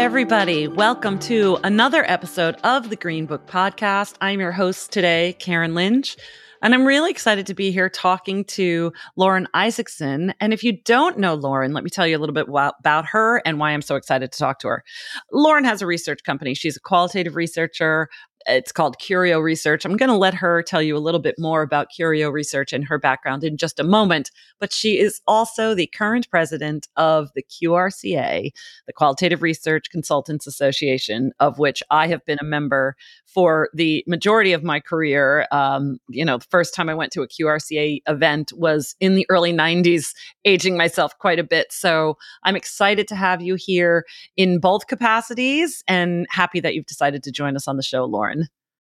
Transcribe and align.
Everybody. 0.00 0.66
Welcome 0.66 1.18
to 1.20 1.58
another 1.62 2.10
episode 2.10 2.56
of 2.64 2.88
the 2.88 2.96
Greenbook 2.96 3.46
Podcast. 3.46 4.14
I'm 4.22 4.40
your 4.40 4.50
host 4.50 4.90
today, 4.92 5.36
Karen 5.38 5.74
Lynch. 5.74 6.16
And 6.62 6.72
I'm 6.72 6.86
really 6.86 7.10
excited 7.10 7.46
to 7.46 7.54
be 7.54 7.70
here 7.70 7.90
talking 7.90 8.44
to 8.46 8.94
Lauren 9.16 9.46
Isaacson. 9.52 10.32
And 10.40 10.54
if 10.54 10.64
you 10.64 10.80
don't 10.84 11.18
know 11.18 11.34
Lauren, 11.34 11.74
let 11.74 11.84
me 11.84 11.90
tell 11.90 12.06
you 12.06 12.16
a 12.16 12.18
little 12.18 12.34
bit 12.34 12.46
about 12.48 13.06
her 13.10 13.42
and 13.44 13.58
why 13.58 13.72
I'm 13.72 13.82
so 13.82 13.96
excited 13.96 14.32
to 14.32 14.38
talk 14.38 14.58
to 14.60 14.68
her. 14.68 14.84
Lauren 15.32 15.64
has 15.64 15.82
a 15.82 15.86
research 15.86 16.24
company. 16.24 16.54
She's 16.54 16.78
a 16.78 16.80
qualitative 16.80 17.36
researcher, 17.36 18.08
it's 18.46 18.72
called 18.72 18.98
Curio 18.98 19.38
Research. 19.38 19.84
I'm 19.84 19.96
going 19.96 20.08
to 20.10 20.16
let 20.16 20.34
her 20.34 20.62
tell 20.62 20.82
you 20.82 20.96
a 20.96 20.98
little 20.98 21.20
bit 21.20 21.34
more 21.38 21.62
about 21.62 21.88
Curio 21.94 22.30
Research 22.30 22.72
and 22.72 22.84
her 22.84 22.98
background 22.98 23.44
in 23.44 23.56
just 23.56 23.78
a 23.78 23.84
moment. 23.84 24.30
But 24.58 24.72
she 24.72 24.98
is 24.98 25.20
also 25.26 25.74
the 25.74 25.86
current 25.86 26.28
president 26.30 26.88
of 26.96 27.30
the 27.34 27.42
QRCA, 27.42 28.50
the 28.86 28.92
Qualitative 28.92 29.42
Research 29.42 29.90
Consultants 29.90 30.46
Association, 30.46 31.32
of 31.38 31.58
which 31.58 31.82
I 31.90 32.06
have 32.08 32.24
been 32.24 32.38
a 32.40 32.44
member 32.44 32.96
for 33.26 33.68
the 33.74 34.02
majority 34.06 34.52
of 34.52 34.64
my 34.64 34.80
career. 34.80 35.46
Um, 35.52 35.98
you 36.08 36.24
know, 36.24 36.38
the 36.38 36.46
first 36.50 36.74
time 36.74 36.88
I 36.88 36.94
went 36.94 37.12
to 37.12 37.22
a 37.22 37.28
QRCA 37.28 38.02
event 38.08 38.52
was 38.56 38.96
in 39.00 39.14
the 39.14 39.26
early 39.28 39.52
90s, 39.52 40.12
aging 40.44 40.76
myself 40.76 41.16
quite 41.18 41.38
a 41.38 41.44
bit. 41.44 41.72
So 41.72 42.16
I'm 42.42 42.56
excited 42.56 43.06
to 43.08 43.14
have 43.14 43.40
you 43.40 43.56
here 43.56 44.04
in 44.36 44.58
both 44.58 44.86
capacities 44.86 45.82
and 45.86 46.26
happy 46.30 46.60
that 46.60 46.74
you've 46.74 46.86
decided 46.86 47.22
to 47.24 47.30
join 47.30 47.54
us 47.54 47.68
on 47.68 47.76
the 47.76 47.82
show, 47.82 48.04
Lauren. 48.04 48.29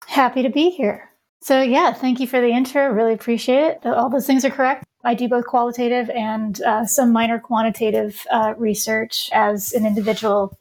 Happy 0.08 0.44
to 0.44 0.50
be 0.50 0.70
here. 0.70 1.10
So, 1.42 1.62
yeah, 1.62 1.94
thank 1.94 2.20
you 2.20 2.28
for 2.28 2.42
the 2.42 2.50
intro. 2.50 2.90
Really 2.90 3.14
appreciate 3.14 3.64
it. 3.64 3.86
All 3.86 4.10
those 4.10 4.28
things 4.28 4.44
are 4.44 4.50
correct. 4.50 4.84
I 5.04 5.14
do 5.14 5.30
both 5.30 5.46
qualitative 5.46 6.10
and 6.10 6.62
uh, 6.64 6.86
some 6.86 7.14
minor 7.14 7.40
quantitative 7.40 8.26
uh, 8.30 8.54
research 8.58 9.30
as 9.32 9.72
an 9.72 9.86
individual. 9.86 10.58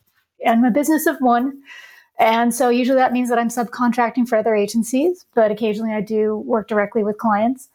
I'm 0.47 0.65
a 0.65 0.71
business 0.71 1.07
of 1.07 1.17
one. 1.19 1.61
And 2.21 2.55
so, 2.55 2.69
usually 2.69 2.99
that 2.99 3.13
means 3.13 3.29
that 3.29 3.39
I'm 3.39 3.49
subcontracting 3.49 4.29
for 4.29 4.37
other 4.37 4.55
agencies, 4.55 5.27
but 5.35 5.51
occasionally 5.51 5.93
I 5.93 6.01
do 6.01 6.37
work 6.37 6.69
directly 6.69 7.03
with 7.03 7.19
clients. 7.19 7.69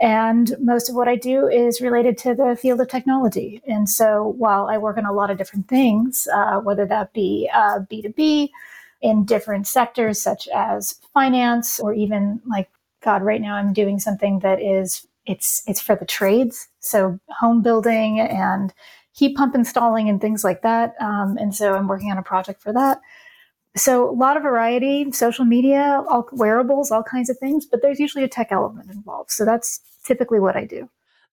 And 0.00 0.54
most 0.60 0.88
of 0.88 0.94
what 0.94 1.08
I 1.08 1.16
do 1.16 1.48
is 1.48 1.80
related 1.80 2.16
to 2.18 2.34
the 2.34 2.56
field 2.60 2.80
of 2.80 2.88
technology. 2.88 3.60
And 3.66 3.88
so, 3.88 4.34
while 4.36 4.68
I 4.68 4.78
work 4.78 4.96
on 4.96 5.06
a 5.06 5.12
lot 5.12 5.30
of 5.30 5.38
different 5.38 5.68
things, 5.68 6.26
uh, 6.32 6.58
whether 6.60 6.86
that 6.86 7.12
be 7.12 7.48
B2B, 7.54 8.44
uh, 8.44 8.48
in 9.00 9.24
different 9.24 9.66
sectors 9.66 10.20
such 10.20 10.48
as 10.48 11.00
finance 11.14 11.78
or 11.80 11.94
even 11.94 12.40
like 12.46 12.68
god 13.02 13.22
right 13.22 13.40
now 13.40 13.54
i'm 13.54 13.72
doing 13.72 13.98
something 13.98 14.40
that 14.40 14.60
is 14.60 15.06
it's 15.28 15.62
it's 15.66 15.80
for 15.80 15.94
the 15.94 16.06
trades. 16.06 16.68
So 16.80 17.20
home 17.28 17.62
building 17.62 18.18
and 18.18 18.72
heat 19.12 19.36
pump 19.36 19.54
installing 19.54 20.08
and 20.08 20.20
things 20.20 20.42
like 20.42 20.62
that 20.62 20.94
um, 21.00 21.36
and 21.38 21.54
so 21.54 21.74
i'm 21.74 21.86
working 21.86 22.10
on 22.10 22.18
a 22.18 22.22
project 22.22 22.62
for 22.62 22.72
that. 22.72 23.00
So 23.76 24.08
a 24.10 24.12
lot 24.12 24.36
of 24.36 24.42
variety 24.42 25.12
social 25.12 25.44
media 25.44 26.02
all 26.08 26.28
wearables 26.32 26.90
all 26.90 27.02
kinds 27.04 27.30
of 27.30 27.38
things 27.38 27.66
but 27.66 27.82
there's 27.82 28.00
usually 28.00 28.24
a 28.24 28.28
tech 28.28 28.48
element 28.50 28.90
involved. 28.90 29.30
So 29.30 29.44
that's 29.44 29.80
typically 30.04 30.40
what 30.40 30.56
i 30.56 30.64
do 30.64 30.88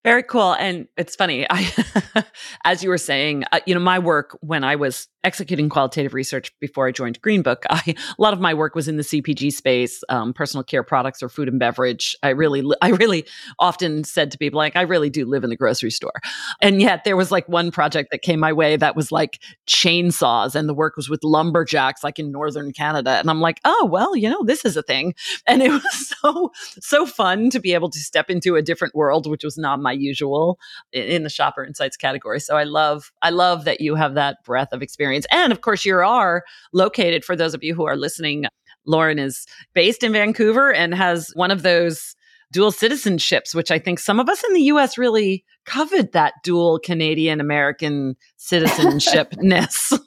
very 0.05 0.21
cool. 0.21 0.53
And 0.53 0.87
it's 0.97 1.15
funny. 1.15 1.47
I, 1.49 2.23
as 2.63 2.83
you 2.83 2.89
were 2.89 2.97
saying, 2.99 3.43
uh, 3.51 3.59
you 3.65 3.73
know, 3.73 3.79
my 3.79 3.97
work 3.97 4.37
when 4.41 4.63
I 4.63 4.75
was 4.75 5.07
executing 5.23 5.67
qualitative 5.67 6.13
research 6.13 6.53
before 6.59 6.87
I 6.87 6.91
joined 6.91 7.19
Greenbook, 7.23 7.63
I, 7.71 7.81
a 7.87 8.21
lot 8.21 8.31
of 8.31 8.39
my 8.39 8.53
work 8.53 8.75
was 8.75 8.87
in 8.87 8.97
the 8.97 9.03
CPG 9.03 9.51
space, 9.51 10.03
um, 10.09 10.31
personal 10.31 10.63
care 10.63 10.83
products 10.83 11.23
or 11.23 11.29
food 11.29 11.47
and 11.47 11.57
beverage. 11.57 12.15
I 12.21 12.29
really, 12.29 12.63
I 12.83 12.89
really 12.89 13.25
often 13.57 14.03
said 14.03 14.29
to 14.29 14.37
people, 14.37 14.59
like, 14.59 14.75
I 14.75 14.83
really 14.83 15.09
do 15.09 15.25
live 15.25 15.43
in 15.43 15.49
the 15.49 15.55
grocery 15.55 15.89
store. 15.89 16.13
And 16.61 16.79
yet 16.79 17.03
there 17.03 17.17
was 17.17 17.31
like 17.31 17.49
one 17.49 17.71
project 17.71 18.11
that 18.11 18.21
came 18.21 18.39
my 18.39 18.53
way 18.53 18.77
that 18.77 18.95
was 18.95 19.11
like 19.11 19.41
chainsaws 19.65 20.53
and 20.53 20.69
the 20.69 20.75
work 20.75 20.97
was 20.97 21.09
with 21.09 21.23
lumberjacks, 21.23 22.03
like 22.03 22.19
in 22.19 22.31
Northern 22.31 22.71
Canada. 22.73 23.09
And 23.13 23.27
I'm 23.27 23.41
like, 23.41 23.59
oh, 23.65 23.89
well, 23.91 24.15
you 24.15 24.29
know, 24.29 24.43
this 24.43 24.65
is 24.65 24.77
a 24.77 24.83
thing. 24.83 25.15
And 25.47 25.63
it 25.63 25.69
was 25.71 26.13
so, 26.21 26.51
so 26.79 27.07
fun 27.07 27.49
to 27.49 27.59
be 27.59 27.73
able 27.73 27.89
to 27.89 27.97
step 27.97 28.29
into 28.29 28.55
a 28.55 28.61
different 28.61 28.93
world, 28.93 29.25
which 29.25 29.43
was 29.43 29.57
not 29.57 29.79
my 29.79 29.94
usual 29.99 30.57
in 30.91 31.23
the 31.23 31.29
shopper 31.29 31.63
insights 31.63 31.97
category. 31.97 32.39
So 32.39 32.55
I 32.57 32.63
love, 32.63 33.11
I 33.21 33.29
love 33.29 33.65
that 33.65 33.81
you 33.81 33.95
have 33.95 34.15
that 34.15 34.37
breadth 34.45 34.73
of 34.73 34.81
experience. 34.81 35.25
And 35.31 35.51
of 35.51 35.61
course, 35.61 35.85
you 35.85 35.95
are 35.97 36.43
located 36.73 37.23
for 37.25 37.35
those 37.35 37.53
of 37.53 37.63
you 37.63 37.75
who 37.75 37.85
are 37.85 37.97
listening. 37.97 38.45
Lauren 38.85 39.19
is 39.19 39.45
based 39.73 40.03
in 40.03 40.13
Vancouver 40.13 40.73
and 40.73 40.93
has 40.93 41.31
one 41.33 41.51
of 41.51 41.63
those 41.63 42.15
dual 42.51 42.71
citizenships, 42.71 43.55
which 43.55 43.71
I 43.71 43.79
think 43.79 43.99
some 43.99 44.19
of 44.19 44.29
us 44.29 44.43
in 44.43 44.53
the 44.53 44.61
US 44.63 44.97
really 44.97 45.43
covered 45.65 46.13
that 46.13 46.33
dual 46.43 46.79
Canadian 46.79 47.41
American 47.41 48.15
citizenshipness. 48.39 49.99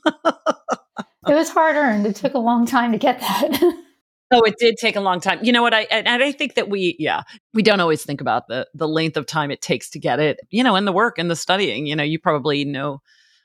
it 1.29 1.35
was 1.35 1.51
hard 1.51 1.77
earned. 1.77 2.07
It 2.07 2.17
took 2.17 2.35
a 2.35 2.39
long 2.39 2.67
time 2.67 2.93
to 2.93 2.99
get 2.99 3.21
that. 3.21 3.85
Oh, 4.31 4.43
it 4.43 4.57
did 4.59 4.77
take 4.77 4.97
a 4.97 5.01
long 5.01 5.21
time. 5.21 5.39
You 5.43 5.53
know 5.53 5.63
what? 5.63 5.73
I 5.73 5.83
and 5.91 6.23
I 6.23 6.33
think 6.33 6.55
that 6.55 6.69
we, 6.69 6.97
yeah, 6.99 7.23
we 7.55 7.63
don't 7.63 7.81
always 7.81 8.05
think 8.05 8.21
about 8.21 8.49
the 8.49 8.67
the 8.75 8.89
length 8.89 9.17
of 9.17 9.27
time 9.27 9.51
it 9.51 9.63
takes 9.63 9.89
to 9.91 9.99
get 9.99 10.21
it. 10.21 10.39
You 10.51 10.63
know, 10.63 10.77
in 10.77 10.85
the 10.85 10.93
work 10.93 11.19
and 11.19 11.31
the 11.31 11.37
studying. 11.37 11.87
You 11.87 11.97
know, 11.97 12.03
you 12.03 12.19
probably 12.19 12.65
know 12.65 13.01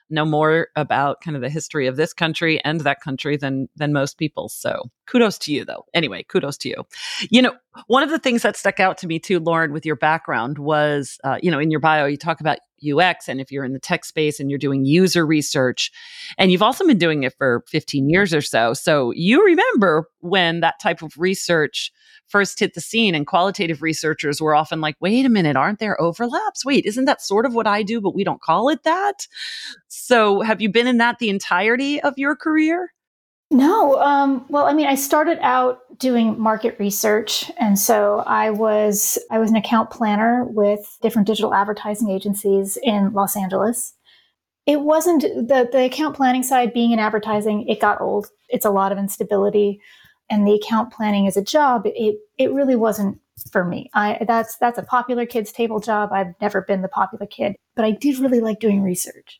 know 0.09 0.25
more 0.25 0.67
about 0.75 1.21
kind 1.21 1.35
of 1.35 1.41
the 1.41 1.49
history 1.49 1.87
of 1.87 1.95
this 1.95 2.13
country 2.13 2.63
and 2.63 2.81
that 2.81 2.99
country 3.01 3.37
than 3.37 3.69
than 3.77 3.93
most 3.93 4.17
people. 4.17 4.49
So 4.49 4.89
kudos 5.05 5.37
to 5.39 5.53
you, 5.53 5.65
though. 5.65 5.85
Anyway, 5.93 6.23
kudos 6.23 6.57
to 6.59 6.69
you. 6.69 6.83
You 7.29 7.41
know, 7.41 7.53
one 7.87 8.03
of 8.03 8.09
the 8.09 8.19
things 8.19 8.41
that 8.43 8.55
stuck 8.55 8.79
out 8.79 8.97
to 8.99 9.07
me 9.07 9.19
too, 9.19 9.39
Lauren, 9.39 9.73
with 9.73 9.85
your 9.85 9.95
background 9.95 10.59
was, 10.59 11.19
uh, 11.23 11.37
you 11.41 11.51
know, 11.51 11.59
in 11.59 11.71
your 11.71 11.79
bio 11.79 12.05
you 12.05 12.17
talk 12.17 12.39
about 12.39 12.59
UX 12.85 13.29
and 13.29 13.39
if 13.39 13.51
you're 13.51 13.63
in 13.63 13.73
the 13.73 13.79
tech 13.79 14.05
space 14.05 14.39
and 14.39 14.49
you're 14.49 14.59
doing 14.59 14.85
user 14.85 15.25
research 15.25 15.91
and 16.37 16.51
you've 16.51 16.61
also 16.61 16.85
been 16.85 16.97
doing 16.97 17.23
it 17.23 17.33
for 17.37 17.63
15 17.69 18.09
years 18.09 18.33
or 18.33 18.41
so. 18.41 18.73
So 18.73 19.11
you 19.15 19.43
remember 19.43 20.09
when 20.19 20.59
that 20.59 20.79
type 20.81 21.01
of 21.01 21.17
research 21.17 21.91
first 22.27 22.59
hit 22.59 22.73
the 22.73 22.81
scene 22.81 23.15
and 23.15 23.27
qualitative 23.27 23.81
researchers 23.81 24.41
were 24.41 24.55
often 24.55 24.81
like, 24.81 24.95
wait 24.99 25.25
a 25.25 25.29
minute, 25.29 25.55
aren't 25.55 25.79
there 25.79 25.99
overlaps? 26.01 26.65
Wait, 26.65 26.85
isn't 26.85 27.05
that 27.05 27.21
sort 27.21 27.45
of 27.45 27.53
what 27.53 27.67
I 27.67 27.83
do, 27.83 28.01
but 28.01 28.15
we 28.15 28.23
don't 28.23 28.41
call 28.41 28.69
it 28.69 28.83
that? 28.83 29.27
So 29.87 30.41
have 30.41 30.61
you 30.61 30.69
been 30.69 30.87
in 30.87 30.97
that 30.97 31.19
the 31.19 31.29
entirety 31.29 32.01
of 32.01 32.17
your 32.17 32.35
career? 32.35 32.89
No. 33.53 34.01
Um, 34.01 34.45
well, 34.49 34.65
I 34.65 34.73
mean, 34.73 34.87
I 34.87 34.95
started 34.95 35.37
out 35.41 35.81
doing 35.99 36.39
market 36.39 36.75
research, 36.79 37.51
and 37.59 37.77
so 37.77 38.23
I 38.25 38.49
was 38.49 39.19
I 39.29 39.37
was 39.37 39.51
an 39.51 39.55
account 39.55 39.91
planner 39.91 40.43
with 40.45 40.97
different 41.03 41.27
digital 41.27 41.53
advertising 41.53 42.09
agencies 42.09 42.79
in 42.81 43.13
Los 43.13 43.37
Angeles. 43.37 43.93
It 44.65 44.81
wasn't 44.81 45.21
the 45.21 45.69
the 45.71 45.85
account 45.85 46.15
planning 46.15 46.41
side 46.41 46.73
being 46.73 46.93
in 46.93 46.99
advertising. 46.99 47.67
It 47.67 47.79
got 47.79 48.01
old. 48.01 48.27
It's 48.49 48.65
a 48.65 48.71
lot 48.71 48.91
of 48.91 48.97
instability, 48.97 49.79
and 50.31 50.47
the 50.47 50.55
account 50.55 50.91
planning 50.91 51.27
as 51.27 51.37
a 51.37 51.43
job, 51.43 51.83
it 51.85 52.17
it 52.39 52.51
really 52.53 52.75
wasn't 52.75 53.19
for 53.51 53.63
me. 53.63 53.87
I 53.93 54.17
that's 54.27 54.57
that's 54.57 54.79
a 54.79 54.83
popular 54.83 55.27
kids 55.27 55.51
table 55.51 55.79
job. 55.79 56.09
I've 56.11 56.33
never 56.41 56.61
been 56.63 56.81
the 56.81 56.87
popular 56.87 57.27
kid, 57.27 57.55
but 57.75 57.85
I 57.85 57.91
did 57.91 58.17
really 58.17 58.39
like 58.39 58.59
doing 58.59 58.81
research. 58.81 59.39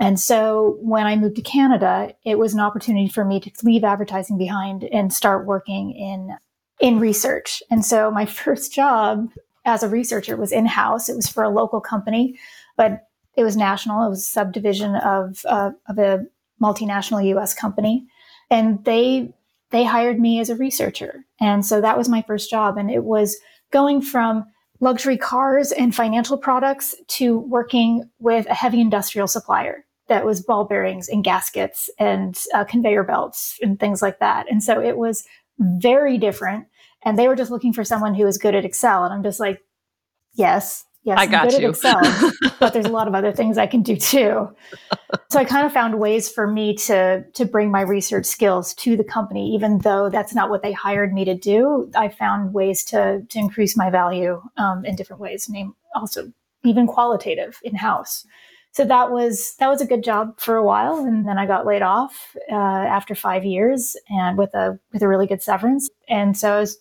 And 0.00 0.18
so 0.18 0.78
when 0.80 1.06
I 1.06 1.16
moved 1.16 1.36
to 1.36 1.42
Canada, 1.42 2.14
it 2.24 2.38
was 2.38 2.54
an 2.54 2.60
opportunity 2.60 3.08
for 3.08 3.24
me 3.24 3.40
to 3.40 3.50
leave 3.64 3.82
advertising 3.82 4.38
behind 4.38 4.84
and 4.84 5.12
start 5.12 5.46
working 5.46 5.92
in 5.92 6.36
in 6.80 7.00
research. 7.00 7.62
And 7.70 7.84
so 7.84 8.10
my 8.10 8.24
first 8.44 8.72
job 8.72 9.30
as 9.64 9.82
a 9.82 9.88
researcher 9.88 10.36
was 10.36 10.52
in 10.52 10.66
house. 10.66 11.08
It 11.08 11.16
was 11.16 11.28
for 11.28 11.42
a 11.42 11.50
local 11.50 11.80
company, 11.80 12.38
but 12.76 13.06
it 13.36 13.42
was 13.42 13.56
national. 13.56 14.06
It 14.06 14.10
was 14.10 14.20
a 14.20 14.28
subdivision 14.28 14.96
of 14.96 15.40
uh, 15.46 15.70
of 15.88 15.98
a 15.98 16.24
multinational 16.62 17.24
U.S. 17.26 17.54
company, 17.54 18.06
and 18.50 18.84
they 18.84 19.32
they 19.70 19.84
hired 19.84 20.18
me 20.20 20.40
as 20.40 20.48
a 20.48 20.56
researcher. 20.56 21.24
And 21.40 21.66
so 21.66 21.80
that 21.80 21.98
was 21.98 22.08
my 22.08 22.22
first 22.22 22.50
job, 22.50 22.78
and 22.78 22.90
it 22.90 23.04
was 23.04 23.36
going 23.70 24.00
from 24.00 24.44
luxury 24.80 25.16
cars 25.16 25.72
and 25.72 25.94
financial 25.94 26.38
products 26.38 26.94
to 27.08 27.40
working 27.40 28.08
with 28.20 28.46
a 28.46 28.54
heavy 28.54 28.80
industrial 28.80 29.26
supplier 29.26 29.84
that 30.08 30.24
was 30.24 30.40
ball 30.40 30.64
bearings 30.64 31.08
and 31.08 31.24
gaskets 31.24 31.90
and 31.98 32.42
uh, 32.54 32.64
conveyor 32.64 33.04
belts 33.04 33.58
and 33.62 33.78
things 33.78 34.02
like 34.02 34.18
that. 34.20 34.50
And 34.50 34.62
so 34.62 34.80
it 34.80 34.96
was 34.96 35.24
very 35.58 36.18
different. 36.18 36.66
And 37.04 37.18
they 37.18 37.28
were 37.28 37.36
just 37.36 37.50
looking 37.50 37.72
for 37.72 37.84
someone 37.84 38.14
who 38.14 38.24
was 38.24 38.38
good 38.38 38.54
at 38.54 38.64
Excel. 38.64 39.04
And 39.04 39.14
I'm 39.14 39.22
just 39.22 39.40
like, 39.40 39.60
yes, 40.34 40.84
Yes, 41.04 41.18
I 41.18 41.22
I'm 41.22 41.48
good 41.48 41.60
you. 41.60 41.68
at 41.68 41.74
Excel, 41.74 42.00
but 42.60 42.74
there's 42.74 42.84
a 42.84 42.90
lot 42.90 43.08
of 43.08 43.14
other 43.14 43.32
things 43.32 43.56
I 43.56 43.66
can 43.66 43.82
do 43.82 43.96
too. 43.96 44.54
So 45.30 45.38
I 45.38 45.44
kind 45.44 45.64
of 45.64 45.72
found 45.72 45.98
ways 45.98 46.28
for 46.28 46.46
me 46.46 46.74
to 46.74 47.24
to 47.32 47.44
bring 47.46 47.70
my 47.70 47.80
research 47.80 48.26
skills 48.26 48.74
to 48.74 48.94
the 48.94 49.04
company, 49.04 49.54
even 49.54 49.78
though 49.78 50.10
that's 50.10 50.34
not 50.34 50.50
what 50.50 50.62
they 50.62 50.72
hired 50.72 51.14
me 51.14 51.24
to 51.24 51.34
do. 51.34 51.90
I 51.96 52.08
found 52.08 52.52
ways 52.52 52.84
to 52.86 53.22
to 53.26 53.38
increase 53.38 53.74
my 53.74 53.88
value 53.88 54.42
um, 54.58 54.84
in 54.84 54.96
different 54.96 55.22
ways. 55.22 55.48
Name 55.48 55.74
also 55.94 56.30
even 56.64 56.86
qualitative 56.86 57.58
in 57.62 57.76
house. 57.76 58.26
So 58.72 58.84
that 58.84 59.10
was 59.10 59.54
that 59.58 59.68
was 59.68 59.80
a 59.80 59.86
good 59.86 60.04
job 60.04 60.38
for 60.38 60.56
a 60.56 60.62
while, 60.62 60.98
and 60.98 61.26
then 61.26 61.38
I 61.38 61.46
got 61.46 61.66
laid 61.66 61.82
off 61.82 62.36
uh, 62.50 62.54
after 62.54 63.14
five 63.14 63.44
years, 63.44 63.96
and 64.08 64.38
with 64.38 64.54
a 64.54 64.78
with 64.92 65.02
a 65.02 65.08
really 65.08 65.26
good 65.26 65.42
severance. 65.42 65.88
And 66.08 66.36
so 66.36 66.56
I 66.56 66.60
was 66.60 66.78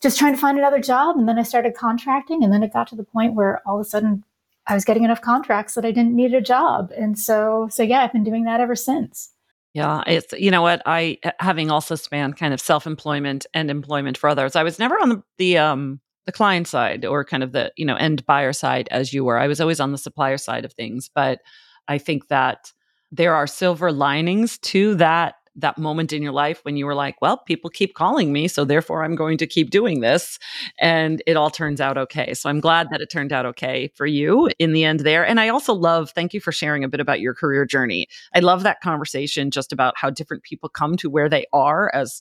just 0.00 0.18
trying 0.18 0.34
to 0.34 0.40
find 0.40 0.58
another 0.58 0.80
job, 0.80 1.16
and 1.16 1.28
then 1.28 1.38
I 1.38 1.42
started 1.42 1.74
contracting, 1.74 2.42
and 2.42 2.52
then 2.52 2.62
it 2.62 2.72
got 2.72 2.86
to 2.88 2.96
the 2.96 3.04
point 3.04 3.34
where 3.34 3.60
all 3.66 3.78
of 3.78 3.86
a 3.86 3.88
sudden 3.88 4.24
I 4.66 4.74
was 4.74 4.84
getting 4.84 5.04
enough 5.04 5.20
contracts 5.20 5.74
that 5.74 5.84
I 5.84 5.90
didn't 5.90 6.16
need 6.16 6.32
a 6.34 6.40
job, 6.40 6.90
and 6.96 7.18
so 7.18 7.68
so 7.70 7.82
yeah, 7.82 8.00
I've 8.00 8.12
been 8.12 8.24
doing 8.24 8.44
that 8.44 8.60
ever 8.60 8.76
since. 8.76 9.30
Yeah, 9.74 10.02
it's 10.06 10.32
you 10.34 10.52
know 10.52 10.62
what 10.62 10.82
I 10.86 11.18
having 11.40 11.70
also 11.70 11.96
spanned 11.96 12.36
kind 12.36 12.54
of 12.54 12.60
self 12.60 12.86
employment 12.86 13.44
and 13.52 13.70
employment 13.70 14.16
for 14.16 14.30
others. 14.30 14.54
I 14.54 14.62
was 14.62 14.78
never 14.78 14.94
on 15.00 15.08
the 15.08 15.22
the 15.36 15.58
um 15.58 16.00
the 16.26 16.32
client 16.32 16.66
side 16.66 17.04
or 17.04 17.24
kind 17.24 17.42
of 17.42 17.52
the 17.52 17.72
you 17.76 17.84
know 17.84 17.96
end 17.96 18.24
buyer 18.26 18.52
side 18.52 18.88
as 18.90 19.12
you 19.12 19.24
were. 19.24 19.38
I 19.38 19.46
was 19.46 19.60
always 19.60 19.80
on 19.80 19.92
the 19.92 19.98
supplier 19.98 20.38
side 20.38 20.64
of 20.64 20.72
things 20.72 21.10
but 21.14 21.40
i 21.88 21.98
think 21.98 22.28
that 22.28 22.72
there 23.10 23.34
are 23.34 23.46
silver 23.46 23.92
linings 23.92 24.58
to 24.58 24.94
that 24.96 25.36
that 25.56 25.78
moment 25.78 26.12
in 26.12 26.20
your 26.20 26.32
life 26.32 26.64
when 26.64 26.76
you 26.76 26.84
were 26.84 26.96
like 26.96 27.14
well 27.22 27.38
people 27.38 27.70
keep 27.70 27.94
calling 27.94 28.32
me 28.32 28.48
so 28.48 28.64
therefore 28.64 29.04
i'm 29.04 29.14
going 29.14 29.38
to 29.38 29.46
keep 29.46 29.70
doing 29.70 30.00
this 30.00 30.40
and 30.80 31.22
it 31.28 31.36
all 31.36 31.50
turns 31.50 31.80
out 31.80 31.96
okay. 31.96 32.34
So 32.34 32.50
i'm 32.50 32.58
glad 32.58 32.88
that 32.90 33.00
it 33.00 33.10
turned 33.10 33.32
out 33.32 33.46
okay 33.46 33.88
for 33.94 34.04
you 34.04 34.50
in 34.58 34.72
the 34.72 34.84
end 34.84 35.00
there. 35.00 35.24
And 35.24 35.38
i 35.38 35.48
also 35.48 35.72
love 35.72 36.10
thank 36.10 36.34
you 36.34 36.40
for 36.40 36.50
sharing 36.50 36.82
a 36.82 36.88
bit 36.88 37.00
about 37.00 37.20
your 37.20 37.34
career 37.34 37.64
journey. 37.64 38.08
I 38.34 38.40
love 38.40 38.64
that 38.64 38.80
conversation 38.80 39.52
just 39.52 39.72
about 39.72 39.96
how 39.96 40.10
different 40.10 40.42
people 40.42 40.68
come 40.68 40.96
to 40.96 41.08
where 41.08 41.28
they 41.28 41.46
are 41.52 41.94
as 41.94 42.20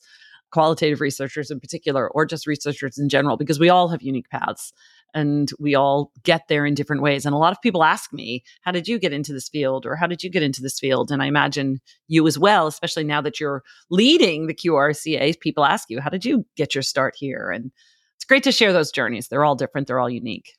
qualitative 0.53 1.01
researchers 1.01 1.49
in 1.49 1.59
particular, 1.59 2.07
or 2.11 2.25
just 2.25 2.45
researchers 2.45 2.97
in 2.99 3.09
general, 3.09 3.37
because 3.37 3.59
we 3.59 3.69
all 3.69 3.87
have 3.87 4.03
unique 4.03 4.29
paths 4.29 4.71
and 5.15 5.49
we 5.59 5.73
all 5.73 6.11
get 6.23 6.47
there 6.47 6.65
in 6.65 6.75
different 6.75 7.01
ways. 7.01 7.25
And 7.25 7.33
a 7.33 7.37
lot 7.37 7.51
of 7.51 7.61
people 7.61 7.83
ask 7.83 8.13
me, 8.13 8.43
How 8.61 8.71
did 8.71 8.87
you 8.87 8.99
get 8.99 9.13
into 9.13 9.33
this 9.33 9.49
field? 9.49 9.85
or 9.85 9.95
How 9.95 10.07
did 10.07 10.23
you 10.23 10.29
get 10.29 10.43
into 10.43 10.61
this 10.61 10.79
field? 10.79 11.11
And 11.11 11.23
I 11.23 11.25
imagine 11.25 11.81
you 12.07 12.27
as 12.27 12.37
well, 12.37 12.67
especially 12.67 13.03
now 13.03 13.21
that 13.21 13.39
you're 13.39 13.63
leading 13.89 14.45
the 14.45 14.53
QRCA, 14.53 15.39
people 15.39 15.65
ask 15.65 15.89
you, 15.89 15.99
How 15.99 16.09
did 16.09 16.23
you 16.23 16.45
get 16.55 16.75
your 16.75 16.83
start 16.83 17.15
here? 17.17 17.49
And 17.49 17.71
it's 18.15 18.25
great 18.25 18.43
to 18.43 18.51
share 18.51 18.73
those 18.73 18.91
journeys. 18.91 19.27
They're 19.27 19.45
all 19.45 19.55
different, 19.55 19.87
they're 19.87 19.99
all 19.99 20.09
unique. 20.09 20.53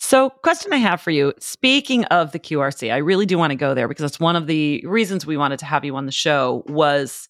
So, 0.00 0.30
question 0.30 0.72
I 0.72 0.76
have 0.76 1.00
for 1.00 1.10
you 1.10 1.32
speaking 1.40 2.04
of 2.06 2.30
the 2.30 2.38
QRC, 2.38 2.92
I 2.92 2.98
really 2.98 3.26
do 3.26 3.36
want 3.36 3.50
to 3.50 3.56
go 3.56 3.74
there 3.74 3.88
because 3.88 4.02
that's 4.02 4.20
one 4.20 4.36
of 4.36 4.46
the 4.46 4.84
reasons 4.86 5.26
we 5.26 5.36
wanted 5.36 5.58
to 5.58 5.66
have 5.66 5.84
you 5.84 5.96
on 5.96 6.06
the 6.06 6.12
show 6.12 6.62
was 6.68 7.28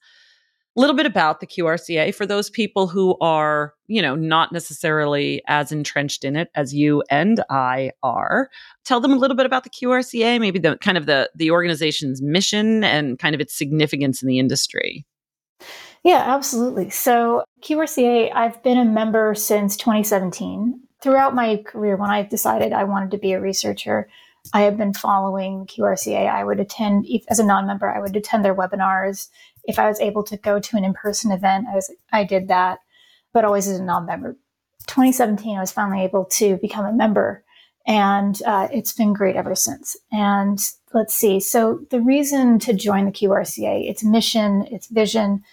little 0.80 0.96
bit 0.96 1.06
about 1.06 1.40
the 1.40 1.46
QRCA 1.46 2.14
for 2.14 2.26
those 2.26 2.50
people 2.50 2.86
who 2.86 3.16
are, 3.20 3.74
you 3.86 4.00
know, 4.00 4.14
not 4.14 4.52
necessarily 4.52 5.42
as 5.46 5.72
entrenched 5.72 6.24
in 6.24 6.36
it 6.36 6.50
as 6.54 6.74
you 6.74 7.02
and 7.10 7.42
I 7.50 7.92
are. 8.02 8.48
Tell 8.84 9.00
them 9.00 9.12
a 9.12 9.16
little 9.16 9.36
bit 9.36 9.46
about 9.46 9.64
the 9.64 9.70
QRCA, 9.70 10.40
maybe 10.40 10.58
the 10.58 10.76
kind 10.78 10.96
of 10.96 11.06
the 11.06 11.30
the 11.34 11.50
organization's 11.50 12.22
mission 12.22 12.84
and 12.84 13.18
kind 13.18 13.34
of 13.34 13.40
its 13.40 13.56
significance 13.56 14.22
in 14.22 14.28
the 14.28 14.38
industry. 14.38 15.04
Yeah, 16.04 16.22
absolutely. 16.26 16.90
So, 16.90 17.44
QRCA, 17.62 18.32
I've 18.32 18.62
been 18.62 18.78
a 18.78 18.84
member 18.84 19.34
since 19.34 19.76
2017. 19.76 20.80
Throughout 21.02 21.34
my 21.34 21.62
career, 21.64 21.96
when 21.96 22.10
I 22.10 22.22
decided 22.22 22.72
I 22.72 22.84
wanted 22.84 23.10
to 23.12 23.18
be 23.18 23.32
a 23.32 23.40
researcher, 23.40 24.08
I 24.52 24.62
have 24.62 24.76
been 24.76 24.94
following 24.94 25.66
QRCA. 25.66 26.28
I 26.28 26.44
would 26.44 26.60
attend, 26.60 27.06
as 27.28 27.38
a 27.38 27.44
non 27.44 27.66
member, 27.66 27.88
I 27.88 28.00
would 28.00 28.16
attend 28.16 28.44
their 28.44 28.54
webinars 28.54 29.28
if 29.68 29.78
I 29.78 29.86
was 29.86 30.00
able 30.00 30.24
to 30.24 30.36
go 30.36 30.58
to 30.58 30.76
an 30.76 30.84
in-person 30.84 31.30
event, 31.30 31.66
I 31.70 31.74
was 31.76 31.94
I 32.12 32.24
did 32.24 32.48
that, 32.48 32.80
but 33.32 33.44
always 33.44 33.68
as 33.68 33.78
a 33.78 33.84
non-member. 33.84 34.36
2017, 34.86 35.56
I 35.56 35.60
was 35.60 35.70
finally 35.70 36.02
able 36.02 36.24
to 36.24 36.56
become 36.56 36.86
a 36.86 36.92
member, 36.92 37.44
and 37.86 38.40
uh, 38.46 38.68
it's 38.72 38.94
been 38.94 39.12
great 39.12 39.36
ever 39.36 39.54
since. 39.54 39.96
And 40.10 40.58
let's 40.94 41.14
see. 41.14 41.38
So 41.38 41.80
the 41.90 42.00
reason 42.00 42.58
to 42.60 42.72
join 42.72 43.04
the 43.04 43.12
QRCA, 43.12 43.88
its 43.88 44.02
mission, 44.02 44.66
its 44.70 44.86
vision, 44.88 45.44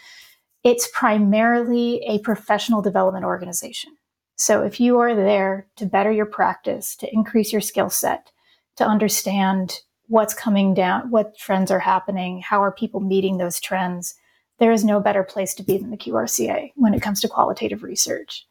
it's 0.64 0.90
primarily 0.94 2.02
a 2.08 2.20
professional 2.20 2.82
development 2.82 3.26
organization. 3.26 3.92
So 4.38 4.64
if 4.64 4.80
you 4.80 4.98
are 5.00 5.14
there 5.16 5.68
to 5.76 5.86
better 5.86 6.12
your 6.12 6.26
practice, 6.26 6.96
to 6.98 7.14
increase 7.14 7.52
your 7.52 7.62
skill 7.62 7.90
set, 7.90 8.32
to 8.78 8.86
understand 8.86 9.82
what's 10.08 10.34
coming 10.34 10.74
down, 10.74 11.10
what 11.10 11.38
trends 11.38 11.72
are 11.72 11.80
happening, 11.80 12.42
how 12.42 12.62
are 12.64 12.72
people 12.72 13.00
meeting 13.00 13.38
those 13.38 13.60
trends. 13.60 14.16
There 14.60 14.72
is 14.72 14.86
no 14.86 15.00
better 15.00 15.24
place 15.24 15.54
to 15.56 15.64
be 15.64 15.78
than 15.78 15.92
the 15.92 15.98
QRCA 15.98 16.72
when 16.76 16.94
it 16.94 17.02
comes 17.02 17.22
to 17.22 17.28
qualitative 17.28 17.84
research. 17.84 18.46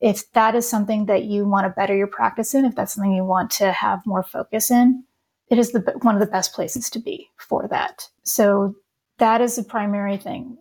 If 0.00 0.30
that 0.32 0.54
is 0.54 0.68
something 0.68 1.06
that 1.06 1.24
you 1.24 1.46
want 1.46 1.66
to 1.66 1.70
better 1.70 1.96
your 1.96 2.06
practice 2.06 2.54
in, 2.54 2.64
if 2.64 2.74
that's 2.74 2.94
something 2.94 3.12
you 3.12 3.24
want 3.24 3.50
to 3.52 3.72
have 3.72 4.06
more 4.06 4.22
focus 4.22 4.70
in, 4.70 5.04
it 5.50 5.58
is 5.58 5.72
the, 5.72 5.80
one 6.02 6.14
of 6.14 6.20
the 6.20 6.26
best 6.26 6.52
places 6.52 6.90
to 6.90 6.98
be 6.98 7.28
for 7.38 7.66
that. 7.68 8.08
So 8.22 8.74
that 9.18 9.40
is 9.40 9.56
the 9.56 9.64
primary 9.64 10.16
thing. 10.16 10.56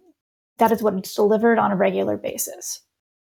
That 0.58 0.72
is 0.72 0.82
what 0.82 0.96
it's 0.96 1.14
delivered 1.14 1.60
on 1.60 1.72
a 1.72 1.76
regular 1.76 2.18
basis. 2.18 2.82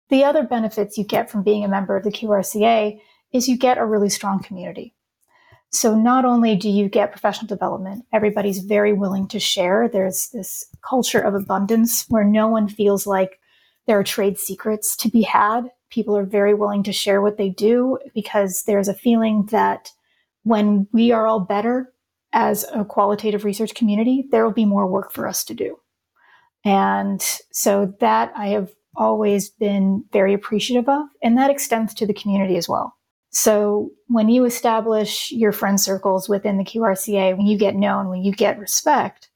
The 0.10 0.26
other 0.26 0.44
benefits 0.44 0.98
you 0.98 1.06
get 1.06 1.30
from 1.30 1.44
being 1.44 1.64
a 1.64 1.70
member 1.70 1.96
of 1.96 2.04
the 2.04 2.12
QRCA 2.12 3.00
is 3.32 3.48
you 3.48 3.58
get 3.58 3.78
a 3.78 3.86
really 3.86 4.10
strong 4.10 4.44
community. 4.44 4.94
So 5.72 5.96
not 5.96 6.26
only 6.26 6.56
do 6.56 6.70
you 6.70 6.90
get 6.90 7.12
professional 7.12 7.48
development, 7.48 8.06
everybody's 8.12 8.60
very 8.60 8.92
willing 8.92 9.28
to 9.30 9.40
share. 9.40 9.88
There's 9.88 10.30
this 10.30 10.66
culture 10.82 11.22
of 11.22 11.34
abundance 11.34 12.06
where 12.10 12.26
no 12.26 12.48
one 12.48 12.68
feels 12.68 13.08
like 13.08 13.40
there 13.88 13.98
are 13.98 14.04
trade 14.04 14.38
secrets 14.38 14.98
to 14.98 15.10
be 15.10 15.22
had. 15.22 15.72
People 15.90 16.16
are 16.18 16.26
very 16.26 16.54
willing 16.54 16.84
to 16.84 16.92
share 16.92 17.22
what 17.22 17.38
they 17.38 17.50
do 17.50 17.98
because 18.14 18.64
there's 18.64 18.90
a 18.90 18.94
feeling 18.94 19.48
that 19.52 19.92
when 20.44 20.88
we 20.92 21.12
are 21.12 21.26
all 21.26 21.40
better 21.40 21.94
as 22.34 22.66
a 22.74 22.84
qualitative 22.84 23.46
research 23.46 23.74
community, 23.74 24.26
there 24.32 24.44
will 24.44 24.54
be 24.54 24.66
more 24.66 24.88
work 24.88 25.12
for 25.14 25.28
us 25.28 25.44
to 25.46 25.54
do. 25.54 25.78
And 26.66 27.22
so 27.52 27.94
that 28.00 28.32
I 28.36 28.48
have 28.48 28.72
always 28.96 29.50
been 29.50 30.04
very 30.12 30.34
appreciative 30.34 30.90
of, 30.90 31.08
and 31.24 31.38
that 31.38 31.50
extends 31.50 31.94
to 31.96 32.06
the 32.06 32.14
community 32.14 32.58
as 32.58 32.68
well. 32.68 32.96
So 33.32 33.92
when 34.08 34.28
you 34.28 34.44
establish 34.46 35.32
your 35.32 35.54
friend 35.54 35.80
circles 35.80 36.28
within 36.28 36.58
the 36.58 36.66
QRCA, 36.66 37.36
when 37.38 37.48
you 37.48 37.58
get 37.58 37.76
known, 37.76 38.10
when 38.10 38.24
you 38.24 38.34
get 38.34 38.60
respect, 38.60 39.30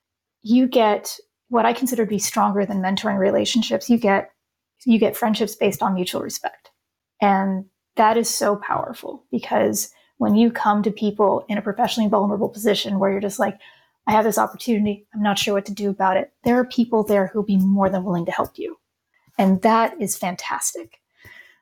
you 0.43 0.67
get 0.67 1.17
what 1.47 1.65
I 1.65 1.73
consider 1.73 2.05
to 2.05 2.09
be 2.09 2.19
stronger 2.19 2.65
than 2.65 2.81
mentoring 2.81 3.17
relationships. 3.17 3.89
You 3.89 3.97
get 3.97 4.31
you 4.85 4.99
get 4.99 5.17
friendships 5.17 5.55
based 5.55 5.81
on 5.81 5.95
mutual 5.95 6.21
respect. 6.21 6.69
And 7.21 7.65
that 7.95 8.17
is 8.17 8.29
so 8.29 8.57
powerful 8.57 9.25
because 9.31 9.89
when 10.17 10.35
you 10.35 10.51
come 10.51 10.83
to 10.83 10.91
people 10.91 11.45
in 11.49 11.57
a 11.57 11.61
professionally 11.61 12.09
vulnerable 12.09 12.49
position 12.49 12.99
where 12.99 13.09
you're 13.09 13.21
just 13.21 13.39
like, 13.39 13.57
I 14.05 14.11
have 14.11 14.25
this 14.25 14.37
opportunity, 14.37 15.07
I'm 15.13 15.23
not 15.23 15.39
sure 15.39 15.55
what 15.55 15.65
to 15.65 15.73
do 15.73 15.89
about 15.89 16.17
it, 16.17 16.31
there 16.43 16.59
are 16.59 16.65
people 16.65 17.03
there 17.03 17.27
who'll 17.27 17.41
be 17.41 17.57
more 17.57 17.89
than 17.89 18.03
willing 18.03 18.25
to 18.25 18.31
help 18.31 18.59
you. 18.59 18.77
And 19.37 19.61
that 19.63 19.99
is 19.99 20.15
fantastic. 20.15 20.99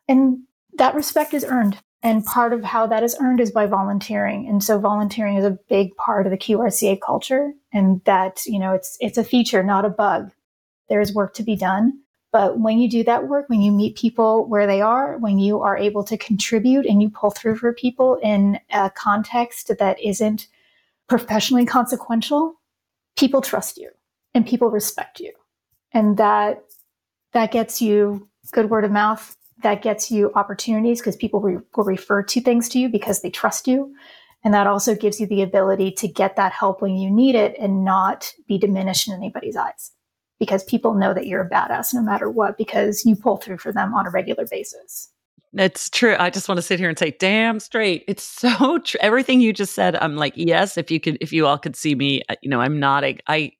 And 0.07 0.39
that 0.77 0.95
respect 0.95 1.33
is 1.33 1.45
earned 1.45 1.77
and 2.03 2.25
part 2.25 2.51
of 2.51 2.63
how 2.65 2.85
that 2.87 3.01
is 3.01 3.15
earned 3.21 3.39
is 3.39 3.49
by 3.49 3.65
volunteering. 3.65 4.47
And 4.47 4.61
so 4.61 4.77
volunteering 4.77 5.37
is 5.37 5.45
a 5.45 5.57
big 5.69 5.95
part 5.95 6.27
of 6.27 6.31
the 6.31 6.37
QRCA 6.37 6.99
culture. 6.99 7.53
And 7.71 8.03
that, 8.03 8.45
you 8.45 8.59
know, 8.59 8.73
it's 8.73 8.97
it's 8.99 9.17
a 9.17 9.23
feature, 9.23 9.63
not 9.63 9.85
a 9.85 9.89
bug. 9.89 10.31
There 10.89 10.99
is 10.99 11.13
work 11.15 11.33
to 11.35 11.43
be 11.43 11.55
done. 11.55 11.97
But 12.33 12.59
when 12.59 12.79
you 12.79 12.89
do 12.89 13.03
that 13.05 13.27
work, 13.27 13.47
when 13.47 13.61
you 13.61 13.71
meet 13.71 13.95
people 13.95 14.49
where 14.49 14.67
they 14.67 14.81
are, 14.81 15.17
when 15.17 15.37
you 15.37 15.61
are 15.61 15.77
able 15.77 16.03
to 16.03 16.17
contribute 16.17 16.85
and 16.85 17.01
you 17.01 17.09
pull 17.09 17.29
through 17.29 17.57
for 17.57 17.71
people 17.73 18.19
in 18.21 18.59
a 18.71 18.89
context 18.89 19.71
that 19.79 19.99
isn't 20.01 20.47
professionally 21.07 21.65
consequential, 21.65 22.55
people 23.17 23.41
trust 23.41 23.77
you 23.77 23.89
and 24.33 24.47
people 24.47 24.69
respect 24.69 25.19
you. 25.19 25.31
And 25.93 26.17
that 26.17 26.63
that 27.31 27.51
gets 27.51 27.81
you 27.81 28.27
good 28.51 28.69
word 28.69 28.83
of 28.83 28.91
mouth 28.91 29.37
that 29.63 29.81
gets 29.81 30.11
you 30.11 30.31
opportunities 30.35 30.99
because 30.99 31.15
people 31.15 31.41
re- 31.41 31.57
will 31.75 31.83
refer 31.83 32.23
to 32.23 32.41
things 32.41 32.69
to 32.69 32.79
you 32.79 32.89
because 32.89 33.21
they 33.21 33.29
trust 33.29 33.67
you. 33.67 33.93
And 34.43 34.53
that 34.53 34.67
also 34.67 34.93
gives 34.93 35.19
you 35.19 35.27
the 35.27 35.41
ability 35.41 35.91
to 35.91 36.07
get 36.07 36.35
that 36.35 36.51
help 36.51 36.81
when 36.81 36.95
you 36.95 37.09
need 37.09 37.35
it 37.35 37.55
and 37.59 37.83
not 37.85 38.33
be 38.47 38.57
diminished 38.57 39.07
in 39.07 39.13
anybody's 39.13 39.55
eyes 39.55 39.91
because 40.39 40.63
people 40.65 40.93
know 40.93 41.13
that 41.13 41.27
you're 41.27 41.41
a 41.41 41.49
badass 41.49 41.93
no 41.93 42.01
matter 42.01 42.29
what 42.29 42.57
because 42.57 43.05
you 43.05 43.15
pull 43.15 43.37
through 43.37 43.57
for 43.57 43.71
them 43.71 43.93
on 43.93 44.05
a 44.05 44.09
regular 44.09 44.45
basis. 44.45 45.09
It's 45.55 45.89
true. 45.89 46.15
I 46.19 46.29
just 46.29 46.49
want 46.49 46.57
to 46.57 46.63
sit 46.63 46.79
here 46.79 46.89
and 46.89 46.97
say, 46.97 47.15
damn 47.19 47.59
straight. 47.59 48.03
It's 48.07 48.23
so 48.23 48.79
true. 48.83 48.99
Everything 49.01 49.39
you 49.39 49.53
just 49.53 49.73
said, 49.75 49.95
I'm 49.95 50.15
like, 50.15 50.33
yes, 50.35 50.77
if 50.77 50.91
you 50.91 50.99
could, 50.99 51.17
if 51.21 51.31
you 51.31 51.45
all 51.45 51.57
could 51.57 51.75
see 51.75 51.95
me, 51.95 52.23
uh, 52.27 52.35
you 52.41 52.49
know, 52.49 52.59
I'm 52.59 52.79
nodding. 52.79 53.19
I, 53.27 53.51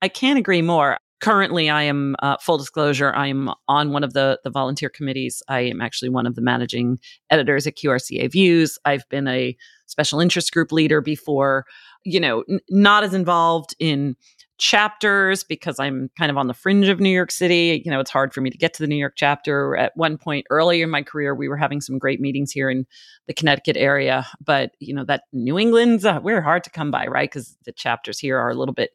I 0.00 0.08
can't 0.08 0.38
agree 0.38 0.62
more 0.62 0.98
currently 1.24 1.70
i 1.70 1.82
am 1.82 2.14
uh, 2.22 2.36
full 2.38 2.58
disclosure 2.58 3.12
i 3.14 3.26
am 3.26 3.50
on 3.68 3.92
one 3.92 4.04
of 4.04 4.12
the 4.12 4.38
the 4.44 4.50
volunteer 4.50 4.88
committees. 4.88 5.42
I 5.48 5.60
am 5.60 5.80
actually 5.80 6.08
one 6.08 6.26
of 6.26 6.34
the 6.34 6.42
managing 6.42 6.98
editors 7.30 7.66
at 7.66 7.76
qrca 7.76 8.30
views. 8.30 8.78
I've 8.84 9.08
been 9.08 9.26
a 9.28 9.56
special 9.86 10.20
interest 10.20 10.52
group 10.52 10.72
leader 10.72 11.00
before. 11.00 11.66
You 12.04 12.20
know 12.20 12.44
n- 12.48 12.60
not 12.70 13.04
as 13.04 13.14
involved 13.14 13.74
in 13.78 14.16
chapters 14.56 15.42
because 15.42 15.80
i'm 15.80 16.08
kind 16.16 16.30
of 16.30 16.36
on 16.36 16.46
the 16.46 16.54
fringe 16.54 16.88
of 16.88 17.00
new 17.00 17.10
york 17.10 17.30
city. 17.30 17.82
You 17.84 17.90
know 17.90 18.00
it's 18.00 18.10
hard 18.10 18.32
for 18.32 18.40
me 18.40 18.50
to 18.50 18.58
get 18.58 18.74
to 18.74 18.82
the 18.82 18.86
new 18.86 18.96
york 18.96 19.14
chapter. 19.16 19.76
At 19.76 19.96
one 19.96 20.16
point 20.18 20.46
earlier 20.50 20.84
in 20.84 20.90
my 20.90 21.02
career 21.02 21.34
we 21.34 21.48
were 21.48 21.56
having 21.56 21.80
some 21.80 21.98
great 21.98 22.20
meetings 22.20 22.52
here 22.52 22.70
in 22.70 22.86
the 23.26 23.34
connecticut 23.34 23.76
area 23.76 24.26
but 24.44 24.72
you 24.78 24.94
know 24.94 25.04
that 25.04 25.22
new 25.32 25.58
england's 25.58 26.04
uh, 26.04 26.20
we're 26.22 26.40
hard 26.40 26.64
to 26.64 26.70
come 26.70 26.90
by 26.90 27.06
right? 27.06 27.30
Because 27.30 27.56
the 27.64 27.72
chapters 27.72 28.18
here 28.18 28.38
are 28.38 28.50
a 28.50 28.54
little 28.54 28.74
bit 28.74 28.90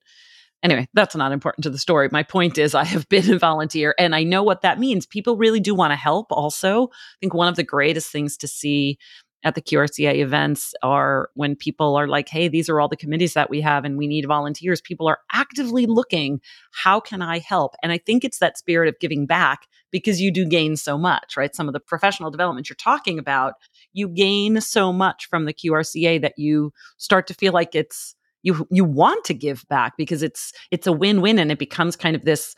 Anyway, 0.61 0.87
that's 0.93 1.15
not 1.15 1.31
important 1.31 1.63
to 1.63 1.69
the 1.69 1.77
story. 1.77 2.09
My 2.11 2.23
point 2.23 2.57
is, 2.57 2.75
I 2.75 2.83
have 2.83 3.07
been 3.07 3.31
a 3.31 3.39
volunteer 3.39 3.95
and 3.97 4.13
I 4.13 4.23
know 4.23 4.43
what 4.43 4.61
that 4.61 4.79
means. 4.79 5.05
People 5.05 5.37
really 5.37 5.61
do 5.61 5.73
want 5.73 5.91
to 5.91 5.95
help, 5.95 6.27
also. 6.31 6.87
I 6.87 7.17
think 7.21 7.33
one 7.33 7.47
of 7.47 7.55
the 7.55 7.63
greatest 7.63 8.11
things 8.11 8.35
to 8.37 8.47
see 8.47 8.97
at 9.43 9.55
the 9.55 9.61
QRCA 9.61 10.15
events 10.15 10.73
are 10.83 11.29
when 11.33 11.55
people 11.55 11.95
are 11.95 12.09
like, 12.09 12.27
hey, 12.27 12.49
these 12.49 12.67
are 12.67 12.81
all 12.81 12.89
the 12.89 12.97
committees 12.97 13.35
that 13.35 13.49
we 13.49 13.61
have 13.61 13.85
and 13.85 13.97
we 13.97 14.05
need 14.05 14.25
volunteers. 14.25 14.81
People 14.81 15.07
are 15.07 15.19
actively 15.31 15.85
looking, 15.85 16.41
how 16.73 16.99
can 16.99 17.21
I 17.21 17.39
help? 17.39 17.75
And 17.81 17.91
I 17.93 17.97
think 17.97 18.25
it's 18.25 18.39
that 18.39 18.57
spirit 18.57 18.89
of 18.89 18.99
giving 18.99 19.25
back 19.25 19.65
because 19.91 20.19
you 20.19 20.29
do 20.29 20.45
gain 20.45 20.75
so 20.75 20.97
much, 20.97 21.37
right? 21.37 21.55
Some 21.55 21.69
of 21.69 21.73
the 21.73 21.79
professional 21.79 22.31
development 22.31 22.69
you're 22.69 22.75
talking 22.75 23.17
about, 23.17 23.53
you 23.93 24.09
gain 24.09 24.59
so 24.59 24.91
much 24.91 25.27
from 25.29 25.45
the 25.45 25.53
QRCA 25.53 26.21
that 26.21 26.37
you 26.37 26.73
start 26.97 27.25
to 27.27 27.33
feel 27.33 27.53
like 27.53 27.75
it's 27.75 28.15
you 28.43 28.67
you 28.72 28.84
want 28.84 29.25
to 29.25 29.34
give 29.34 29.65
back 29.69 29.93
because 29.98 30.24
it's 30.24 30.53
it's 30.72 30.88
a 30.88 30.91
win-win 30.91 31.39
and 31.39 31.51
it 31.51 31.60
becomes 31.60 31.96
kind 31.96 32.15
of 32.15 32.25
this 32.25 32.55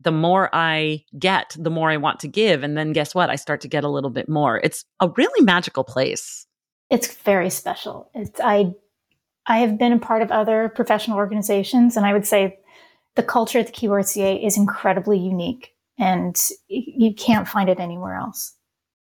the 0.00 0.12
more 0.12 0.50
I 0.52 1.04
get, 1.18 1.56
the 1.58 1.70
more 1.70 1.90
I 1.90 1.96
want 1.96 2.20
to 2.20 2.28
give. 2.28 2.62
And 2.62 2.76
then 2.76 2.92
guess 2.92 3.14
what? 3.14 3.30
I 3.30 3.36
start 3.36 3.60
to 3.62 3.68
get 3.68 3.84
a 3.84 3.88
little 3.88 4.10
bit 4.10 4.28
more. 4.28 4.60
It's 4.62 4.84
a 5.00 5.08
really 5.16 5.44
magical 5.44 5.84
place. 5.84 6.46
It's 6.90 7.14
very 7.14 7.50
special. 7.50 8.10
It's 8.14 8.40
I 8.42 8.74
I 9.46 9.58
have 9.58 9.78
been 9.78 9.92
a 9.92 9.98
part 9.98 10.22
of 10.22 10.30
other 10.30 10.70
professional 10.74 11.16
organizations, 11.16 11.96
and 11.96 12.06
I 12.06 12.12
would 12.12 12.26
say 12.26 12.58
the 13.14 13.22
culture 13.22 13.58
at 13.58 13.66
the 13.66 13.72
QRCA 13.72 14.44
is 14.44 14.56
incredibly 14.56 15.18
unique, 15.18 15.74
and 15.98 16.36
you 16.68 17.14
can't 17.14 17.48
find 17.48 17.68
it 17.68 17.80
anywhere 17.80 18.14
else. 18.14 18.54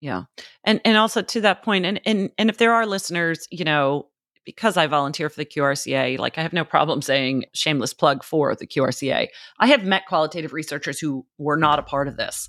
Yeah, 0.00 0.24
and 0.64 0.80
and 0.84 0.96
also 0.96 1.22
to 1.22 1.40
that 1.42 1.62
point, 1.62 1.84
and 1.86 2.00
and 2.06 2.30
and 2.38 2.48
if 2.50 2.58
there 2.58 2.72
are 2.72 2.86
listeners, 2.86 3.46
you 3.50 3.64
know, 3.64 4.08
because 4.46 4.78
I 4.78 4.86
volunteer 4.86 5.28
for 5.28 5.36
the 5.36 5.44
QRCA, 5.44 6.18
like 6.18 6.38
I 6.38 6.42
have 6.42 6.54
no 6.54 6.64
problem 6.64 7.02
saying 7.02 7.44
shameless 7.52 7.92
plug 7.92 8.24
for 8.24 8.54
the 8.54 8.66
QRCA. 8.66 9.26
I 9.58 9.66
have 9.66 9.84
met 9.84 10.06
qualitative 10.06 10.54
researchers 10.54 10.98
who 10.98 11.26
were 11.36 11.58
not 11.58 11.78
a 11.78 11.82
part 11.82 12.08
of 12.08 12.16
this 12.16 12.48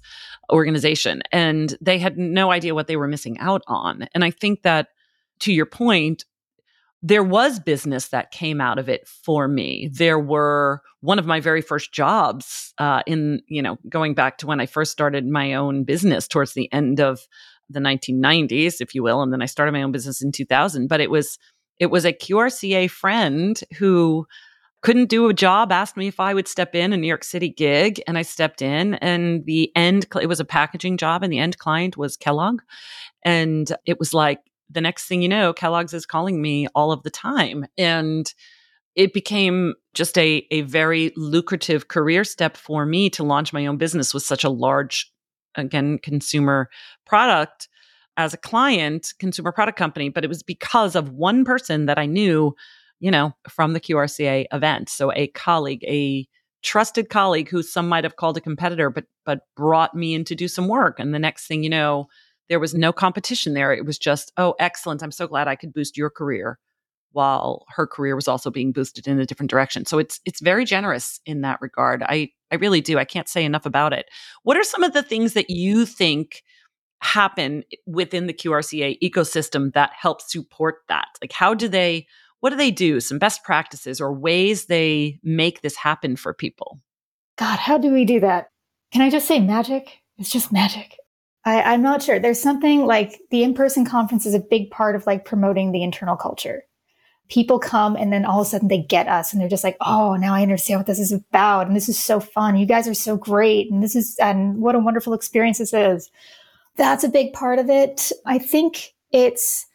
organization 0.50 1.24
and 1.34 1.76
they 1.82 1.98
had 1.98 2.18
no 2.18 2.52
idea 2.52 2.76
what 2.76 2.88
they 2.88 2.96
were 2.96 3.08
missing 3.08 3.38
out 3.40 3.64
on. 3.68 4.08
And 4.14 4.24
I 4.24 4.32
think 4.32 4.62
that 4.62 4.90
to 5.40 5.52
your 5.52 5.66
point, 5.66 6.24
there 7.04 7.24
was 7.24 7.60
business 7.60 8.10
that 8.10 8.32
came 8.32 8.62
out 8.62 8.80
of 8.80 8.90
it 8.90 9.08
for 9.08 9.48
me. 9.48 9.90
There 9.92 10.20
were 10.20 10.82
one 11.02 11.20
of 11.20 11.26
my 11.26 11.40
very 11.40 11.62
first 11.62 11.92
jobs 11.94 12.74
uh, 12.80 13.04
in, 13.06 13.42
you 13.48 13.62
know, 13.62 13.78
going 13.90 14.14
back 14.14 14.40
to 14.40 14.48
when 14.48 14.60
I 14.60 14.66
first 14.66 14.92
started 14.92 15.26
my 15.26 15.54
own 15.54 15.84
business 15.84 16.28
towards 16.28 16.54
the 16.54 16.72
end 16.74 17.00
of 17.00 17.20
the 17.70 17.80
1990s, 17.80 18.82
if 18.82 18.96
you 18.96 19.04
will. 19.04 19.22
And 19.22 19.32
then 19.32 19.42
I 19.42 19.46
started 19.46 19.74
my 19.74 19.84
own 19.84 19.92
business 19.92 20.22
in 20.22 20.32
2000. 20.32 20.88
But 20.88 21.02
it 21.02 21.12
was 21.12 21.38
it 21.80 21.88
was 21.88 22.06
a 22.06 22.14
QRCA 22.14 22.90
friend 22.90 23.60
who 23.78 24.28
couldn't 24.82 25.10
do 25.10 25.28
a 25.28 25.34
job, 25.34 25.72
asked 25.72 25.98
me 25.98 26.08
if 26.08 26.20
I 26.20 26.34
would 26.34 26.48
step 26.48 26.76
in 26.76 26.94
a 26.94 26.98
New 26.98 27.08
York 27.08 27.24
City 27.24 27.50
gig, 27.50 28.02
and 28.08 28.18
I 28.18 28.22
stepped 28.22 28.62
in. 28.62 28.94
And 28.96 29.46
the 29.46 29.72
end, 29.76 30.06
it 30.22 30.28
was 30.28 30.40
a 30.40 30.46
packaging 30.46 30.98
job, 30.98 31.24
and 31.24 31.34
the 31.34 31.40
end 31.40 31.58
client 31.58 31.98
was 31.98 32.16
Kellogg. 32.16 32.62
And 33.24 33.72
it 33.86 34.00
was 34.00 34.14
like 34.14 34.40
the 34.70 34.82
next 34.82 35.08
thing 35.08 35.22
you 35.22 35.30
know, 35.30 35.54
Kellogg's 35.54 35.94
is 35.94 36.06
calling 36.06 36.42
me 36.42 36.68
all 36.76 36.92
of 36.92 37.04
the 37.04 37.10
time. 37.10 37.66
And 37.78 38.32
it 38.96 39.14
became 39.14 39.76
just 39.94 40.18
a, 40.18 40.46
a 40.52 40.62
very 40.62 41.12
lucrative 41.16 41.88
career 41.88 42.24
step 42.24 42.58
for 42.58 42.86
me 42.86 43.10
to 43.12 43.24
launch 43.24 43.54
my 43.54 43.66
own 43.66 43.78
business 43.78 44.14
with 44.14 44.24
such 44.24 44.44
a 44.44 44.50
large, 44.50 45.12
again, 45.56 46.00
consumer 46.00 46.70
product 47.06 47.68
as 48.18 48.34
a 48.34 48.38
client, 48.38 49.14
consumer 49.20 49.52
product 49.52 49.78
company, 49.78 50.10
but 50.10 50.24
it 50.24 50.28
was 50.28 50.44
because 50.44 50.96
of 50.96 51.12
one 51.12 51.46
person 51.46 51.86
that 51.86 52.00
I 52.00 52.08
knew, 52.08 52.56
you 53.00 53.12
know, 53.12 53.34
from 53.48 53.74
the 53.74 53.80
QRCA 53.80 54.48
event. 54.52 54.90
So 54.90 55.14
a 55.14 55.28
colleague, 55.28 55.84
a 55.86 56.28
trusted 56.64 57.10
colleague 57.10 57.50
who 57.50 57.62
some 57.62 57.88
might 57.88 58.04
have 58.04 58.16
called 58.16 58.36
a 58.36 58.42
competitor, 58.42 58.90
but 58.90 59.06
but 59.26 59.42
brought 59.56 59.94
me 59.96 60.16
in 60.16 60.24
to 60.26 60.36
do 60.36 60.48
some 60.48 60.68
work. 60.68 61.00
And 61.00 61.14
the 61.14 61.20
next 61.20 61.48
thing 61.48 61.64
you 61.64 61.70
know, 61.70 62.08
there 62.50 62.60
was 62.60 62.74
no 62.74 62.92
competition 62.92 63.54
there. 63.54 63.72
It 63.72 63.86
was 63.86 64.00
just, 64.00 64.32
oh, 64.38 64.56
excellent. 64.60 65.04
I'm 65.04 65.12
so 65.12 65.28
glad 65.28 65.48
I 65.48 65.56
could 65.56 65.74
boost 65.74 65.98
your 65.98 66.10
career 66.10 66.58
while 67.12 67.66
her 67.70 67.88
career 67.88 68.16
was 68.16 68.28
also 68.28 68.50
being 68.50 68.72
boosted 68.72 69.08
in 69.08 69.20
a 69.20 69.26
different 69.26 69.50
direction. 69.50 69.86
So 69.86 70.00
it's 70.00 70.20
it's 70.26 70.42
very 70.42 70.66
generous 70.66 71.20
in 71.26 71.42
that 71.42 71.60
regard. 71.62 72.04
I 72.04 72.32
I 72.52 72.56
really 72.56 72.82
do. 72.82 72.98
I 72.98 73.06
can't 73.06 73.30
say 73.30 73.46
enough 73.46 73.66
about 73.66 73.94
it. 73.94 74.08
What 74.44 74.58
are 74.58 74.64
some 74.64 74.84
of 74.84 74.94
the 74.94 75.04
things 75.04 75.34
that 75.34 75.50
you 75.50 75.86
think 75.86 76.44
happen 77.02 77.64
within 77.86 78.28
the 78.28 78.34
QRCA 78.34 78.98
ecosystem 79.02 79.74
that 79.74 79.92
help 79.94 80.22
support 80.22 80.78
that? 80.90 81.08
Like, 81.22 81.32
how 81.32 81.54
do 81.54 81.68
they, 81.68 82.08
what 82.40 82.52
do 82.52 82.56
they 82.56 82.72
do? 82.72 83.00
Some 83.00 83.20
best 83.20 83.44
practices 83.44 84.02
or 84.02 84.14
ways 84.14 84.66
they 84.66 85.20
make 85.24 85.62
this 85.62 85.76
happen 85.76 86.16
for 86.16 86.34
people? 86.34 86.80
God, 87.38 87.60
how 87.60 87.78
do 87.78 87.92
we 87.92 88.06
do 88.06 88.20
that? 88.20 88.50
Can 88.92 89.02
I 89.02 89.10
just 89.10 89.28
say 89.28 89.40
magic? 89.40 90.00
It's 90.18 90.32
just 90.32 90.52
magic. 90.52 90.98
I, 91.46 91.74
am 91.76 91.82
not 91.82 92.04
sure. 92.04 92.20
There's 92.20 92.42
something 92.42 92.86
like 92.86 93.22
the 93.32 93.44
in 93.44 93.54
person 93.54 93.86
conference 93.86 94.26
is 94.26 94.34
a 94.34 94.40
big 94.40 94.70
part 94.70 94.96
of 94.96 95.08
like 95.08 95.24
promoting 95.24 95.72
the 95.72 95.84
internal 95.84 96.18
culture. 96.18 96.64
People 97.30 97.60
come 97.60 97.96
and 97.96 98.12
then 98.12 98.26
all 98.26 98.42
of 98.42 98.48
a 98.48 98.50
sudden 98.50 98.68
they 98.68 98.82
get 98.82 99.08
us 99.08 99.32
and 99.32 99.42
they're 99.42 99.50
just 99.50 99.64
like, 99.64 99.78
oh, 99.82 100.16
now 100.16 100.34
I 100.34 100.42
understand 100.42 100.80
what 100.80 100.88
this 100.88 101.00
is 101.00 101.12
about. 101.12 101.68
And 101.68 101.76
this 101.76 101.88
is 101.88 102.02
so 102.02 102.20
fun. 102.20 102.58
You 102.58 102.66
guys 102.66 102.88
are 102.88 102.94
so 102.94 103.16
great. 103.16 103.72
And 103.72 103.82
this 103.82 103.96
is, 103.96 104.18
and 104.20 104.58
what 104.58 104.76
a 104.76 104.80
wonderful 104.80 105.14
experience 105.14 105.60
this 105.60 105.74
is. 105.74 106.10
That's 106.78 107.04
a 107.04 107.10
big 107.10 107.34
part 107.34 107.60
of 107.60 107.70
it. 107.70 108.12
I 108.26 108.38
think 108.38 108.94
it's 109.12 109.66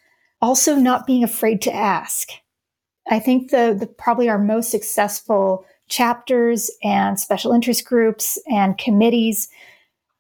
also 0.41 0.77
not 0.77 1.07
being 1.07 1.25
afraid 1.25 1.61
to 1.63 1.75
ask. 1.75 2.29
I 3.09 3.19
think 3.19 3.51
the, 3.51 3.77
the 3.79 3.87
probably 3.87 4.29
our 4.29 4.39
most 4.39 4.71
successful 4.71 5.65
chapters 5.89 6.71
and 6.83 7.19
special 7.19 7.53
interest 7.53 7.85
groups 7.85 8.39
and 8.49 8.79
committees, 8.79 9.49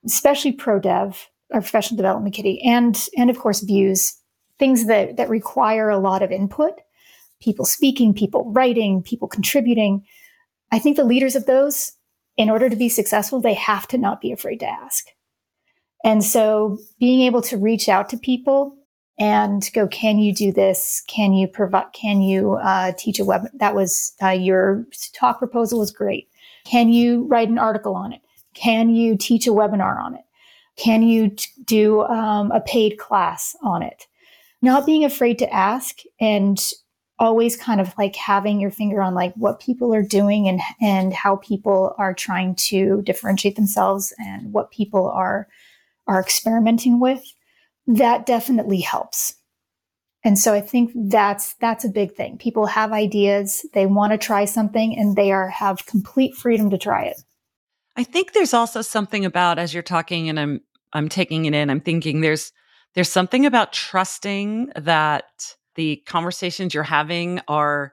especially 0.05 0.53
pro 0.53 0.79
dev 0.79 1.29
or 1.51 1.61
professional 1.61 1.97
development 1.97 2.35
kitty 2.35 2.61
and 2.62 3.09
and 3.17 3.31
of 3.31 3.39
course 3.39 3.61
views, 3.61 4.17
things 4.59 4.87
that 4.87 5.17
that 5.17 5.31
require 5.31 5.89
a 5.89 5.99
lot 5.99 6.23
of 6.23 6.33
input, 6.33 6.73
people 7.41 7.65
speaking, 7.65 8.12
people 8.12 8.51
writing, 8.53 9.03
people 9.03 9.29
contributing. 9.29 10.05
I 10.73 10.79
think 10.79 10.97
the 10.97 11.05
leaders 11.05 11.37
of 11.37 11.47
those, 11.47 11.93
in 12.37 12.51
order 12.51 12.69
to 12.69 12.77
be 12.77 12.89
successful, 12.89 13.41
they 13.41 13.55
have 13.55 13.87
to 13.89 13.99
not 13.99 14.21
be 14.21 14.33
afraid 14.33 14.61
to 14.61 14.69
ask. 14.69 15.07
And 16.04 16.25
so 16.25 16.78
being 16.99 17.21
able 17.23 17.42
to 17.42 17.56
reach 17.56 17.88
out 17.88 18.09
to 18.11 18.16
people 18.16 18.76
and 19.18 19.71
go, 19.73 19.87
can 19.87 20.18
you 20.18 20.35
do 20.35 20.52
this? 20.52 21.02
Can 21.06 21.32
you 21.32 21.47
provide, 21.47 21.92
can 21.92 22.23
you 22.23 22.54
uh, 22.54 22.92
teach 22.99 23.21
a 23.21 23.25
web? 23.25 23.42
That 23.54 23.75
was 23.75 24.12
uh, 24.23 24.30
your 24.30 24.85
talk 25.12 25.38
proposal 25.38 25.78
was 25.78 25.90
great. 25.90 26.28
Can 26.64 26.88
you 26.88 27.26
write 27.28 27.49
an 27.49 27.59
article 27.59 27.94
on 27.94 28.12
it? 28.12 28.21
Can 28.54 28.90
you 28.90 29.16
teach 29.16 29.47
a 29.47 29.50
webinar 29.50 30.02
on 30.02 30.14
it? 30.14 30.25
Can 30.76 31.02
you 31.02 31.30
t- 31.30 31.47
do 31.64 32.02
um, 32.02 32.50
a 32.50 32.61
paid 32.61 32.99
class 32.99 33.54
on 33.62 33.82
it? 33.82 34.06
Not 34.62 34.87
being 34.87 35.04
afraid 35.04 35.38
to 35.40 35.52
ask 35.52 36.00
and 36.21 36.59
always 37.18 37.56
kind 37.56 37.80
of 37.80 37.94
like 37.99 38.16
having 38.16 38.59
your 38.59 38.71
finger 38.71 39.00
on 39.00 39.14
like 39.14 39.35
what 39.35 39.61
people 39.61 39.94
are 39.94 40.02
doing 40.02 40.49
and 40.49 40.61
and 40.80 41.12
how 41.12 41.37
people 41.37 41.94
are 41.99 42.14
trying 42.14 42.54
to 42.56 43.02
differentiate 43.02 43.54
themselves 43.54 44.12
and 44.18 44.52
what 44.52 44.73
people 44.73 45.09
are 45.11 45.47
are 46.06 46.21
experimenting 46.21 47.00
with, 47.00 47.23
that 47.87 48.26
definitely 48.26 48.80
helps. 48.80 49.35
And 50.25 50.38
so 50.38 50.54
I 50.54 50.61
think 50.61 50.92
that's 50.94 51.54
that's 51.54 51.85
a 51.85 51.88
big 51.88 52.14
thing. 52.14 52.38
People 52.38 52.66
have 52.66 52.92
ideas, 52.92 53.66
they 53.75 53.87
want 53.87 54.12
to 54.12 54.18
try 54.18 54.44
something 54.44 54.97
and 54.97 55.16
they 55.16 55.32
are 55.32 55.49
have 55.49 55.87
complete 55.87 56.35
freedom 56.35 56.71
to 56.71 56.78
try 56.78 57.04
it. 57.04 57.21
I 57.97 58.04
think 58.04 58.32
there's 58.32 58.54
also 58.54 58.82
something 58.82 59.25
about 59.25 59.59
as 59.59 59.75
you're 59.75 59.82
talking 59.82 60.28
and 60.28 60.38
I'm 60.38 60.61
I'm 60.92 61.09
taking 61.09 61.47
it 61.47 61.54
in, 61.54 61.71
I'm 61.71 61.80
thinking 61.80 62.21
there's 62.21 62.52
there's 62.94 63.09
something 63.09 63.47
about 63.47 63.73
trusting 63.73 64.73
that 64.76 65.25
the 65.75 66.02
conversations 66.06 66.75
you're 66.75 66.82
having 66.82 67.40
are 67.49 67.92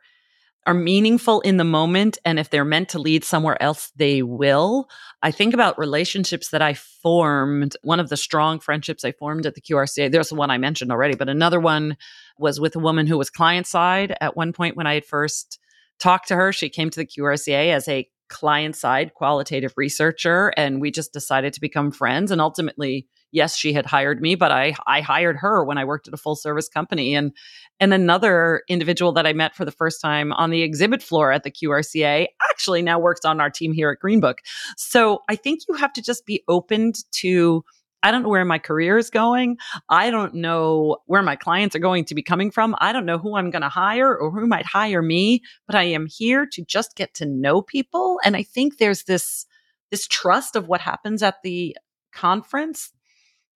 are 0.66 0.74
meaningful 0.74 1.42
in 1.42 1.58
the 1.58 1.64
moment 1.64 2.18
and 2.26 2.38
if 2.38 2.50
they're 2.50 2.66
meant 2.66 2.90
to 2.90 3.00
lead 3.00 3.24
somewhere 3.24 3.62
else 3.62 3.92
they 3.96 4.22
will. 4.22 4.90
I 5.24 5.32
think 5.32 5.54
about 5.54 5.80
relationships 5.80 6.50
that 6.50 6.62
i 6.62 6.74
formed 6.74 7.76
one 7.82 8.00
of 8.00 8.10
the 8.10 8.18
strong 8.18 8.60
friendships 8.60 9.04
i 9.04 9.12
formed 9.12 9.46
at 9.46 9.56
the 9.56 9.62
qrca 9.62 10.12
there's 10.12 10.30
the 10.30 10.36
one 10.36 10.52
i 10.52 10.58
mentioned 10.58 10.92
already 10.92 11.16
but 11.16 11.30
another 11.30 11.60
one 11.60 11.98
was 12.38 12.60
with 12.60 12.76
a 12.76 12.80
woman 12.80 13.08
who 13.08 13.18
was 13.18 13.30
client 13.30 13.68
side 13.68 14.16
at 14.22 14.36
one 14.36 14.54
point 14.54 14.76
when 14.76 14.88
i 14.88 14.94
had 14.94 15.06
first 15.06 15.60
talked 16.00 16.30
to 16.30 16.36
her. 16.36 16.52
She 16.52 16.70
came 16.70 16.90
to 16.90 17.00
the 17.00 17.06
qrca 17.06 17.74
as 17.74 17.88
a 17.88 18.10
client 18.30 18.76
side 18.76 19.14
qualitative 19.16 19.74
researcher 19.76 20.54
and 20.56 20.80
we 20.80 20.92
just 20.92 21.12
decided 21.12 21.52
to 21.54 21.62
become 21.62 21.92
friends 21.92 22.30
and 22.32 22.40
ultimately 22.40 23.08
yes 23.32 23.56
she 23.56 23.74
had 23.74 23.86
hired 23.86 24.22
me 24.22 24.36
but 24.36 24.52
i 24.52 24.74
i 24.88 25.02
hired 25.02 25.38
her 25.38 25.64
when 25.64 25.78
i 25.78 25.86
worked 25.86 26.08
at 26.08 26.14
a 26.14 26.18
full 26.18 26.36
service 26.36 26.70
company 26.70 27.16
and 27.16 27.32
and 27.80 27.94
another 27.94 28.64
individual 28.68 29.12
that 29.12 29.28
i 29.28 29.34
met 29.34 29.56
for 29.56 29.66
the 29.66 29.72
first 29.72 30.02
time 30.02 30.32
on 30.34 30.50
the 30.50 30.62
exhibit 30.62 31.02
floor 31.02 31.32
at 31.32 31.44
the 31.44 31.52
qrca 31.52 32.28
actually 32.50 32.82
now 32.82 33.00
works 33.00 33.26
on 33.26 33.40
our 33.40 33.50
team 33.50 33.72
here 33.72 33.90
at 33.90 34.00
greenbook 34.04 34.40
so 34.78 35.20
i 35.30 35.36
think 35.36 35.62
you 35.68 35.76
have 35.76 35.94
to 35.94 36.02
just 36.02 36.26
be 36.26 36.44
open 36.48 36.92
to 37.12 37.64
I 38.02 38.12
don't 38.12 38.24
know 38.24 38.30
where 38.30 38.46
my 38.46 38.60
career 38.60 38.98
is 38.98 39.10
going. 39.10 39.58
I 39.90 40.10
don't 40.10 40.36
know 40.36 40.98
where 41.06 41.22
my 41.22 41.36
clients 41.36 41.76
are 41.76 41.80
going 41.80 42.06
to 42.06 42.16
be 42.16 42.24
coming 42.24 42.50
from. 42.52 42.76
I 42.80 42.94
don't 42.94 43.06
know 43.06 43.18
who 43.18 43.36
I'm 43.36 43.50
going 43.50 43.62
to 43.62 43.70
hire 43.70 44.16
or 44.16 44.32
who 44.32 44.48
might 44.48 44.66
hire 44.66 45.02
me, 45.02 45.42
but 45.68 45.76
I 45.76 45.84
am 45.84 46.08
here 46.10 46.46
to 46.54 46.64
just 46.64 46.96
get 46.96 47.14
to 47.16 47.26
know 47.26 47.62
people. 47.62 48.20
And 48.24 48.38
I 48.38 48.44
think 48.44 48.78
there's 48.78 49.04
this, 49.04 49.46
this 49.92 50.08
trust 50.08 50.56
of 50.56 50.68
what 50.68 50.82
happens 50.82 51.22
at 51.22 51.42
the 51.44 51.76
conference 52.14 52.92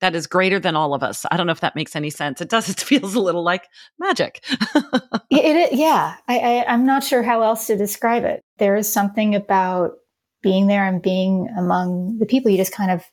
that 0.03 0.15
is 0.15 0.27
greater 0.27 0.60
than 0.60 0.75
all 0.75 0.93
of 0.93 1.01
us. 1.01 1.25
I 1.31 1.38
don't 1.38 1.45
know 1.45 1.53
if 1.53 1.62
that 1.62 1.77
makes 1.77 1.95
any 1.95 2.10
sense. 2.10 2.41
It 2.41 2.50
does. 2.50 2.67
It 2.74 2.81
feels 2.81 3.15
a 3.15 3.22
little 3.22 3.43
like 3.43 3.69
magic. 4.00 4.43
it, 4.51 5.22
it, 5.31 5.74
yeah. 5.74 6.15
I, 6.27 6.39
I, 6.39 6.65
I'm 6.67 6.86
not 6.86 7.05
sure 7.05 7.24
how 7.24 7.41
else 7.41 7.67
to 7.67 7.77
describe 7.77 8.25
it. 8.25 8.41
There 8.57 8.75
is 8.75 8.91
something 8.91 9.33
about 9.33 9.93
being 10.41 10.67
there 10.67 10.86
and 10.86 11.01
being 11.01 11.48
among 11.57 12.17
the 12.19 12.25
people 12.25 12.51
you 12.51 12.57
just 12.57 12.74
kind 12.74 12.91
of 12.91 13.05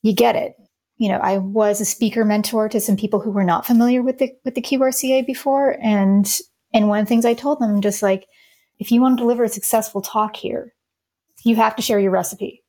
you 0.00 0.14
get 0.14 0.36
it. 0.36 0.54
You 0.96 1.10
know, 1.10 1.18
I 1.18 1.36
was 1.36 1.82
a 1.82 1.84
speaker 1.84 2.24
mentor 2.24 2.70
to 2.70 2.80
some 2.80 2.96
people 2.96 3.20
who 3.20 3.30
were 3.30 3.44
not 3.44 3.66
familiar 3.66 4.02
with 4.02 4.16
the 4.16 4.32
with 4.42 4.54
the 4.54 4.62
QRCA 4.62 5.26
before, 5.26 5.76
and 5.82 6.26
and 6.72 6.88
one 6.88 7.00
of 7.00 7.04
the 7.04 7.08
things 7.10 7.26
I 7.26 7.34
told 7.34 7.60
them 7.60 7.82
just 7.82 8.02
like, 8.02 8.26
if 8.78 8.90
you 8.90 9.02
want 9.02 9.18
to 9.18 9.22
deliver 9.22 9.44
a 9.44 9.50
successful 9.50 10.00
talk 10.00 10.36
here, 10.36 10.74
you 11.44 11.56
have 11.56 11.76
to 11.76 11.82
share 11.82 12.00
your 12.00 12.12
recipe. 12.12 12.62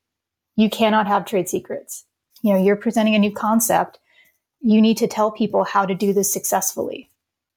You 0.57 0.69
cannot 0.69 1.07
have 1.07 1.23
trade 1.23 1.47
secrets. 1.47 2.03
You 2.41 2.53
know, 2.53 2.63
you're 2.63 2.75
presenting 2.75 3.15
a 3.15 3.19
new 3.19 3.31
concept. 3.31 3.99
You 4.61 4.81
need 4.81 4.97
to 4.97 5.07
tell 5.07 5.31
people 5.31 5.63
how 5.63 5.85
to 5.85 5.95
do 5.95 6.13
this 6.13 6.31
successfully. 6.31 7.11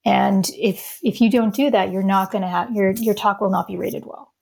And 0.05 0.49
if 0.55 0.99
if 1.03 1.21
you 1.21 1.31
don't 1.31 1.55
do 1.55 1.71
that, 1.71 1.93
you're 1.93 2.03
not 2.03 2.31
going 2.31 2.43
to 2.43 2.49
have 2.49 2.71
your 2.73 2.93
your 2.93 3.15
talk 3.15 3.41
will 3.41 3.51
not 3.51 3.67
be 3.67 3.77
rated 3.77 4.05
well. 4.07 4.33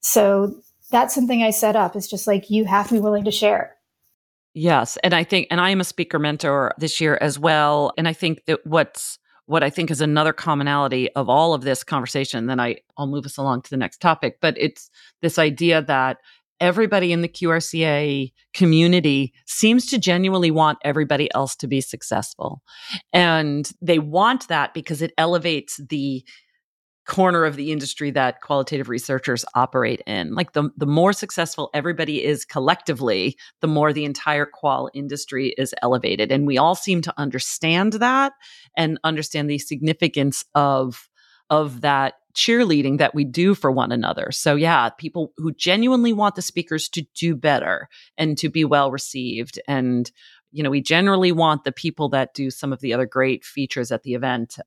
So 0.00 0.60
that's 0.90 1.14
something 1.14 1.42
I 1.42 1.50
set 1.50 1.76
up. 1.76 1.96
It's 1.96 2.08
just 2.08 2.26
like 2.26 2.50
you 2.50 2.64
have 2.64 2.88
to 2.88 2.94
be 2.94 3.00
willing 3.00 3.24
to 3.24 3.30
share. 3.30 3.76
Yes. 4.54 4.96
And 5.04 5.12
I 5.12 5.24
think, 5.24 5.48
and 5.50 5.60
I 5.60 5.70
am 5.70 5.80
a 5.80 5.84
speaker 5.84 6.18
mentor 6.18 6.72
this 6.78 7.00
year 7.00 7.18
as 7.20 7.38
well. 7.38 7.92
And 7.98 8.08
I 8.08 8.12
think 8.14 8.44
that 8.46 8.64
what's, 8.64 9.18
what 9.44 9.62
I 9.62 9.68
think 9.68 9.90
is 9.90 10.00
another 10.00 10.32
commonality 10.32 11.12
of 11.12 11.28
all 11.28 11.52
of 11.52 11.62
this 11.62 11.84
conversation, 11.84 12.46
then 12.46 12.58
I, 12.58 12.76
I'll 12.96 13.06
move 13.06 13.26
us 13.26 13.36
along 13.36 13.62
to 13.62 13.70
the 13.70 13.76
next 13.76 14.00
topic, 14.00 14.38
but 14.40 14.56
it's 14.56 14.90
this 15.20 15.38
idea 15.38 15.82
that 15.82 16.18
everybody 16.60 17.12
in 17.12 17.22
the 17.22 17.28
QRCA 17.28 18.32
community 18.54 19.32
seems 19.46 19.86
to 19.86 19.98
genuinely 19.98 20.50
want 20.50 20.78
everybody 20.84 21.32
else 21.34 21.56
to 21.56 21.66
be 21.66 21.80
successful. 21.80 22.62
And 23.12 23.70
they 23.80 23.98
want 23.98 24.48
that 24.48 24.74
because 24.74 25.02
it 25.02 25.12
elevates 25.18 25.80
the 25.88 26.24
corner 27.06 27.44
of 27.44 27.56
the 27.56 27.70
industry 27.70 28.10
that 28.10 28.40
qualitative 28.40 28.88
researchers 28.88 29.44
operate 29.54 30.02
in. 30.06 30.34
Like 30.34 30.52
the, 30.52 30.70
the 30.76 30.86
more 30.86 31.12
successful 31.12 31.70
everybody 31.72 32.24
is 32.24 32.44
collectively, 32.44 33.36
the 33.60 33.68
more 33.68 33.92
the 33.92 34.04
entire 34.04 34.44
qual 34.44 34.90
industry 34.92 35.54
is 35.56 35.74
elevated. 35.82 36.32
And 36.32 36.46
we 36.46 36.58
all 36.58 36.74
seem 36.74 37.02
to 37.02 37.14
understand 37.16 37.94
that 37.94 38.32
and 38.76 38.98
understand 39.04 39.48
the 39.48 39.58
significance 39.58 40.44
of, 40.54 41.08
of 41.48 41.82
that 41.82 42.14
cheerleading 42.36 42.98
that 42.98 43.14
we 43.14 43.24
do 43.24 43.54
for 43.54 43.72
one 43.72 43.90
another. 43.90 44.30
So 44.30 44.54
yeah, 44.54 44.90
people 44.90 45.32
who 45.38 45.52
genuinely 45.52 46.12
want 46.12 46.34
the 46.34 46.42
speakers 46.42 46.88
to 46.90 47.04
do 47.14 47.34
better 47.34 47.88
and 48.16 48.36
to 48.38 48.48
be 48.48 48.64
well 48.64 48.90
received. 48.90 49.58
And 49.66 50.10
you 50.52 50.62
know, 50.62 50.70
we 50.70 50.80
generally 50.80 51.32
want 51.32 51.64
the 51.64 51.72
people 51.72 52.08
that 52.10 52.34
do 52.34 52.50
some 52.50 52.72
of 52.72 52.80
the 52.80 52.94
other 52.94 53.06
great 53.06 53.44
features 53.44 53.90
at 53.90 54.02
the 54.02 54.14
event 54.14 54.58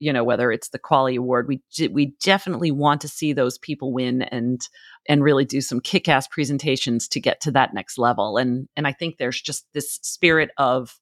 you 0.00 0.12
know 0.12 0.24
whether 0.24 0.50
it's 0.50 0.70
the 0.70 0.78
Qually 0.78 1.16
award 1.16 1.46
we 1.46 1.60
we 1.90 2.14
definitely 2.24 2.70
want 2.70 3.02
to 3.02 3.08
see 3.08 3.32
those 3.32 3.58
people 3.58 3.92
win 3.92 4.22
and 4.22 4.66
and 5.08 5.22
really 5.22 5.44
do 5.44 5.60
some 5.60 5.78
kick-ass 5.78 6.26
presentations 6.26 7.06
to 7.08 7.20
get 7.20 7.40
to 7.42 7.52
that 7.52 7.74
next 7.74 7.98
level. 7.98 8.38
And 8.38 8.66
and 8.76 8.86
i 8.86 8.92
think 8.92 9.18
there's 9.18 9.40
just 9.40 9.66
this 9.74 10.00
spirit 10.02 10.50
of 10.56 10.98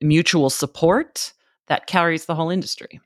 mutual 0.00 0.50
support 0.50 1.32
that 1.68 1.86
carries 1.86 2.26
the 2.26 2.34
whole 2.34 2.50
industry 2.50 3.00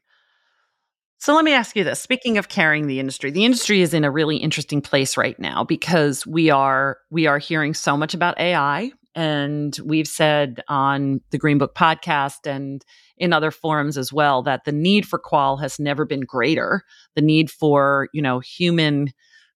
so 1.18 1.34
let 1.34 1.44
me 1.44 1.52
ask 1.52 1.76
you 1.76 1.84
this 1.84 2.00
speaking 2.00 2.38
of 2.38 2.48
carrying 2.48 2.86
the 2.86 3.00
industry 3.00 3.30
the 3.30 3.44
industry 3.44 3.80
is 3.80 3.94
in 3.94 4.04
a 4.04 4.10
really 4.10 4.36
interesting 4.36 4.80
place 4.80 5.16
right 5.16 5.38
now 5.38 5.64
because 5.64 6.26
we 6.26 6.50
are 6.50 6.98
we 7.10 7.26
are 7.26 7.38
hearing 7.38 7.74
so 7.74 7.96
much 7.96 8.14
about 8.14 8.38
ai 8.38 8.90
and 9.16 9.78
we've 9.82 10.06
said 10.06 10.62
on 10.68 11.22
the 11.30 11.38
greenbook 11.38 11.72
podcast 11.72 12.46
and 12.46 12.84
in 13.16 13.32
other 13.32 13.50
forums 13.50 13.96
as 13.96 14.12
well 14.12 14.42
that 14.42 14.64
the 14.66 14.72
need 14.72 15.08
for 15.08 15.18
qual 15.18 15.56
has 15.56 15.80
never 15.80 16.04
been 16.04 16.20
greater. 16.20 16.82
The 17.14 17.22
need 17.22 17.50
for, 17.50 18.08
you 18.12 18.20
know, 18.20 18.40
human 18.40 19.08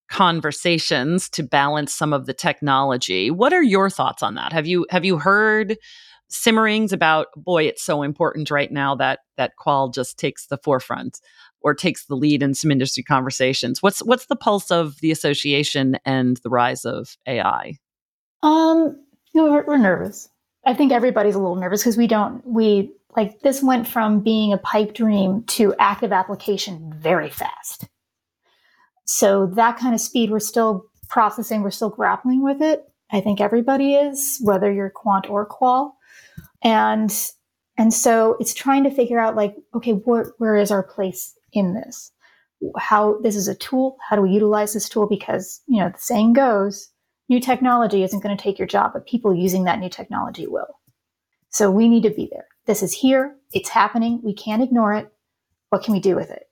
conversations 0.09 1.29
to 1.29 1.43
balance 1.43 1.93
some 1.93 2.11
of 2.11 2.25
the 2.25 2.33
technology. 2.33 3.29
What 3.29 3.53
are 3.53 3.61
your 3.61 3.89
thoughts 3.89 4.23
on 4.23 4.33
that? 4.33 4.51
Have 4.51 4.65
you 4.65 4.87
have 4.89 5.05
you 5.05 5.19
heard 5.19 5.77
simmerings 6.27 6.93
about 6.93 7.27
boy 7.35 7.63
it's 7.63 7.83
so 7.83 8.03
important 8.03 8.49
right 8.49 8.71
now 8.71 8.95
that 8.95 9.19
that 9.35 9.57
qual 9.57 9.89
just 9.89 10.17
takes 10.17 10.47
the 10.47 10.57
forefront 10.57 11.19
or 11.61 11.73
takes 11.73 12.05
the 12.05 12.15
lead 12.15 12.43
in 12.43 12.53
some 12.53 12.71
industry 12.71 13.03
conversations. 13.03 13.81
What's 13.81 13.99
what's 14.03 14.25
the 14.25 14.35
pulse 14.35 14.71
of 14.71 14.99
the 15.01 15.11
association 15.11 15.97
and 16.05 16.37
the 16.37 16.49
rise 16.49 16.85
of 16.85 17.17
AI? 17.27 17.77
Um, 18.43 18.97
you 19.33 19.41
know, 19.41 19.51
we're, 19.51 19.65
we're 19.65 19.77
nervous. 19.77 20.29
I 20.65 20.73
think 20.73 20.91
everybody's 20.91 21.35
a 21.35 21.39
little 21.39 21.55
nervous 21.55 21.81
because 21.81 21.97
we 21.97 22.07
don't 22.07 22.45
we 22.45 22.91
like 23.15 23.41
this 23.41 23.61
went 23.61 23.87
from 23.87 24.21
being 24.21 24.53
a 24.53 24.57
pipe 24.57 24.93
dream 24.93 25.43
to 25.43 25.73
active 25.79 26.11
application 26.11 26.93
very 26.97 27.29
fast. 27.29 27.87
So 29.05 29.47
that 29.47 29.77
kind 29.77 29.93
of 29.93 29.99
speed, 29.99 30.31
we're 30.31 30.39
still 30.39 30.85
processing, 31.09 31.61
we're 31.61 31.71
still 31.71 31.89
grappling 31.89 32.43
with 32.43 32.61
it. 32.61 32.83
I 33.11 33.19
think 33.19 33.41
everybody 33.41 33.95
is, 33.95 34.39
whether 34.41 34.71
you're 34.71 34.89
quant 34.89 35.29
or 35.29 35.45
qual. 35.45 35.97
And 36.63 37.13
and 37.77 37.93
so 37.93 38.37
it's 38.39 38.53
trying 38.53 38.83
to 38.83 38.91
figure 38.91 39.19
out 39.19 39.35
like, 39.35 39.55
okay, 39.73 39.93
where, 39.93 40.33
where 40.37 40.55
is 40.55 40.71
our 40.71 40.83
place 40.83 41.35
in 41.53 41.73
this? 41.73 42.11
How 42.77 43.19
this 43.21 43.35
is 43.35 43.47
a 43.47 43.55
tool, 43.55 43.97
how 44.07 44.15
do 44.15 44.21
we 44.21 44.31
utilize 44.31 44.73
this 44.73 44.87
tool? 44.87 45.07
Because, 45.07 45.61
you 45.67 45.79
know, 45.79 45.89
the 45.89 45.97
saying 45.97 46.33
goes, 46.33 46.89
new 47.29 47.39
technology 47.39 48.03
isn't 48.03 48.21
going 48.21 48.35
to 48.35 48.41
take 48.41 48.59
your 48.59 48.67
job, 48.67 48.91
but 48.93 49.07
people 49.07 49.33
using 49.33 49.63
that 49.63 49.79
new 49.79 49.89
technology 49.89 50.47
will. 50.47 50.79
So 51.49 51.71
we 51.71 51.89
need 51.89 52.03
to 52.03 52.09
be 52.09 52.29
there. 52.31 52.47
This 52.65 52.83
is 52.83 52.93
here, 52.93 53.35
it's 53.51 53.69
happening, 53.69 54.21
we 54.23 54.33
can't 54.33 54.61
ignore 54.61 54.93
it. 54.93 55.11
What 55.69 55.83
can 55.83 55.93
we 55.93 55.99
do 55.99 56.15
with 56.15 56.29
it? 56.29 56.43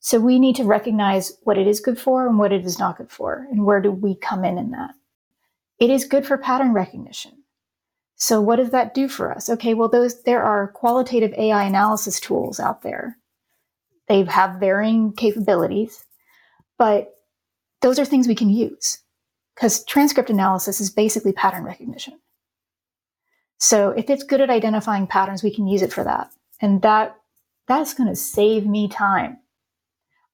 So 0.00 0.18
we 0.18 0.38
need 0.38 0.56
to 0.56 0.64
recognize 0.64 1.36
what 1.42 1.58
it 1.58 1.66
is 1.66 1.80
good 1.80 1.98
for 1.98 2.26
and 2.26 2.38
what 2.38 2.52
it 2.52 2.64
is 2.64 2.78
not 2.78 2.98
good 2.98 3.10
for, 3.10 3.46
and 3.50 3.64
where 3.64 3.80
do 3.80 3.90
we 3.90 4.14
come 4.14 4.44
in 4.44 4.58
in 4.58 4.70
that? 4.70 4.94
It 5.78 5.90
is 5.90 6.04
good 6.04 6.26
for 6.26 6.38
pattern 6.38 6.72
recognition. 6.72 7.32
So 8.16 8.40
what 8.40 8.56
does 8.56 8.70
that 8.70 8.92
do 8.94 9.08
for 9.08 9.32
us? 9.32 9.48
Okay, 9.48 9.72
well 9.72 9.88
those 9.88 10.22
there 10.24 10.42
are 10.42 10.68
qualitative 10.68 11.32
AI 11.34 11.64
analysis 11.64 12.20
tools 12.20 12.60
out 12.60 12.82
there. 12.82 13.16
They 14.10 14.24
have 14.24 14.58
varying 14.58 15.12
capabilities, 15.12 16.04
but 16.78 17.14
those 17.80 17.96
are 18.00 18.04
things 18.04 18.26
we 18.26 18.34
can 18.34 18.50
use 18.50 18.98
because 19.54 19.84
transcript 19.84 20.28
analysis 20.28 20.80
is 20.80 20.90
basically 20.90 21.32
pattern 21.32 21.62
recognition. 21.62 22.18
So 23.58 23.90
if 23.90 24.10
it's 24.10 24.24
good 24.24 24.40
at 24.40 24.50
identifying 24.50 25.06
patterns, 25.06 25.44
we 25.44 25.54
can 25.54 25.68
use 25.68 25.80
it 25.80 25.92
for 25.92 26.02
that. 26.02 26.32
And 26.60 26.82
that 26.82 27.18
that's 27.68 27.94
going 27.94 28.08
to 28.08 28.16
save 28.16 28.66
me 28.66 28.88
time. 28.88 29.38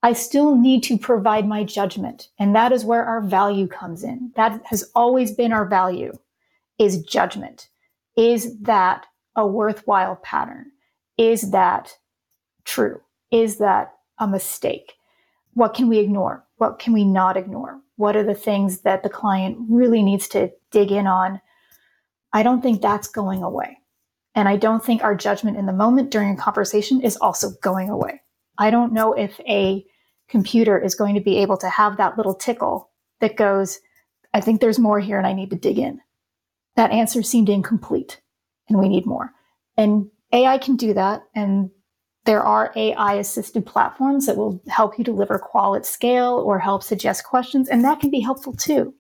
I 0.03 0.15
still 0.15 0.57
need 0.57 0.83
to 0.85 0.97
provide 0.97 1.47
my 1.47 1.63
judgment, 1.63 2.31
and 2.39 2.57
that 2.57 2.73
is 2.73 2.83
where 2.83 3.05
our 3.05 3.21
value 3.21 3.67
comes 3.67 4.03
in. 4.03 4.33
That 4.37 4.63
has 4.65 4.91
always 4.95 5.33
been 5.33 5.53
our 5.53 5.67
value 5.67 6.17
is 6.79 7.03
judgment. 7.03 7.69
Is 8.17 8.59
that 8.61 9.05
a 9.37 9.47
worthwhile 9.47 10.17
pattern? 10.17 10.73
Is 11.19 11.51
that 11.51 11.99
true? 12.65 13.03
Is 13.43 13.59
that 13.59 13.95
a 14.19 14.27
mistake? 14.27 14.95
What 15.55 15.75
can 15.75 15.89
we 15.89 15.99
ignore? 15.99 16.45
What 16.57 16.79
can 16.79 16.93
we 16.93 17.05
not 17.05 17.37
ignore? 17.37 17.81
What 17.97 18.17
are 18.17 18.25
the 18.25 18.35
things 18.35 18.81
that 18.83 19.03
the 19.03 19.09
client 19.09 19.59
really 19.69 20.03
needs 20.03 20.29
to 20.29 20.51
dig 20.71 20.91
in 20.93 21.07
on 21.07 21.41
I 22.37 22.43
don't 22.43 22.61
think 22.61 22.83
that's 22.83 23.09
going 23.09 23.43
away. 23.43 23.79
And 24.35 24.47
I 24.47 24.57
don't 24.57 24.85
think 24.85 25.03
our 25.03 25.15
judgment 25.15 25.57
in 25.57 25.65
the 25.65 25.73
moment 25.73 26.11
during 26.11 26.31
a 26.31 26.37
conversation 26.37 27.01
is 27.01 27.17
also 27.17 27.53
going 27.63 27.89
away. 27.89 28.21
I 28.59 28.69
don't 28.71 28.93
know 28.93 29.15
if 29.15 29.41
a 29.49 29.87
computer 30.29 30.79
is 30.79 30.95
going 30.95 31.15
to 31.15 31.23
be 31.23 31.39
able 31.39 31.57
to 31.57 31.71
have 31.71 31.97
that 31.97 32.19
little 32.19 32.35
tickle 32.35 32.91
that 33.21 33.37
goes, 33.37 33.81
I 34.35 34.43
think 34.43 34.61
there's 34.61 34.79
more 34.79 35.01
here 35.01 35.17
and 35.17 35.27
I 35.27 35.33
need 35.33 35.49
to 35.49 35.57
dig 35.57 35.79
in. 35.79 36.01
That 36.75 36.91
answer 36.91 37.23
seemed 37.23 37.49
incomplete 37.49 38.21
and 38.69 38.79
we 38.79 38.91
need 38.91 39.07
more. 39.07 39.33
And 39.79 40.11
AI 40.33 40.59
can 40.59 40.77
do 40.77 40.93
that. 40.93 41.23
And 41.35 41.71
There 42.27 42.43
are 42.43 42.73
AI 42.75 43.15
assisted 43.15 43.65
platforms 43.65 44.27
that 44.27 44.37
will 44.37 44.61
help 44.67 44.99
you 44.99 45.05
deliver 45.05 45.39
qual 45.39 45.77
at 45.77 45.87
scale 45.87 46.43
or 46.45 46.59
help 46.59 46.83
suggest 46.83 47.25
questions, 47.25 47.69
and 47.69 47.85
that 47.85 48.01
can 48.01 48.11
be 48.11 48.21
helpful 48.21 48.53
too. 48.53 48.93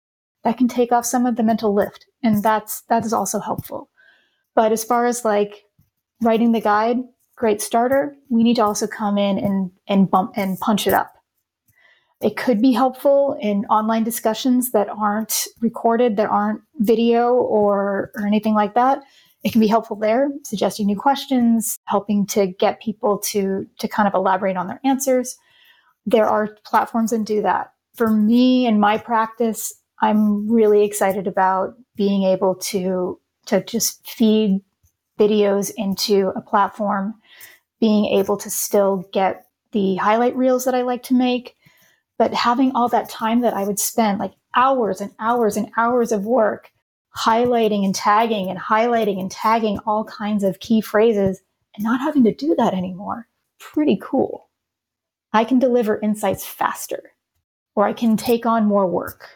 That 0.44 0.56
can 0.56 0.68
take 0.68 0.92
off 0.92 1.04
some 1.04 1.26
of 1.26 1.34
the 1.34 1.42
mental 1.42 1.74
lift, 1.74 2.06
and 2.22 2.40
that's 2.40 2.82
that 2.82 3.04
is 3.04 3.12
also 3.12 3.40
helpful. 3.40 3.90
But 4.54 4.70
as 4.70 4.84
far 4.84 5.06
as 5.06 5.24
like 5.24 5.64
writing 6.22 6.52
the 6.52 6.60
guide, 6.60 6.98
great 7.34 7.60
starter. 7.60 8.14
We 8.30 8.44
need 8.44 8.56
to 8.56 8.64
also 8.64 8.86
come 8.86 9.18
in 9.18 9.38
and 9.38 9.72
and 9.88 10.08
bump 10.08 10.34
and 10.36 10.58
punch 10.60 10.86
it 10.86 10.94
up. 10.94 11.12
It 12.22 12.36
could 12.36 12.62
be 12.62 12.72
helpful 12.72 13.36
in 13.42 13.66
online 13.66 14.04
discussions 14.04 14.70
that 14.70 14.88
aren't 14.88 15.48
recorded, 15.60 16.16
that 16.16 16.30
aren't 16.30 16.62
video 16.76 17.34
or, 17.34 18.10
or 18.14 18.26
anything 18.26 18.54
like 18.54 18.74
that 18.74 19.02
it 19.46 19.52
can 19.52 19.60
be 19.60 19.68
helpful 19.68 19.94
there, 19.94 20.28
suggesting 20.42 20.86
new 20.86 20.96
questions, 20.96 21.78
helping 21.84 22.26
to 22.26 22.48
get 22.48 22.82
people 22.82 23.16
to, 23.18 23.64
to 23.78 23.86
kind 23.86 24.08
of 24.08 24.14
elaborate 24.14 24.56
on 24.56 24.66
their 24.66 24.80
answers. 24.84 25.38
There 26.04 26.26
are 26.26 26.56
platforms 26.64 27.12
that 27.12 27.24
do 27.24 27.42
that. 27.42 27.72
For 27.94 28.10
me 28.10 28.66
and 28.66 28.80
my 28.80 28.98
practice, 28.98 29.72
I'm 30.02 30.50
really 30.50 30.84
excited 30.84 31.28
about 31.28 31.74
being 31.94 32.24
able 32.24 32.56
to, 32.56 33.20
to 33.46 33.62
just 33.62 34.04
feed 34.04 34.62
videos 35.16 35.70
into 35.76 36.32
a 36.34 36.40
platform, 36.40 37.14
being 37.78 38.06
able 38.06 38.36
to 38.38 38.50
still 38.50 39.08
get 39.12 39.46
the 39.70 39.94
highlight 39.94 40.34
reels 40.34 40.64
that 40.64 40.74
I 40.74 40.82
like 40.82 41.04
to 41.04 41.14
make, 41.14 41.54
but 42.18 42.34
having 42.34 42.72
all 42.72 42.88
that 42.88 43.08
time 43.08 43.42
that 43.42 43.54
I 43.54 43.62
would 43.62 43.78
spend, 43.78 44.18
like 44.18 44.32
hours 44.56 45.00
and 45.00 45.12
hours 45.20 45.56
and 45.56 45.70
hours 45.76 46.10
of 46.10 46.24
work 46.24 46.72
highlighting 47.16 47.84
and 47.84 47.94
tagging 47.94 48.50
and 48.50 48.58
highlighting 48.58 49.20
and 49.20 49.30
tagging 49.30 49.78
all 49.86 50.04
kinds 50.04 50.44
of 50.44 50.60
key 50.60 50.80
phrases 50.80 51.40
and 51.74 51.84
not 51.84 52.00
having 52.00 52.24
to 52.24 52.34
do 52.34 52.54
that 52.56 52.74
anymore. 52.74 53.28
Pretty 53.58 53.98
cool. 54.02 54.50
I 55.32 55.44
can 55.44 55.58
deliver 55.58 56.00
insights 56.00 56.44
faster 56.46 57.12
or 57.74 57.86
I 57.86 57.92
can 57.92 58.16
take 58.16 58.46
on 58.46 58.66
more 58.66 58.86
work. 58.86 59.28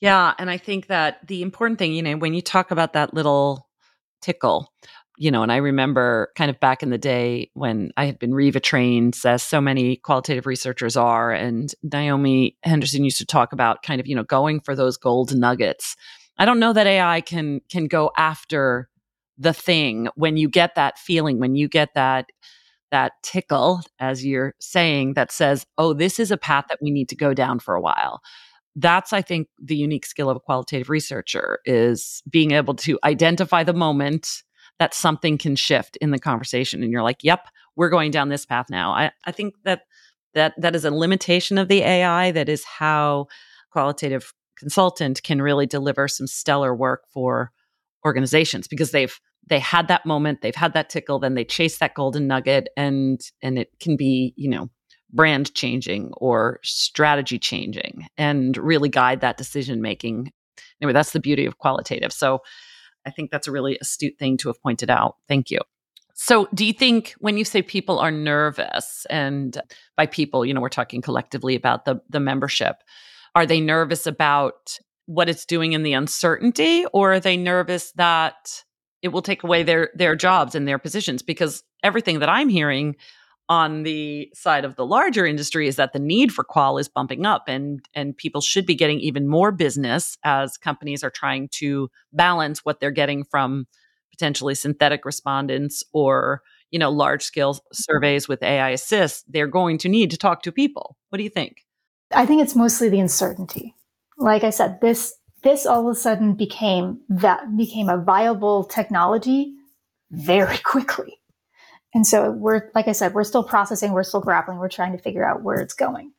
Yeah. 0.00 0.34
And 0.38 0.50
I 0.50 0.58
think 0.58 0.88
that 0.88 1.26
the 1.26 1.42
important 1.42 1.78
thing, 1.78 1.92
you 1.94 2.02
know, 2.02 2.16
when 2.16 2.34
you 2.34 2.42
talk 2.42 2.70
about 2.70 2.92
that 2.92 3.14
little 3.14 3.68
tickle, 4.20 4.72
you 5.16 5.30
know, 5.30 5.42
and 5.42 5.52
I 5.52 5.56
remember 5.56 6.30
kind 6.36 6.50
of 6.50 6.58
back 6.58 6.82
in 6.82 6.90
the 6.90 6.98
day 6.98 7.50
when 7.54 7.92
I 7.96 8.06
had 8.06 8.18
been 8.18 8.34
Riva 8.34 8.60
trained, 8.60 9.16
as 9.24 9.42
so 9.42 9.60
many 9.60 9.96
qualitative 9.96 10.44
researchers 10.46 10.96
are, 10.96 11.30
and 11.30 11.72
Naomi 11.82 12.56
Henderson 12.64 13.04
used 13.04 13.18
to 13.18 13.26
talk 13.26 13.52
about 13.52 13.82
kind 13.82 14.00
of, 14.00 14.06
you 14.06 14.16
know, 14.16 14.24
going 14.24 14.60
for 14.60 14.74
those 14.74 14.96
gold 14.96 15.34
nuggets 15.34 15.96
I 16.38 16.44
don't 16.44 16.58
know 16.60 16.72
that 16.72 16.86
AI 16.86 17.20
can 17.20 17.60
can 17.70 17.86
go 17.86 18.10
after 18.16 18.88
the 19.38 19.52
thing 19.52 20.08
when 20.14 20.36
you 20.36 20.48
get 20.48 20.74
that 20.76 20.98
feeling, 20.98 21.38
when 21.38 21.54
you 21.56 21.68
get 21.68 21.90
that 21.94 22.26
that 22.90 23.12
tickle, 23.22 23.80
as 23.98 24.24
you're 24.24 24.54
saying, 24.60 25.14
that 25.14 25.32
says, 25.32 25.66
"Oh, 25.78 25.92
this 25.94 26.20
is 26.20 26.30
a 26.30 26.36
path 26.36 26.66
that 26.68 26.78
we 26.82 26.90
need 26.90 27.08
to 27.10 27.16
go 27.16 27.34
down 27.34 27.58
for 27.58 27.74
a 27.74 27.80
while." 27.80 28.20
That's, 28.76 29.12
I 29.12 29.22
think, 29.22 29.48
the 29.62 29.76
unique 29.76 30.06
skill 30.06 30.30
of 30.30 30.36
a 30.36 30.40
qualitative 30.40 30.90
researcher 30.90 31.60
is 31.64 32.22
being 32.30 32.52
able 32.52 32.74
to 32.76 32.98
identify 33.04 33.64
the 33.64 33.74
moment 33.74 34.42
that 34.80 34.94
something 34.94 35.38
can 35.38 35.56
shift 35.56 35.96
in 35.98 36.10
the 36.10 36.18
conversation, 36.18 36.82
and 36.82 36.92
you're 36.92 37.02
like, 37.02 37.22
"Yep, 37.24 37.48
we're 37.76 37.90
going 37.90 38.10
down 38.12 38.28
this 38.30 38.46
path 38.46 38.66
now." 38.70 38.92
I, 38.92 39.12
I 39.26 39.32
think 39.32 39.54
that 39.64 39.82
that 40.34 40.54
that 40.60 40.74
is 40.76 40.84
a 40.84 40.90
limitation 40.90 41.58
of 41.58 41.68
the 41.68 41.82
AI. 41.82 42.30
That 42.32 42.48
is 42.48 42.64
how 42.64 43.26
qualitative 43.70 44.32
consultant 44.58 45.22
can 45.22 45.42
really 45.42 45.66
deliver 45.66 46.08
some 46.08 46.26
stellar 46.26 46.74
work 46.74 47.02
for 47.12 47.50
organizations 48.04 48.68
because 48.68 48.90
they've 48.90 49.18
they 49.46 49.58
had 49.58 49.88
that 49.88 50.06
moment 50.06 50.40
they've 50.40 50.54
had 50.54 50.72
that 50.74 50.88
tickle 50.90 51.18
then 51.18 51.34
they 51.34 51.44
chase 51.44 51.78
that 51.78 51.94
golden 51.94 52.26
nugget 52.26 52.68
and 52.76 53.20
and 53.42 53.58
it 53.58 53.68
can 53.80 53.96
be 53.96 54.32
you 54.36 54.48
know 54.48 54.68
brand 55.14 55.54
changing 55.54 56.10
or 56.16 56.58
strategy 56.62 57.38
changing 57.38 58.06
and 58.18 58.56
really 58.56 58.88
guide 58.88 59.20
that 59.20 59.36
decision 59.36 59.80
making. 59.80 60.32
Anyway 60.82 60.92
that's 60.92 61.12
the 61.12 61.20
beauty 61.20 61.46
of 61.46 61.58
qualitative. 61.58 62.12
So 62.12 62.40
i 63.06 63.10
think 63.10 63.30
that's 63.30 63.46
a 63.46 63.52
really 63.52 63.78
astute 63.80 64.18
thing 64.18 64.36
to 64.38 64.48
have 64.48 64.60
pointed 64.60 64.90
out. 64.90 65.16
Thank 65.28 65.50
you. 65.50 65.60
So 66.14 66.48
do 66.54 66.64
you 66.64 66.72
think 66.72 67.14
when 67.18 67.36
you 67.36 67.44
say 67.44 67.60
people 67.62 67.98
are 67.98 68.10
nervous 68.10 69.06
and 69.10 69.60
by 69.96 70.06
people 70.06 70.44
you 70.44 70.52
know 70.52 70.60
we're 70.60 70.68
talking 70.68 71.00
collectively 71.00 71.54
about 71.54 71.84
the 71.84 72.00
the 72.08 72.20
membership 72.20 72.76
are 73.34 73.46
they 73.46 73.60
nervous 73.60 74.06
about 74.06 74.78
what 75.06 75.28
it's 75.28 75.44
doing 75.44 75.72
in 75.72 75.82
the 75.82 75.92
uncertainty, 75.92 76.86
or 76.92 77.14
are 77.14 77.20
they 77.20 77.36
nervous 77.36 77.92
that 77.92 78.64
it 79.02 79.08
will 79.08 79.22
take 79.22 79.42
away 79.42 79.62
their 79.62 79.90
their 79.94 80.16
jobs 80.16 80.54
and 80.54 80.66
their 80.66 80.78
positions? 80.78 81.22
Because 81.22 81.62
everything 81.82 82.20
that 82.20 82.28
I'm 82.28 82.48
hearing 82.48 82.96
on 83.48 83.82
the 83.82 84.30
side 84.34 84.64
of 84.64 84.76
the 84.76 84.86
larger 84.86 85.26
industry 85.26 85.68
is 85.68 85.76
that 85.76 85.92
the 85.92 85.98
need 85.98 86.32
for 86.32 86.44
qual 86.44 86.78
is 86.78 86.88
bumping 86.88 87.26
up 87.26 87.44
and 87.46 87.86
and 87.94 88.16
people 88.16 88.40
should 88.40 88.64
be 88.64 88.74
getting 88.74 89.00
even 89.00 89.28
more 89.28 89.52
business 89.52 90.16
as 90.24 90.56
companies 90.56 91.04
are 91.04 91.10
trying 91.10 91.48
to 91.48 91.90
balance 92.12 92.64
what 92.64 92.80
they're 92.80 92.90
getting 92.90 93.22
from 93.24 93.66
potentially 94.10 94.54
synthetic 94.54 95.04
respondents 95.04 95.84
or 95.92 96.40
you 96.70 96.78
know 96.78 96.90
large 96.90 97.22
scale 97.22 97.54
mm-hmm. 97.54 97.74
surveys 97.74 98.26
with 98.28 98.42
AI 98.42 98.70
assist 98.70 99.30
they're 99.30 99.46
going 99.46 99.76
to 99.76 99.88
need 99.88 100.10
to 100.10 100.16
talk 100.16 100.42
to 100.42 100.50
people. 100.52 100.96
What 101.10 101.18
do 101.18 101.24
you 101.24 101.30
think 101.30 101.64
I 102.14 102.26
think 102.26 102.42
it's 102.42 102.54
mostly 102.54 102.88
the 102.88 103.00
uncertainty. 103.00 103.74
Like 104.18 104.44
I 104.44 104.50
said, 104.50 104.80
this 104.80 105.14
this 105.42 105.66
all 105.66 105.88
of 105.88 105.94
a 105.94 105.98
sudden 105.98 106.34
became 106.34 107.00
that 107.08 107.56
became 107.56 107.88
a 107.88 107.98
viable 107.98 108.64
technology 108.64 109.54
very 110.10 110.58
quickly. 110.64 111.18
And 111.94 112.06
so 112.06 112.32
we're 112.32 112.70
like 112.74 112.88
I 112.88 112.92
said, 112.92 113.14
we're 113.14 113.24
still 113.24 113.44
processing, 113.44 113.92
we're 113.92 114.02
still 114.02 114.20
grappling, 114.20 114.58
we're 114.58 114.68
trying 114.68 114.92
to 114.92 115.02
figure 115.02 115.24
out 115.24 115.42
where 115.42 115.60
it's 115.60 115.74
going. 115.74 116.12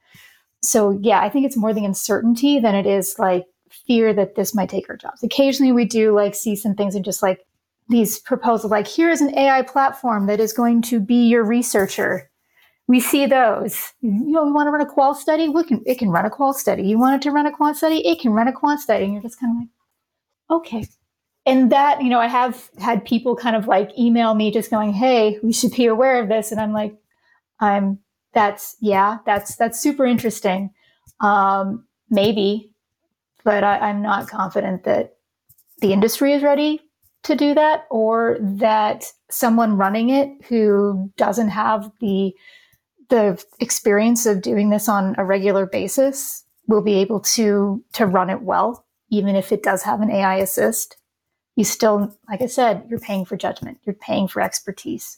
So 0.64 0.98
yeah, 1.02 1.22
I 1.22 1.30
think 1.30 1.46
it's 1.46 1.58
more 1.58 1.74
the 1.74 1.86
uncertainty 1.86 2.60
than 2.60 2.76
it 2.76 2.86
is 2.86 3.16
like 3.20 3.46
fear 3.70 4.14
that 4.14 4.36
this 4.36 4.56
might 4.56 4.70
take 4.70 4.90
our 4.90 4.98
jobs. 4.98 5.24
Occasionally 5.24 5.72
we 5.72 5.86
do 5.86 6.14
like 6.14 6.36
see 6.36 6.56
some 6.56 6.76
things 6.76 6.96
and 6.96 7.04
just 7.04 7.22
like 7.22 7.46
these 7.90 8.20
proposals 8.20 8.72
like 8.72 8.88
here 8.88 9.10
is 9.10 9.22
an 9.22 9.38
AI 9.38 9.62
platform 9.62 10.28
that 10.28 10.40
is 10.40 10.54
going 10.54 10.82
to 10.84 11.00
be 11.00 11.28
your 11.28 11.44
researcher 11.44 12.30
we 12.88 13.00
see 13.00 13.26
those. 13.26 13.94
You 14.02 14.12
know, 14.12 14.46
we 14.46 14.52
want 14.52 14.68
to 14.68 14.72
run 14.72 14.82
a 14.82 14.86
qual 14.86 15.16
study. 15.16 15.50
We 15.50 15.64
can. 15.64 15.82
It 15.86 15.98
can 15.98 16.10
run 16.10 16.26
a 16.26 16.30
qual 16.30 16.54
study. 16.54 16.84
You 16.84 17.00
want 17.00 17.16
it 17.16 17.22
to 17.24 17.32
run 17.32 17.46
a 17.46 17.52
quant 17.52 17.78
study. 17.78 18.06
It 18.08 18.20
can 18.20 18.32
run 18.32 18.48
a 18.48 18.54
quant 18.54 18.80
study. 18.80 19.06
And 19.06 19.14
you're 19.14 19.24
just 19.24 19.40
kind 19.40 19.52
of 19.56 19.62
like, 19.62 20.60
okay. 20.60 20.88
And 21.48 21.72
that, 21.72 22.02
you 22.02 22.10
know, 22.10 22.20
I 22.20 22.28
have 22.28 22.70
had 22.80 23.06
people 23.06 23.36
kind 23.36 23.56
of 23.56 23.68
like 23.68 23.92
email 23.98 24.36
me 24.36 24.52
just 24.52 24.70
going, 24.72 24.94
"Hey, 24.94 25.40
we 25.44 25.54
should 25.54 25.72
be 25.72 25.86
aware 25.86 26.22
of 26.22 26.30
this." 26.30 26.52
And 26.52 26.62
I'm 26.62 26.74
like, 26.74 26.96
I'm. 27.60 28.00
That's 28.34 28.76
yeah. 28.82 29.20
That's 29.26 29.56
that's 29.56 29.80
super 29.80 30.06
interesting. 30.06 30.70
Um, 31.22 31.86
maybe, 32.10 32.74
but 33.46 33.64
I, 33.64 33.78
I'm 33.80 34.02
not 34.02 34.28
confident 34.28 34.84
that 34.84 35.16
the 35.80 35.94
industry 35.94 36.34
is 36.34 36.44
ready 36.44 36.82
to 37.24 37.36
do 37.36 37.54
that, 37.54 37.86
or 37.90 38.38
that 38.42 39.06
someone 39.30 39.78
running 39.78 40.10
it 40.10 40.30
who 40.50 41.12
doesn't 41.18 41.50
have 41.50 41.90
the 42.02 42.34
the 43.10 43.44
experience 43.60 44.26
of 44.26 44.42
doing 44.42 44.70
this 44.70 44.90
on 44.90 45.16
a 45.18 45.26
regular 45.26 45.66
basis 45.66 46.44
will 46.68 46.82
be 46.82 46.96
able 46.96 47.20
to 47.20 47.84
to 47.94 48.06
run 48.06 48.30
it 48.30 48.42
well 48.42 48.86
even 49.10 49.36
if 49.36 49.52
it 49.52 49.64
does 49.64 49.84
have 49.84 50.02
an 50.02 50.12
ai 50.12 50.38
assist. 50.38 50.98
You 51.56 51.64
still 51.64 52.16
like 52.30 52.42
i 52.42 52.48
said 52.48 52.86
you're 52.90 53.00
paying 53.00 53.26
for 53.26 53.38
judgment. 53.38 53.80
You're 53.86 53.96
paying 53.96 54.28
for 54.28 54.42
expertise. 54.42 55.18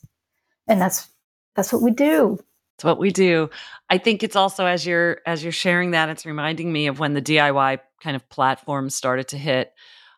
And 0.67 0.82
that's 0.82 1.08
that's 1.56 1.73
what 1.73 1.82
we 1.82 1.91
do. 1.91 2.39
It's 2.76 2.84
what 2.84 3.00
we 3.00 3.10
do. 3.10 3.50
I 3.89 3.97
think 3.97 4.21
it's 4.21 4.36
also 4.36 4.65
as 4.65 4.86
you're 4.86 5.19
as 5.26 5.43
you're 5.43 5.52
sharing 5.52 5.91
that 5.91 6.10
it's 6.10 6.26
reminding 6.26 6.71
me 6.71 6.88
of 6.88 7.00
when 7.00 7.13
the 7.13 7.21
diy 7.21 7.80
kind 8.02 8.15
of 8.15 8.30
platforms 8.30 8.93
started 8.93 9.28
to 9.30 9.38
hit 9.38 9.73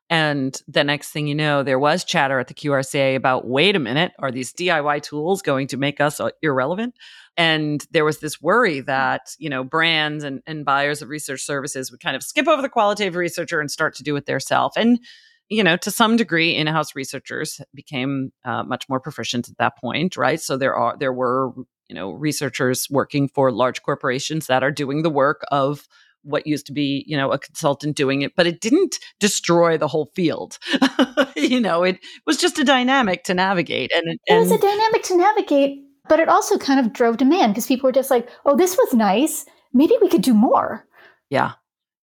and 0.10 0.60
the 0.67 0.84
next 0.84 1.12
thing 1.12 1.28
you 1.28 1.36
know, 1.36 1.62
there 1.62 1.78
was 1.78 2.04
chatter 2.04 2.39
at 2.39 2.48
the 2.48 2.54
QRCA 2.56 3.15
about 3.15 3.48
wait 3.48 3.76
a 3.76 3.80
minute, 3.80 4.12
are 4.17 4.32
these 4.32 4.52
DIY 4.54 5.04
tools 5.04 5.43
going 5.43 5.67
to 5.67 5.78
make 5.78 6.02
us 6.02 6.19
uh, 6.19 6.30
irrelevant? 6.41 6.95
And 7.38 7.86
there 7.91 8.04
was 8.04 8.19
this 8.19 8.41
worry 8.41 8.80
that, 8.82 9.36
you 9.38 9.50
know, 9.50 9.63
brands 9.63 10.24
and, 10.24 10.41
and 10.48 10.65
buyers 10.65 11.04
of 11.04 11.10
research 11.10 11.41
services 11.41 11.91
would 11.91 12.02
kind 12.02 12.15
of 12.15 12.24
skip 12.24 12.48
over 12.48 12.62
the 12.62 12.69
qualitative 12.69 13.15
researcher 13.15 13.62
and 13.62 13.69
start 13.69 13.93
to 13.95 14.04
do 14.04 14.15
it 14.15 14.26
themselves. 14.26 14.76
And, 14.76 15.00
you 15.48 15.63
know, 15.63 15.78
to 15.78 15.91
some 15.91 16.17
degree, 16.17 16.56
in-house 16.56 16.95
researchers 16.95 17.62
became 17.76 18.32
uh, 18.43 18.63
much 18.63 18.89
more 18.89 19.00
proficient 19.00 19.48
at 19.48 19.58
that 19.58 19.78
point, 19.78 20.17
right? 20.17 20.41
So 20.41 20.58
there 20.58 20.76
are 20.76 20.98
there 20.98 21.13
were, 21.13 21.54
you 21.88 21.95
know, 21.95 22.12
researchers 22.12 22.88
working 22.89 23.30
for 23.30 23.52
large 23.52 23.84
corporations 23.84 24.48
that 24.48 24.63
are 24.63 24.72
doing 24.72 25.04
the 25.04 25.10
work 25.10 25.43
of 25.52 25.88
what 26.23 26.47
used 26.47 26.65
to 26.67 26.73
be, 26.73 27.03
you 27.08 27.17
know, 27.17 27.32
a 27.32 27.39
consultant 27.39 27.95
doing 27.95 28.21
it, 28.21 28.36
but 28.36 28.47
it 28.47 28.62
didn't 28.62 28.97
destroy 29.19 29.77
the 29.77 29.88
whole 29.88 30.12
field. 30.15 30.58
you 31.36 31.60
know, 31.60 31.84
it 31.84 31.99
was 32.25 32.38
just 32.38 32.60
a 32.60 32.63
dynamic 32.63 33.23
to 33.25 33.34
navigate. 33.34 33.91
And, 33.93 34.08
and 34.08 34.19
it 34.27 34.39
was 34.39 34.51
a 34.51 34.58
dynamic 34.58 35.03
to 35.03 35.17
navigate, 35.17 35.84
but 36.08 36.19
it 36.19 36.29
also 36.29 36.58
kind 36.58 36.79
of 36.79 36.93
drove 36.93 37.17
demand 37.17 37.53
because 37.53 37.67
people 37.67 37.88
were 37.88 37.93
just 37.93 38.12
like, 38.12 38.29
oh, 38.45 38.55
this 38.55 38.77
was 38.77 38.93
nice. 38.93 39.45
Maybe 39.73 39.95
we 40.01 40.10
could 40.10 40.21
do 40.21 40.34
more. 40.34 40.86
Yeah. 41.29 41.53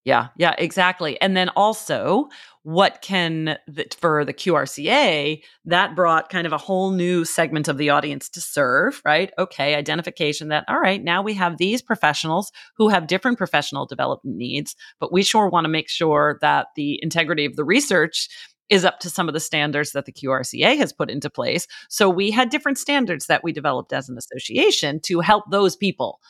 Yeah, 0.07 0.29
yeah, 0.37 0.55
exactly. 0.57 1.21
And 1.21 1.37
then 1.37 1.49
also, 1.57 2.29
what 2.63 3.03
can 3.03 3.59
the, 3.67 3.87
for 4.01 4.25
the 4.25 4.33
QRCA 4.33 5.43
that 5.65 5.97
brought 5.97 6.29
kind 6.31 6.47
of 6.47 6.53
a 6.53 6.59
whole 6.59 6.93
new 6.93 7.25
segment 7.25 7.67
of 7.67 7.77
the 7.77 7.91
audience 7.91 8.29
to 8.29 8.41
serve, 8.41 9.03
right? 9.05 9.33
Okay, 9.37 9.75
identification 9.75 10.47
that 10.49 10.65
all 10.69 10.79
right, 10.79 11.03
now 11.03 11.23
we 11.23 11.35
have 11.35 11.59
these 11.59 11.83
professionals 11.83 12.53
who 12.77 12.89
have 12.89 13.09
different 13.09 13.37
professional 13.37 13.85
development 13.85 14.37
needs, 14.37 14.77
but 15.01 15.13
we 15.13 15.25
sure 15.25 15.49
want 15.49 15.65
to 15.65 15.69
make 15.69 15.89
sure 15.89 16.39
that 16.41 16.69
the 16.77 17.01
integrity 17.03 17.45
of 17.45 17.57
the 17.57 17.65
research 17.65 18.29
is 18.69 18.85
up 18.85 19.01
to 19.01 19.11
some 19.11 19.27
of 19.27 19.35
the 19.35 19.41
standards 19.41 19.91
that 19.91 20.05
the 20.07 20.13
QRCA 20.13 20.77
has 20.77 20.93
put 20.93 21.11
into 21.11 21.31
place. 21.31 21.67
So 21.89 22.09
we 22.09 22.31
had 22.31 22.51
different 22.51 22.79
standards 22.79 23.27
that 23.27 23.43
we 23.43 23.51
developed 23.51 23.93
as 23.93 24.09
an 24.09 24.17
association 24.19 25.01
to 25.01 25.19
help 25.19 25.45
those 25.51 25.75
people. 25.75 26.21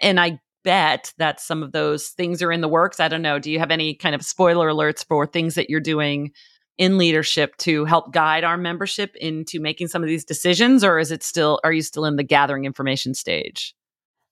And 0.00 0.20
I 0.20 0.38
bet 0.64 1.12
that 1.18 1.40
some 1.40 1.62
of 1.62 1.72
those 1.72 2.08
things 2.08 2.42
are 2.42 2.52
in 2.52 2.60
the 2.60 2.68
works. 2.68 3.00
I 3.00 3.08
don't 3.08 3.22
know. 3.22 3.38
Do 3.38 3.50
you 3.50 3.58
have 3.58 3.70
any 3.70 3.94
kind 3.94 4.14
of 4.14 4.22
spoiler 4.22 4.68
alerts 4.68 5.04
for 5.06 5.26
things 5.26 5.54
that 5.54 5.70
you're 5.70 5.80
doing 5.80 6.32
in 6.78 6.98
leadership 6.98 7.56
to 7.58 7.84
help 7.84 8.12
guide 8.12 8.44
our 8.44 8.56
membership 8.56 9.14
into 9.16 9.60
making 9.60 9.88
some 9.88 10.02
of 10.02 10.08
these 10.08 10.24
decisions 10.24 10.82
or 10.82 10.98
is 10.98 11.10
it 11.10 11.22
still 11.22 11.60
are 11.64 11.72
you 11.72 11.82
still 11.82 12.04
in 12.04 12.16
the 12.16 12.24
gathering 12.24 12.64
information 12.64 13.14
stage? 13.14 13.74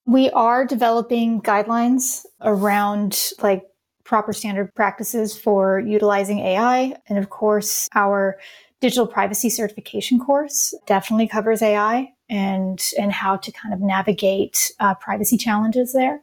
We 0.06 0.30
are 0.30 0.64
developing 0.64 1.42
guidelines 1.42 2.24
around 2.40 3.32
like 3.42 3.64
proper 4.04 4.32
standard 4.32 4.74
practices 4.74 5.38
for 5.38 5.78
utilizing 5.78 6.40
AI 6.40 6.96
and 7.06 7.18
of 7.18 7.30
course 7.30 7.88
our 7.94 8.38
digital 8.80 9.06
privacy 9.06 9.50
certification 9.50 10.18
course 10.18 10.74
definitely 10.86 11.28
covers 11.28 11.60
AI 11.60 12.12
and 12.30 12.92
and 12.96 13.12
how 13.12 13.36
to 13.36 13.52
kind 13.52 13.74
of 13.74 13.80
navigate 13.80 14.70
uh, 14.78 14.94
privacy 14.94 15.36
challenges 15.36 15.92
there. 15.92 16.22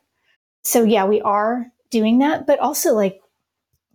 So 0.63 0.83
yeah, 0.83 1.05
we 1.05 1.21
are 1.21 1.67
doing 1.91 2.19
that, 2.19 2.47
but 2.47 2.59
also 2.59 2.93
like 2.93 3.19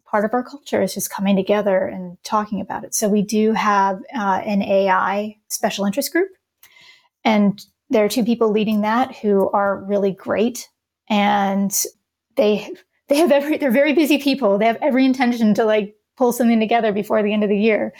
part 0.05 0.25
of 0.25 0.35
our 0.35 0.44
culture 0.44 0.83
is 0.83 0.94
just 0.94 1.11
coming 1.11 1.35
together 1.35 1.87
and 1.87 2.22
talking 2.22 2.61
about 2.61 2.85
it. 2.85 2.94
So 2.94 3.09
we 3.09 3.22
do 3.22 3.53
have 3.53 4.03
uh, 4.14 4.42
an 4.44 4.62
AI 4.62 5.37
special 5.48 5.87
interest 5.87 6.12
group, 6.12 6.29
and 7.25 7.61
there 7.88 8.05
are 8.05 8.11
two 8.11 8.25
people 8.25 8.51
leading 8.51 8.83
that 8.83 9.16
who 9.16 9.51
are 9.51 9.83
really 9.85 10.12
great, 10.12 10.68
and 11.09 11.75
they 12.37 12.75
they 13.09 13.16
have 13.16 13.33
every 13.33 13.57
they're 13.57 13.70
very 13.70 13.94
busy 13.94 14.18
people. 14.18 14.59
They 14.59 14.66
have 14.66 14.79
every 14.83 15.07
intention 15.07 15.55
to 15.55 15.64
like 15.64 15.96
pull 16.18 16.33
something 16.33 16.61
together 16.61 16.92
before 16.92 17.22
the 17.22 17.33
end 17.33 17.42
of 17.42 17.48
the 17.48 17.59
year 17.59 17.94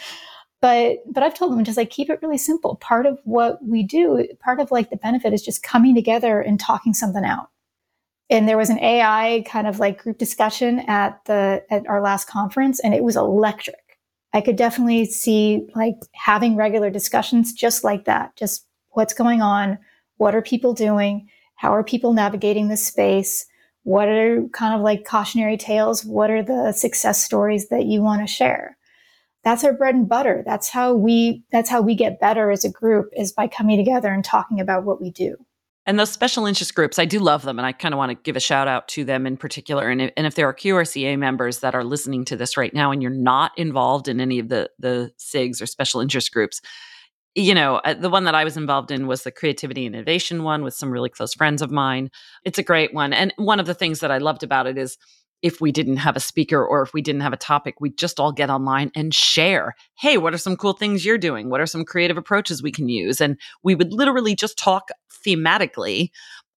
but 0.63 0.99
but 1.13 1.23
i've 1.23 1.35
told 1.35 1.53
them 1.53 1.65
just 1.65 1.77
like 1.77 1.91
keep 1.91 2.09
it 2.09 2.21
really 2.23 2.39
simple. 2.39 2.77
Part 2.77 3.05
of 3.05 3.19
what 3.25 3.63
we 3.63 3.83
do 3.83 4.27
part 4.41 4.61
of 4.61 4.71
like 4.71 4.89
the 4.89 4.97
benefit 4.97 5.35
is 5.35 5.43
just 5.43 5.63
coming 5.63 5.95
together 5.95 6.41
and 6.41 6.59
talking 6.59 6.95
something 6.95 7.25
out. 7.25 7.51
And 8.31 8.49
there 8.49 8.57
was 8.57 8.71
an 8.71 8.79
ai 8.79 9.45
kind 9.47 9.67
of 9.67 9.79
like 9.79 10.03
group 10.03 10.17
discussion 10.17 10.79
at 10.89 11.23
the 11.27 11.63
at 11.71 11.87
our 11.87 12.01
last 12.01 12.27
conference 12.29 12.81
and 12.81 12.95
it 12.95 13.05
was 13.05 13.17
electric. 13.17 13.77
I 14.33 14.41
could 14.41 14.57
definitely 14.57 15.05
see 15.05 15.67
like 15.75 15.97
having 16.15 16.57
regular 16.57 16.89
discussions 16.89 17.53
just 17.53 17.85
like 17.85 18.07
that 18.07 18.35
just 18.37 18.67
what's 18.93 19.15
going 19.15 19.43
on 19.43 19.79
what 20.17 20.35
are 20.35 20.43
people 20.43 20.73
doing 20.73 21.29
how 21.57 21.75
are 21.75 21.85
people 21.85 22.13
navigating 22.13 22.69
this 22.69 22.87
space 22.87 23.47
what 23.85 24.09
are 24.09 24.47
kind 24.53 24.75
of 24.75 24.81
like 24.81 25.05
cautionary 25.05 25.57
tales 25.57 26.05
what 26.05 26.31
are 26.31 26.43
the 26.43 26.73
success 26.73 27.23
stories 27.23 27.69
that 27.69 27.87
you 27.87 28.01
want 28.01 28.21
to 28.21 28.33
share 28.33 28.77
that's 29.45 29.65
our 29.65 29.73
bread 29.73 29.95
and 29.95 30.09
butter. 30.09 30.43
That's 30.47 30.69
how 30.69 30.95
we 30.95 31.43
that's 31.51 31.69
how 31.69 31.83
we 31.83 31.95
get 31.95 32.21
better 32.21 32.51
as 32.51 32.65
a 32.65 32.71
group 32.71 33.11
is 33.17 33.33
by 33.33 33.49
coming 33.49 33.77
together 33.77 34.13
and 34.13 34.25
talking 34.25 34.61
about 34.61 34.85
what 34.85 35.01
we 35.01 35.11
do. 35.11 35.37
And 35.85 35.99
those 35.99 36.13
special 36.13 36.47
interest 36.47 36.77
groups, 36.77 37.01
I 37.01 37.05
do 37.05 37.19
love 37.19 37.43
them, 37.43 37.59
and 37.59 37.67
I 37.67 37.73
kind 37.73 37.93
of 37.93 37.99
want 37.99 38.11
to 38.11 38.23
give 38.23 38.37
a 38.37 38.41
shout 38.41 38.69
out 38.69 38.87
to 38.89 39.05
them 39.05 39.27
in 39.27 39.37
particular. 39.37 39.89
And 39.89 40.01
if, 40.01 40.13
and 40.17 40.29
if 40.29 40.37
there 40.37 40.49
are 40.49 40.55
QRCA 40.55 41.19
members 41.19 41.59
that 41.59 41.75
are 41.75 41.83
listening 41.83 42.25
to 42.27 42.37
this 42.37 42.57
right 42.57 42.73
now, 42.73 42.93
and 42.93 43.03
you're 43.03 43.11
not 43.11 43.51
involved 43.59 44.07
in 44.07 44.21
any 44.21 44.39
of 44.39 44.49
the 44.49 44.71
the 44.79 45.13
SIGs 45.19 45.61
or 45.61 45.67
special 45.67 46.01
interest 46.01 46.33
groups, 46.33 46.61
you 47.35 47.53
know, 47.53 47.77
uh, 47.77 47.95
the 47.95 48.11
one 48.11 48.25
that 48.25 48.35
I 48.37 48.45
was 48.45 48.57
involved 48.57 48.93
in 48.93 49.09
was 49.09 49.25
the 49.25 49.33
creativity 49.33 49.85
and 49.85 49.97
innovation 49.97 50.45
one 50.45 50.63
with 50.63 50.75
some 50.75 50.91
really 50.91 51.09
close 51.09 51.35
friends 51.35 51.63
of 51.63 51.73
mine. 51.73 52.11
It's 52.45 52.59
a 52.59 52.63
great 52.63 52.95
one, 52.95 53.13
and 53.13 53.35
one 53.37 53.59
of 53.59 53.67
the 53.67 53.75
things 53.75 53.99
that 54.01 54.13
I 54.13 54.19
loved 54.19 54.45
about 54.45 54.69
it 54.69 54.79
is 54.79 54.97
if 55.43 55.61
we 55.61 55.73
didn't 55.73 55.97
have 55.99 56.17
a 56.17 56.21
speaker 56.21 56.65
or 56.65 56.83
if 56.83 56.95
we 56.95 57.03
didn't 57.03 57.21
have 57.21 57.33
a 57.33 57.39
topic, 57.39 57.81
we'd 57.81 57.99
just 57.99 58.21
all 58.21 58.33
get 58.33 58.49
online 58.49 58.91
and 58.95 59.13
share. 59.13 59.75
Hey, 59.99 60.17
what 60.17 60.33
are 60.33 60.39
some 60.39 60.57
cool 60.57 60.73
things 60.73 61.05
you're 61.05 61.19
doing? 61.19 61.51
What 61.51 61.61
are 61.61 61.67
some 61.67 61.85
creative 61.85 62.17
approaches 62.17 62.63
we 62.63 62.73
can 62.73 62.89
use? 62.89 63.21
And 63.21 63.39
we 63.63 63.75
would 63.75 63.93
literally 63.93 64.35
just 64.35 64.57
talk 64.57 64.91
thematically 65.27 66.11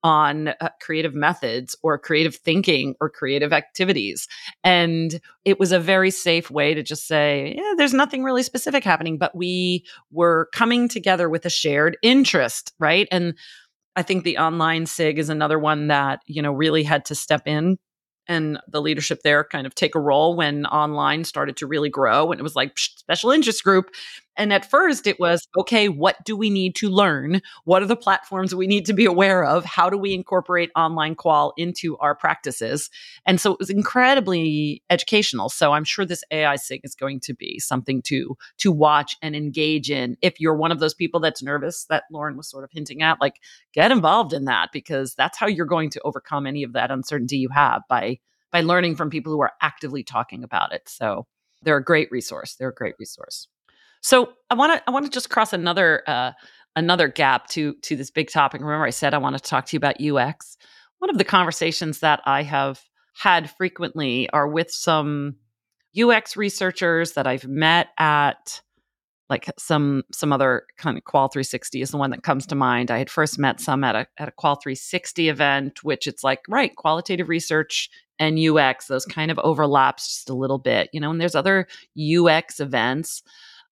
on 0.03 0.49
uh, 0.49 0.69
creative 0.81 1.15
methods 1.15 1.75
or 1.81 1.97
creative 1.97 2.35
thinking 2.35 2.93
or 3.01 3.09
creative 3.09 3.51
activities. 3.51 4.27
And 4.63 5.19
it 5.45 5.59
was 5.59 5.71
a 5.71 5.79
very 5.79 6.11
safe 6.11 6.51
way 6.51 6.75
to 6.75 6.83
just 6.83 7.07
say, 7.07 7.55
yeah, 7.57 7.73
there's 7.75 7.93
nothing 7.93 8.23
really 8.23 8.43
specific 8.43 8.83
happening, 8.83 9.17
but 9.17 9.35
we 9.35 9.83
were 10.11 10.47
coming 10.53 10.87
together 10.87 11.27
with 11.27 11.43
a 11.43 11.49
shared 11.49 11.97
interest, 12.03 12.71
right? 12.77 13.07
And 13.11 13.33
I 13.95 14.03
think 14.03 14.23
the 14.23 14.37
online 14.37 14.85
SIG 14.85 15.17
is 15.17 15.29
another 15.29 15.57
one 15.57 15.87
that, 15.87 16.19
you 16.27 16.43
know, 16.43 16.51
really 16.51 16.83
had 16.83 17.05
to 17.05 17.15
step 17.15 17.47
in 17.47 17.79
and 18.27 18.59
the 18.67 18.81
leadership 18.81 19.21
there 19.23 19.43
kind 19.43 19.67
of 19.67 19.75
take 19.75 19.95
a 19.95 19.99
role 19.99 20.35
when 20.35 20.65
online 20.67 21.23
started 21.23 21.57
to 21.57 21.67
really 21.67 21.89
grow 21.89 22.31
and 22.31 22.39
it 22.39 22.43
was 22.43 22.55
like 22.55 22.77
special 22.77 23.31
interest 23.31 23.63
group 23.63 23.91
and 24.37 24.53
at 24.53 24.69
first 24.69 25.07
it 25.07 25.19
was 25.19 25.47
okay 25.57 25.89
what 25.89 26.17
do 26.25 26.35
we 26.35 26.49
need 26.49 26.75
to 26.75 26.89
learn? 26.89 27.41
What 27.63 27.81
are 27.81 27.87
the 27.87 27.95
platforms 27.95 28.53
we 28.53 28.67
need 28.67 28.85
to 28.85 28.93
be 28.93 29.05
aware 29.05 29.43
of? 29.43 29.65
How 29.65 29.89
do 29.89 29.97
we 29.97 30.13
incorporate 30.13 30.71
online 30.75 31.15
qual 31.15 31.53
into 31.57 31.97
our 31.97 32.15
practices? 32.15 32.89
And 33.25 33.39
so 33.39 33.53
it 33.53 33.59
was 33.59 33.69
incredibly 33.69 34.83
educational. 34.89 35.49
So 35.49 35.73
i'm 35.73 35.83
sure 35.83 36.05
this 36.05 36.23
ai 36.31 36.55
sig 36.55 36.81
is 36.83 36.95
going 36.95 37.19
to 37.21 37.33
be 37.33 37.59
something 37.59 38.01
to 38.03 38.37
to 38.57 38.71
watch 38.71 39.15
and 39.21 39.35
engage 39.35 39.89
in. 39.89 40.17
If 40.21 40.39
you're 40.39 40.55
one 40.55 40.71
of 40.71 40.79
those 40.79 40.93
people 40.93 41.19
that's 41.19 41.43
nervous 41.43 41.85
that 41.89 42.03
lauren 42.11 42.37
was 42.37 42.49
sort 42.49 42.63
of 42.63 42.71
hinting 42.71 43.01
at 43.01 43.21
like 43.21 43.39
get 43.73 43.91
involved 43.91 44.33
in 44.33 44.45
that 44.45 44.69
because 44.71 45.15
that's 45.15 45.37
how 45.37 45.47
you're 45.47 45.65
going 45.65 45.89
to 45.91 46.01
overcome 46.03 46.45
any 46.45 46.63
of 46.63 46.73
that 46.73 46.91
uncertainty 46.91 47.37
you 47.37 47.49
have 47.49 47.81
by 47.89 48.19
by 48.51 48.61
learning 48.61 48.95
from 48.95 49.09
people 49.09 49.33
who 49.33 49.41
are 49.41 49.51
actively 49.61 50.03
talking 50.03 50.43
about 50.43 50.71
it. 50.71 50.87
So 50.87 51.27
they're 51.63 51.75
a 51.75 51.83
great 51.83 52.09
resource. 52.11 52.55
They're 52.55 52.69
a 52.69 52.73
great 52.73 52.95
resource 52.99 53.49
so 54.05 54.33
I 54.51 54.53
want 54.53 54.71
to 54.71 54.83
I 54.87 54.91
want 54.91 55.05
to 55.05 55.11
just 55.11 55.31
cross 55.31 55.51
another 55.51 56.03
uh, 56.05 56.33
another 56.75 57.07
gap 57.07 57.47
to 57.49 57.73
to 57.81 57.95
this 57.95 58.11
big 58.11 58.29
topic. 58.29 58.61
Remember, 58.61 58.85
I 58.85 58.91
said 58.91 59.15
I 59.15 59.17
want 59.17 59.35
to 59.35 59.41
talk 59.41 59.65
to 59.65 59.75
you 59.75 59.77
about 59.79 59.99
UX. 59.99 60.57
One 60.99 61.09
of 61.09 61.17
the 61.17 61.23
conversations 61.23 62.01
that 62.01 62.21
I 62.23 62.43
have 62.43 62.79
had 63.15 63.49
frequently 63.49 64.29
are 64.29 64.47
with 64.47 64.69
some 64.69 65.37
UX 65.99 66.37
researchers 66.37 67.13
that 67.13 67.25
I've 67.25 67.47
met 67.47 67.87
at 67.97 68.61
like 69.27 69.49
some 69.57 70.03
some 70.13 70.31
other 70.31 70.67
kind 70.77 70.99
of 70.99 71.03
qual 71.03 71.27
360 71.27 71.81
is 71.81 71.89
the 71.89 71.97
one 71.97 72.11
that 72.11 72.21
comes 72.21 72.45
to 72.45 72.53
mind 72.53 72.91
i 72.91 72.99
had 72.99 73.09
first 73.09 73.39
met 73.39 73.59
some 73.59 73.83
at 73.83 73.95
a, 73.95 74.05
at 74.19 74.27
a 74.27 74.31
qual 74.31 74.55
360 74.55 75.29
event 75.29 75.83
which 75.83 76.05
it's 76.05 76.23
like 76.23 76.41
right 76.47 76.75
qualitative 76.75 77.27
research 77.27 77.89
and 78.19 78.37
ux 78.37 78.85
those 78.85 79.03
kind 79.07 79.31
of 79.31 79.39
overlaps 79.39 80.07
just 80.09 80.29
a 80.29 80.35
little 80.35 80.59
bit 80.59 80.91
you 80.93 80.99
know 80.99 81.09
and 81.09 81.19
there's 81.19 81.33
other 81.33 81.67
ux 81.97 82.59
events 82.59 83.23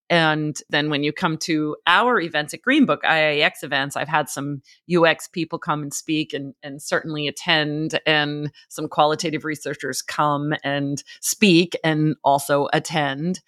and 0.10 0.60
then 0.70 0.90
when 0.90 1.04
you 1.04 1.14
come 1.14 1.38
to 1.40 1.76
our 1.88 2.20
events 2.20 2.54
at 2.54 2.62
Greenbook, 2.62 3.02
IIEX 3.04 3.64
events, 3.64 3.96
I've 3.96 4.08
had 4.08 4.30
some 4.30 4.62
UX 4.94 5.28
people 5.28 5.60
come 5.60 5.82
and 5.82 5.94
speak 5.94 6.34
and, 6.34 6.54
and 6.62 6.82
certainly 6.82 7.28
attend, 7.28 8.00
and 8.06 8.52
some 8.70 8.88
qualitative 8.88 9.46
researchers 9.46 10.02
come 10.02 10.54
and 10.64 11.04
speak 11.22 11.78
and 11.84 12.16
also 12.24 12.68
attend. 12.74 13.42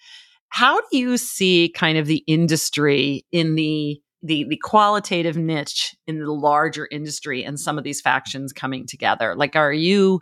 How 0.49 0.79
do 0.79 0.97
you 0.97 1.17
see 1.17 1.69
kind 1.69 1.97
of 1.97 2.07
the 2.07 2.23
industry 2.27 3.25
in 3.31 3.55
the 3.55 4.01
the 4.23 4.45
the 4.47 4.57
qualitative 4.57 5.37
niche 5.37 5.95
in 6.07 6.19
the 6.19 6.31
larger 6.31 6.87
industry 6.89 7.43
and 7.43 7.59
some 7.59 7.77
of 7.77 7.83
these 7.83 8.01
factions 8.01 8.53
coming 8.53 8.87
together? 8.87 9.35
Like, 9.35 9.55
are 9.55 9.73
you 9.73 10.21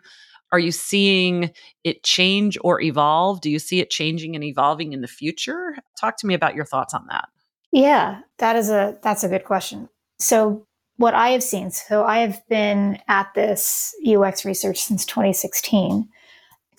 are 0.53 0.59
you 0.59 0.71
seeing 0.71 1.51
it 1.83 2.03
change 2.03 2.59
or 2.63 2.79
evolve? 2.79 3.41
Do 3.41 3.49
you 3.49 3.57
see 3.57 3.79
it 3.79 3.89
changing 3.89 4.35
and 4.35 4.43
evolving 4.43 4.93
in 4.93 5.01
the 5.01 5.07
future? 5.07 5.75
Talk 5.99 6.15
to 6.17 6.27
me 6.27 6.35
about 6.35 6.53
your 6.53 6.63
thoughts 6.63 6.93
on 6.93 7.07
that. 7.09 7.27
Yeah, 7.71 8.19
that 8.37 8.55
is 8.55 8.69
a 8.69 8.99
that's 9.01 9.23
a 9.23 9.29
good 9.29 9.45
question. 9.45 9.89
So 10.19 10.67
what 10.97 11.15
I 11.15 11.29
have 11.29 11.41
seen, 11.41 11.71
so 11.71 12.05
I 12.05 12.19
have 12.19 12.39
been 12.49 12.99
at 13.07 13.33
this 13.33 13.95
UX 14.07 14.45
research 14.45 14.79
since 14.79 15.07
2016, 15.07 16.07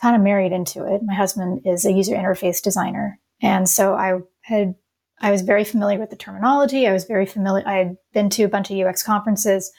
kind 0.01 0.17
of 0.17 0.23
married 0.23 0.53
into 0.53 0.87
it. 0.87 1.03
My 1.05 1.15
husband 1.15 1.63
is 1.65 1.85
a 1.85 1.93
user 1.93 2.15
interface 2.15 2.63
designer. 2.63 3.19
And 3.43 3.69
so 3.69 3.95
I 3.95 4.21
had 4.43 4.77
I 5.21 5.33
was 5.33 5.43
very 5.43 5.65
familiar 5.65 5.99
with 5.99 6.11
the 6.11 6.17
terminology. 6.17 6.87
I 6.87 6.93
was 6.93 7.07
very 7.07 7.27
familiar 7.27 7.67
I 7.67 7.79
had 7.79 7.97
been 8.13 8.31
to 8.31 8.45
a 8.45 8.49
bunch 8.49 8.71
of 8.71 8.79
UX 8.79 9.03
conferences. 9.03 9.73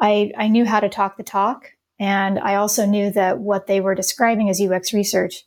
I 0.00 0.32
I 0.36 0.48
knew 0.48 0.64
how 0.66 0.80
to 0.80 0.88
talk 0.88 1.16
the 1.16 1.22
talk 1.22 1.70
and 2.00 2.38
I 2.38 2.54
also 2.54 2.86
knew 2.86 3.10
that 3.10 3.38
what 3.38 3.66
they 3.66 3.82
were 3.82 3.94
describing 3.94 4.48
as 4.48 4.60
UX 4.60 4.94
research 4.94 5.44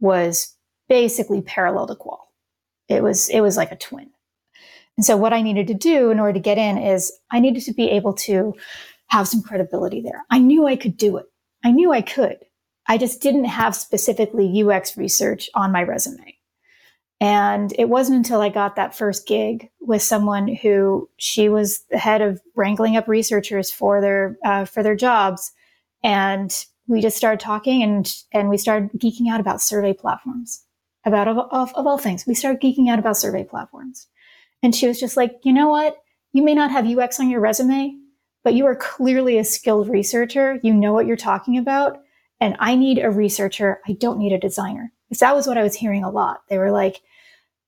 was 0.00 0.56
basically 0.88 1.42
parallel 1.42 1.86
to 1.88 1.94
qual. 1.94 2.32
It 2.88 3.02
was, 3.02 3.28
it 3.28 3.40
was 3.40 3.58
like 3.58 3.70
a 3.70 3.76
twin. 3.76 4.10
And 4.96 5.04
so 5.04 5.16
what 5.16 5.34
I 5.34 5.42
needed 5.42 5.66
to 5.68 5.74
do 5.74 6.10
in 6.10 6.18
order 6.18 6.32
to 6.32 6.40
get 6.40 6.56
in 6.56 6.78
is 6.78 7.12
I 7.30 7.38
needed 7.38 7.64
to 7.64 7.74
be 7.74 7.90
able 7.90 8.14
to 8.14 8.54
have 9.08 9.28
some 9.28 9.42
credibility 9.42 10.00
there. 10.00 10.24
I 10.30 10.38
knew 10.38 10.66
I 10.66 10.76
could 10.76 10.96
do 10.96 11.18
it. 11.18 11.26
I 11.62 11.70
knew 11.70 11.92
I 11.92 12.00
could. 12.00 12.38
I 12.86 12.96
just 12.96 13.20
didn't 13.20 13.44
have 13.44 13.76
specifically 13.76 14.62
UX 14.62 14.96
research 14.96 15.50
on 15.54 15.72
my 15.72 15.82
resume. 15.82 16.38
And 17.20 17.74
it 17.78 17.88
wasn't 17.88 18.18
until 18.18 18.40
I 18.40 18.48
got 18.48 18.76
that 18.76 18.96
first 18.96 19.26
gig 19.26 19.70
with 19.80 20.02
someone 20.02 20.48
who 20.48 21.08
she 21.16 21.48
was 21.48 21.84
the 21.90 21.98
head 21.98 22.22
of 22.22 22.40
wrangling 22.54 22.96
up 22.96 23.06
researchers 23.06 23.70
for 23.70 24.00
their 24.00 24.36
uh, 24.44 24.64
for 24.64 24.82
their 24.82 24.96
jobs, 24.96 25.52
and 26.04 26.64
we 26.86 27.00
just 27.00 27.16
started 27.16 27.40
talking 27.40 27.82
and 27.82 28.14
and 28.30 28.48
we 28.48 28.58
started 28.58 28.90
geeking 28.98 29.28
out 29.28 29.40
about 29.40 29.60
survey 29.60 29.92
platforms. 29.92 30.62
About 31.06 31.28
of, 31.28 31.38
of, 31.50 31.74
of 31.74 31.86
all 31.86 31.98
things, 31.98 32.24
we 32.26 32.34
started 32.34 32.62
geeking 32.62 32.88
out 32.88 32.98
about 32.98 33.16
survey 33.16 33.44
platforms, 33.44 34.06
and 34.62 34.74
she 34.74 34.86
was 34.86 35.00
just 35.00 35.16
like, 35.16 35.32
you 35.42 35.52
know 35.52 35.68
what? 35.68 35.96
You 36.32 36.42
may 36.42 36.54
not 36.54 36.70
have 36.70 36.86
UX 36.86 37.20
on 37.20 37.28
your 37.28 37.40
resume, 37.40 37.94
but 38.42 38.54
you 38.54 38.64
are 38.66 38.76
clearly 38.76 39.38
a 39.38 39.44
skilled 39.44 39.88
researcher. 39.88 40.60
You 40.62 40.72
know 40.72 40.92
what 40.92 41.06
you're 41.06 41.16
talking 41.16 41.58
about, 41.58 41.98
and 42.40 42.56
I 42.58 42.74
need 42.76 42.98
a 42.98 43.10
researcher. 43.10 43.80
I 43.86 43.92
don't 43.92 44.18
need 44.18 44.32
a 44.32 44.38
designer. 44.38 44.92
Because 45.08 45.20
that 45.20 45.34
was 45.34 45.46
what 45.46 45.58
I 45.58 45.62
was 45.62 45.74
hearing 45.74 46.02
a 46.02 46.10
lot. 46.10 46.40
They 46.48 46.56
were 46.56 46.70
like, 46.70 47.02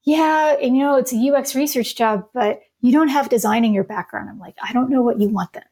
yeah, 0.04 0.56
and 0.62 0.74
you 0.74 0.82
know, 0.82 0.96
it's 0.96 1.12
a 1.12 1.30
UX 1.30 1.54
research 1.54 1.94
job, 1.94 2.26
but 2.32 2.62
you 2.80 2.92
don't 2.92 3.08
have 3.08 3.28
design 3.28 3.64
in 3.64 3.74
your 3.74 3.84
background. 3.84 4.30
I'm 4.30 4.38
like, 4.38 4.56
I 4.66 4.72
don't 4.72 4.88
know 4.88 5.02
what 5.02 5.20
you 5.20 5.28
want 5.28 5.52
then. 5.52 5.64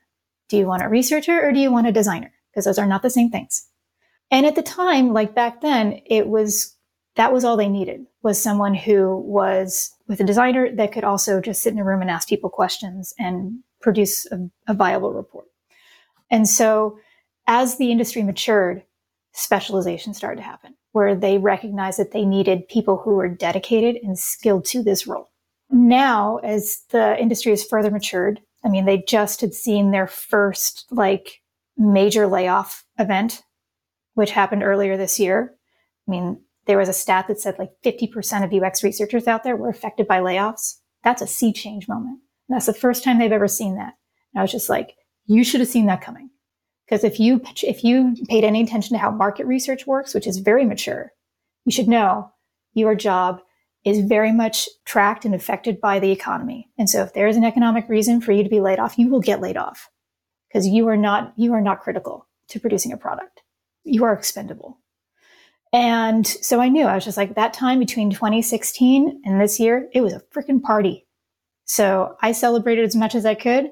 Do 0.51 0.59
you 0.59 0.67
want 0.67 0.83
a 0.83 0.89
researcher 0.89 1.43
or 1.43 1.53
do 1.53 1.61
you 1.61 1.71
want 1.71 1.87
a 1.87 1.93
designer? 1.93 2.34
Because 2.55 2.67
those 2.67 2.79
are 2.79 2.87
not 2.87 3.03
the 3.03 3.11
same 3.11 3.31
things. 3.31 3.67
And 4.31 4.47
at 4.47 4.55
the 4.55 4.63
time, 4.63 5.13
like 5.13 5.35
back 5.35 5.61
then, 5.61 6.01
it 6.07 6.29
was 6.29 6.75
that 7.17 7.33
was 7.33 7.45
all 7.45 7.57
they 7.57 7.69
needed 7.69 8.07
was 8.23 8.43
someone 8.43 8.75
who 8.75 9.19
was 9.19 9.91
with 10.09 10.21
a 10.21 10.25
designer 10.25 10.75
that 10.75 10.93
could 10.93 11.05
also 11.05 11.41
just 11.41 11.63
sit 11.63 11.73
in 11.73 11.79
a 11.79 11.85
room 11.85 12.01
and 12.01 12.11
ask 12.11 12.29
people 12.29 12.51
questions 12.51 13.15
and 13.19 13.59
produce 13.81 14.27
a, 14.33 14.39
a 14.67 14.75
viable 14.75 15.13
report. 15.13 15.47
And 16.31 16.49
so 16.49 16.99
as 17.47 17.77
the 17.77 17.93
industry 17.93 18.23
matured, 18.23 18.83
specialization 19.33 20.15
started 20.15 20.39
to 20.39 20.47
happen 20.47 20.75
where 20.93 21.17
they 21.17 21.39
recognized 21.39 21.99
that 21.99 22.13
they 22.13 22.25
needed 22.25 22.69
people 22.69 22.97
who 22.97 23.17
were 23.17 23.29
dedicated 23.29 24.01
and 24.05 24.17
skilled 24.17 24.65
to 24.65 24.81
this 24.81 25.09
role. 25.09 25.29
Now, 25.69 26.37
as 26.39 26.85
the 26.91 27.21
industry 27.21 27.51
has 27.51 27.65
further 27.65 27.91
matured, 27.91 28.41
I 28.65 28.69
mean, 28.69 28.85
they 28.85 28.99
just 29.09 29.41
had 29.41 29.55
seen 29.55 29.91
their 29.91 30.07
first 30.07 30.87
like 30.93 31.43
major 31.77 32.27
layoff 32.27 32.85
event, 32.99 33.43
which 34.15 34.31
happened 34.31 34.63
earlier 34.63 34.97
this 34.97 35.19
year. 35.19 35.55
I 36.07 36.11
mean, 36.11 36.41
there 36.67 36.79
was 36.79 36.89
a 36.89 36.95
stat 36.95 37.29
that 37.29 37.41
said 37.41 37.59
like 37.59 37.71
50% 37.85 38.45
of 38.45 38.63
UX 38.63 38.83
researchers 38.83 39.27
out 39.27 39.45
there 39.45 39.57
were 39.57 39.69
affected 39.69 40.07
by 40.07 40.21
layoffs. 40.21 40.79
That's 41.03 41.23
a 41.23 41.27
sea 41.27 41.53
change 41.53 41.89
moment. 41.89 42.21
And 42.49 42.57
that's 42.57 42.67
the 42.67 42.75
first 42.75 43.05
time 43.05 43.19
they've 43.19 43.33
ever 43.33 43.49
seen 43.49 43.77
that. 43.77 43.95
And 44.33 44.41
I 44.41 44.43
was 44.43 44.53
just 44.53 44.69
like, 44.69 44.95
you 45.27 45.45
should 45.45 45.61
have 45.61 45.69
seen 45.69 45.87
that 45.87 46.03
coming. 46.03 46.31
Because 46.87 47.05
if 47.05 47.19
you 47.19 47.41
if 47.63 47.83
you 47.83 48.15
paid 48.29 48.45
any 48.45 48.63
attention 48.63 48.95
to 48.95 49.01
how 49.01 49.11
market 49.11 49.47
research 49.47 49.87
works, 49.87 50.15
which 50.15 50.27
is 50.27 50.39
very 50.39 50.67
mature, 50.67 51.13
you 51.65 51.73
should 51.73 51.89
know 51.89 52.31
your 52.75 52.95
job 52.95 53.41
is 53.85 54.01
very 54.01 54.33
much 54.33 54.69
tracked 54.85 55.25
and 55.25 55.35
affected 55.35 55.81
by 55.81 55.99
the 55.99 56.11
economy. 56.11 56.69
And 56.79 56.89
so 56.89 57.03
if 57.03 57.15
there 57.15 57.27
is 57.27 57.37
an 57.37 57.45
economic 57.45 57.89
reason 57.89 58.21
for 58.21 58.33
you 58.33 58.43
to 58.43 58.51
be 58.51 58.61
laid 58.61 58.79
off, 58.79 58.99
you 58.99 59.09
will 59.09 59.21
get 59.21 59.41
laid 59.41 59.57
off 59.57 59.89
because 60.55 60.69
you 60.69 60.89
are 60.89 60.97
not 60.97 61.35
you 61.37 61.53
are 61.53 61.61
not 61.61 61.81
critical 61.81 62.27
to 62.49 62.61
producing 62.61 62.93
a 62.93 62.97
product. 62.97 63.43
You 63.85 64.05
are 64.05 64.13
expendable. 64.13 64.79
And 65.73 66.25
so 66.27 66.61
I 66.61 66.69
knew 66.69 66.87
I 66.87 66.95
was 66.95 67.05
just 67.05 67.17
like 67.17 67.35
that 67.35 67.53
time 67.53 67.81
between 67.81 68.11
2016 68.11 69.23
and 69.25 69.41
this 69.41 69.59
year, 69.59 69.89
it 69.93 70.01
was 70.01 70.13
a 70.13 70.23
freaking 70.33 70.63
party. 70.63 71.07
So 71.65 72.17
I 72.23 72.31
celebrated 72.31 72.85
as 72.85 72.95
much 72.95 73.17
as 73.17 73.27
I 73.27 73.35
could 73.35 73.71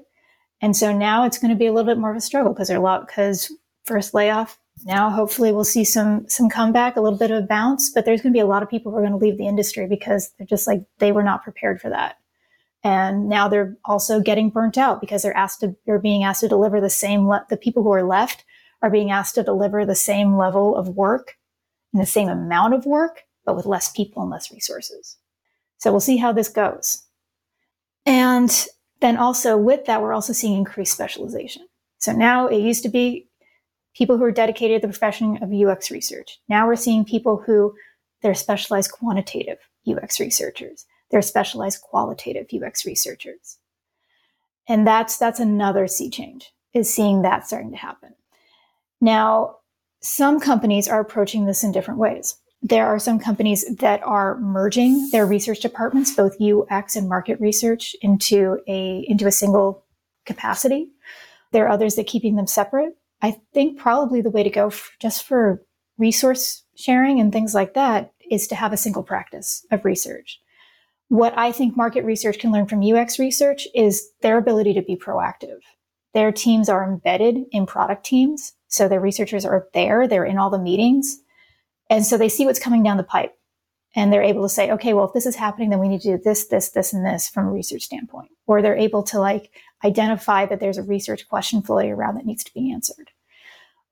and 0.62 0.76
so 0.76 0.96
now 0.96 1.24
it's 1.24 1.38
going 1.38 1.50
to 1.50 1.58
be 1.58 1.66
a 1.66 1.72
little 1.72 1.92
bit 1.92 1.98
more 1.98 2.12
of 2.12 2.16
a 2.16 2.20
struggle 2.20 2.52
because 2.52 2.68
there 2.68 2.76
are 2.76 2.80
a 2.80 2.84
lot 2.84 3.06
because 3.06 3.52
first 3.84 4.14
layoff. 4.14 4.58
Now 4.84 5.10
hopefully 5.10 5.52
we'll 5.52 5.64
see 5.64 5.84
some 5.84 6.26
some 6.28 6.48
comeback, 6.48 6.96
a 6.96 7.00
little 7.00 7.18
bit 7.18 7.32
of 7.32 7.44
a 7.44 7.46
bounce, 7.46 7.90
but 7.90 8.04
there's 8.04 8.22
going 8.22 8.32
to 8.32 8.36
be 8.36 8.40
a 8.40 8.46
lot 8.46 8.62
of 8.62 8.70
people 8.70 8.92
who 8.92 8.98
are 8.98 9.02
going 9.02 9.12
to 9.12 9.18
leave 9.18 9.36
the 9.36 9.48
industry 9.48 9.86
because 9.86 10.32
they're 10.38 10.46
just 10.46 10.68
like 10.68 10.84
they 10.98 11.12
were 11.12 11.24
not 11.24 11.42
prepared 11.42 11.80
for 11.80 11.90
that. 11.90 12.16
And 12.84 13.28
now 13.28 13.48
they're 13.48 13.76
also 13.84 14.20
getting 14.20 14.50
burnt 14.50 14.76
out 14.76 15.00
because 15.00 15.22
they're 15.22 15.36
asked 15.36 15.60
to 15.60 15.76
they're 15.86 16.00
being 16.00 16.24
asked 16.24 16.40
to 16.40 16.48
deliver 16.48 16.80
the 16.80 16.90
same 16.90 17.28
le- 17.28 17.46
the 17.48 17.56
people 17.56 17.82
who 17.82 17.92
are 17.92 18.02
left 18.02 18.44
are 18.82 18.90
being 18.90 19.10
asked 19.10 19.36
to 19.36 19.44
deliver 19.44 19.86
the 19.86 19.94
same 19.94 20.36
level 20.36 20.76
of 20.76 20.88
work 20.88 21.36
and 21.92 22.02
the 22.02 22.06
same 22.06 22.28
amount 22.28 22.74
of 22.74 22.84
work, 22.84 23.22
but 23.44 23.54
with 23.54 23.66
less 23.66 23.90
people 23.92 24.22
and 24.22 24.30
less 24.30 24.50
resources. 24.50 25.16
So 25.78 25.90
we'll 25.90 26.00
see 26.00 26.16
how 26.16 26.32
this 26.32 26.48
goes. 26.48 27.04
And 28.04 28.66
then 29.00 29.16
also 29.16 29.56
with 29.56 29.84
that, 29.86 30.02
we're 30.02 30.12
also 30.12 30.32
seeing 30.32 30.58
increased 30.58 30.92
specialization. 30.92 31.66
So 31.98 32.12
now 32.12 32.48
it 32.48 32.58
used 32.58 32.82
to 32.82 32.88
be 32.88 33.28
people 33.94 34.16
who 34.16 34.24
are 34.24 34.32
dedicated 34.32 34.80
to 34.80 34.88
the 34.88 34.92
profession 34.92 35.38
of 35.42 35.52
UX 35.52 35.90
research. 35.90 36.40
Now 36.48 36.66
we're 36.66 36.76
seeing 36.76 37.04
people 37.04 37.42
who 37.44 37.74
they're 38.22 38.34
specialized 38.34 38.92
quantitative 38.92 39.58
UX 39.88 40.18
researchers. 40.18 40.86
They're 41.12 41.22
specialized 41.22 41.82
qualitative 41.82 42.48
UX 42.52 42.84
researchers. 42.84 43.58
And 44.66 44.86
that's 44.86 45.18
that's 45.18 45.38
another 45.38 45.86
sea 45.86 46.10
change 46.10 46.52
is 46.72 46.92
seeing 46.92 47.22
that 47.22 47.46
starting 47.46 47.70
to 47.70 47.76
happen. 47.76 48.14
Now, 49.00 49.56
some 50.00 50.40
companies 50.40 50.88
are 50.88 51.00
approaching 51.00 51.44
this 51.44 51.62
in 51.62 51.70
different 51.70 52.00
ways. 52.00 52.36
There 52.62 52.86
are 52.86 52.98
some 52.98 53.18
companies 53.18 53.64
that 53.76 54.02
are 54.04 54.38
merging 54.38 55.10
their 55.10 55.26
research 55.26 55.60
departments, 55.60 56.14
both 56.14 56.40
UX 56.40 56.96
and 56.96 57.08
market 57.08 57.40
research, 57.40 57.94
into 58.00 58.58
a 58.66 59.04
into 59.08 59.26
a 59.26 59.32
single 59.32 59.84
capacity. 60.24 60.88
There 61.50 61.66
are 61.66 61.70
others 61.70 61.96
that 61.96 62.06
keeping 62.06 62.36
them 62.36 62.46
separate. 62.46 62.96
I 63.20 63.36
think 63.52 63.78
probably 63.78 64.22
the 64.22 64.30
way 64.30 64.42
to 64.42 64.50
go 64.50 64.68
f- 64.68 64.92
just 64.98 65.24
for 65.24 65.62
resource 65.98 66.62
sharing 66.74 67.20
and 67.20 67.32
things 67.32 67.54
like 67.54 67.74
that 67.74 68.12
is 68.30 68.46
to 68.48 68.54
have 68.54 68.72
a 68.72 68.78
single 68.78 69.02
practice 69.02 69.66
of 69.70 69.84
research. 69.84 70.40
What 71.12 71.36
I 71.36 71.52
think 71.52 71.76
market 71.76 72.06
research 72.06 72.38
can 72.38 72.52
learn 72.52 72.66
from 72.66 72.82
UX 72.82 73.18
research 73.18 73.68
is 73.74 74.08
their 74.22 74.38
ability 74.38 74.72
to 74.72 74.80
be 74.80 74.96
proactive. 74.96 75.58
Their 76.14 76.32
teams 76.32 76.70
are 76.70 76.90
embedded 76.90 77.36
in 77.52 77.66
product 77.66 78.06
teams. 78.06 78.54
So 78.68 78.88
their 78.88 78.98
researchers 78.98 79.44
are 79.44 79.68
there, 79.74 80.08
they're 80.08 80.24
in 80.24 80.38
all 80.38 80.48
the 80.48 80.58
meetings. 80.58 81.18
And 81.90 82.06
so 82.06 82.16
they 82.16 82.30
see 82.30 82.46
what's 82.46 82.58
coming 82.58 82.82
down 82.82 82.96
the 82.96 83.02
pipe 83.02 83.34
and 83.94 84.10
they're 84.10 84.22
able 84.22 84.40
to 84.44 84.48
say, 84.48 84.70
okay, 84.70 84.94
well, 84.94 85.04
if 85.04 85.12
this 85.12 85.26
is 85.26 85.36
happening, 85.36 85.68
then 85.68 85.80
we 85.80 85.88
need 85.88 86.00
to 86.00 86.16
do 86.16 86.22
this, 86.24 86.46
this, 86.46 86.70
this, 86.70 86.94
and 86.94 87.04
this 87.04 87.28
from 87.28 87.46
a 87.46 87.52
research 87.52 87.82
standpoint. 87.82 88.30
Or 88.46 88.62
they're 88.62 88.74
able 88.74 89.02
to 89.02 89.20
like 89.20 89.50
identify 89.84 90.46
that 90.46 90.60
there's 90.60 90.78
a 90.78 90.82
research 90.82 91.28
question 91.28 91.60
floating 91.60 91.92
around 91.92 92.14
that 92.14 92.24
needs 92.24 92.44
to 92.44 92.54
be 92.54 92.72
answered. 92.72 93.10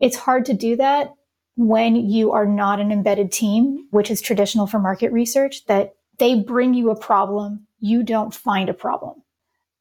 It's 0.01 0.17
hard 0.17 0.47
to 0.47 0.55
do 0.55 0.75
that 0.77 1.13
when 1.57 1.97
you 1.97 2.33
are 2.33 2.47
not 2.47 2.81
an 2.81 2.91
embedded 2.91 3.31
team, 3.31 3.89
which 3.91 4.11
is 4.11 4.23
traditional 4.23 4.67
for 4.67 4.79
market 4.79 5.13
research, 5.13 5.67
that 5.67 5.97
they 6.21 6.37
bring 6.37 6.75
you 6.75 6.91
a 6.91 6.99
problem, 6.99 7.67
you 7.81 8.05
don't 8.05 8.35
find 8.35 8.69
a 8.69 8.75
problem. 8.75 9.23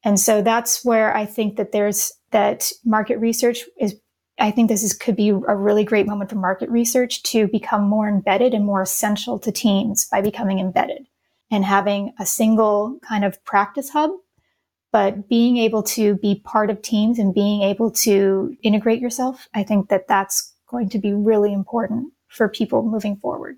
And 0.04 0.19
so 0.19 0.41
that's 0.41 0.84
where 0.84 1.15
I 1.15 1.25
think 1.25 1.58
that 1.58 1.71
there's 1.71 2.12
that 2.32 2.71
market 2.86 3.17
research 3.19 3.65
is 3.80 3.95
I 4.39 4.52
think 4.52 4.69
this 4.69 4.84
is, 4.84 4.93
could 4.93 5.17
be 5.17 5.30
a 5.30 5.56
really 5.56 5.84
great 5.84 6.08
moment 6.08 6.30
for 6.30 6.38
market 6.38 6.69
research 6.69 7.23
to 7.23 7.47
become 7.47 7.84
more 7.84 8.08
embedded 8.08 8.54
and 8.54 8.65
more 8.65 8.82
essential 8.82 9.38
to 9.39 9.52
teams 9.52 10.08
by 10.10 10.21
becoming 10.21 10.60
embedded 10.60 11.08
and 11.52 11.65
having 11.65 12.13
a 12.19 12.25
single 12.25 12.99
kind 13.06 13.25
of 13.25 13.43
practice 13.43 13.89
hub, 13.89 14.12
but 14.93 15.28
being 15.28 15.58
able 15.58 15.84
to 15.84 16.15
be 16.15 16.41
part 16.45 16.69
of 16.69 16.82
teams 16.82 17.19
and 17.19 17.34
being 17.34 17.63
able 17.63 17.91
to 17.91 18.56
integrate 18.63 19.02
yourself. 19.02 19.49
I 19.54 19.63
think 19.63 19.89
that 19.89 20.08
that's 20.08 20.54
going 20.69 20.88
to 20.89 20.99
be 20.99 21.12
really 21.12 21.52
important 21.52 22.13
for 22.30 22.47
people 22.47 22.84
moving 22.84 23.17
forward. 23.17 23.58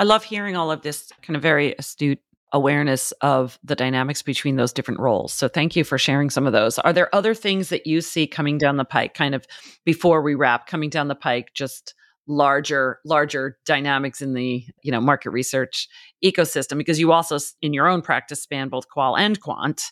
I 0.00 0.04
love 0.04 0.24
hearing 0.24 0.56
all 0.56 0.72
of 0.72 0.80
this 0.80 1.12
kind 1.20 1.36
of 1.36 1.42
very 1.42 1.74
astute 1.78 2.20
awareness 2.54 3.12
of 3.20 3.58
the 3.62 3.76
dynamics 3.76 4.22
between 4.22 4.56
those 4.56 4.72
different 4.72 4.98
roles. 4.98 5.30
So 5.34 5.46
thank 5.46 5.76
you 5.76 5.84
for 5.84 5.98
sharing 5.98 6.30
some 6.30 6.46
of 6.46 6.54
those. 6.54 6.78
Are 6.78 6.94
there 6.94 7.14
other 7.14 7.34
things 7.34 7.68
that 7.68 7.86
you 7.86 8.00
see 8.00 8.26
coming 8.26 8.56
down 8.56 8.78
the 8.78 8.86
pike 8.86 9.12
kind 9.12 9.34
of 9.34 9.44
before 9.84 10.22
we 10.22 10.34
wrap 10.34 10.66
coming 10.66 10.88
down 10.88 11.08
the 11.08 11.14
pike 11.14 11.50
just 11.52 11.94
larger 12.26 12.98
larger 13.04 13.58
dynamics 13.66 14.22
in 14.22 14.32
the, 14.32 14.64
you 14.82 14.90
know, 14.90 15.02
market 15.02 15.30
research 15.30 15.86
ecosystem 16.24 16.78
because 16.78 16.98
you 16.98 17.12
also 17.12 17.36
in 17.60 17.74
your 17.74 17.86
own 17.86 18.00
practice 18.00 18.42
span 18.42 18.70
both 18.70 18.88
qual 18.88 19.18
and 19.18 19.38
quant. 19.40 19.82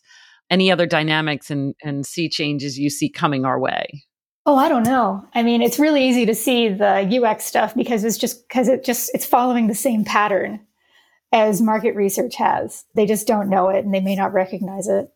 Any 0.49 0.73
other 0.73 0.87
dynamics 0.87 1.51
and 1.51 1.75
and 1.85 2.07
sea 2.07 2.31
changes 2.31 2.79
you 2.79 2.88
see 2.88 3.11
coming 3.11 3.44
our 3.44 3.61
way? 3.61 4.05
Oh, 4.50 4.56
I 4.56 4.70
don't 4.70 4.84
know. 4.84 5.22
I 5.34 5.42
mean, 5.42 5.61
it's 5.61 5.78
really 5.78 6.08
easy 6.08 6.24
to 6.24 6.34
see 6.34 6.70
the 6.70 7.22
UX 7.22 7.44
stuff 7.44 7.74
because 7.74 8.02
it's 8.02 8.16
just 8.16 8.48
because 8.48 8.66
it 8.66 8.82
just 8.82 9.11
it's 9.12 9.26
following 9.26 9.66
the 9.66 9.74
same 9.74 10.06
pattern 10.06 10.58
as 11.34 11.61
market 11.61 11.94
research 11.94 12.34
has. 12.37 12.87
They 12.94 13.04
just 13.04 13.26
don't 13.26 13.50
know 13.50 13.68
it 13.68 13.84
and 13.84 13.92
they 13.92 14.00
may 14.00 14.16
not 14.16 14.32
recognize 14.32 14.88
it. 14.88 15.12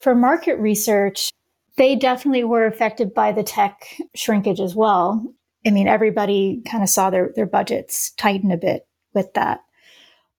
For 0.00 0.16
market 0.16 0.56
research, 0.56 1.30
they 1.76 1.94
definitely 1.94 2.42
were 2.42 2.66
affected 2.66 3.14
by 3.14 3.30
the 3.30 3.44
tech 3.44 3.98
shrinkage 4.16 4.58
as 4.58 4.74
well. 4.74 5.24
I 5.64 5.70
mean, 5.70 5.86
everybody 5.86 6.60
kind 6.68 6.82
of 6.82 6.88
saw 6.88 7.08
their, 7.08 7.30
their 7.36 7.46
budgets 7.46 8.10
tighten 8.16 8.50
a 8.50 8.56
bit 8.56 8.88
with 9.14 9.32
that. 9.34 9.60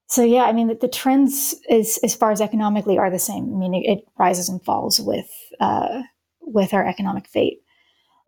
So 0.07 0.21
yeah, 0.21 0.43
I 0.43 0.51
mean, 0.51 0.67
the, 0.67 0.75
the 0.75 0.89
trends 0.89 1.55
as, 1.69 1.97
as 2.03 2.13
far 2.13 2.31
as 2.31 2.41
economically 2.41 2.97
are 2.97 3.09
the 3.09 3.19
same. 3.19 3.53
I 3.55 3.57
mean, 3.57 3.73
it, 3.73 3.89
it 3.89 4.07
rises 4.19 4.49
and 4.49 4.61
falls 4.61 4.99
with, 4.99 5.31
uh, 5.61 6.01
with 6.41 6.73
our 6.73 6.85
economic 6.85 7.25
fate. 7.25 7.61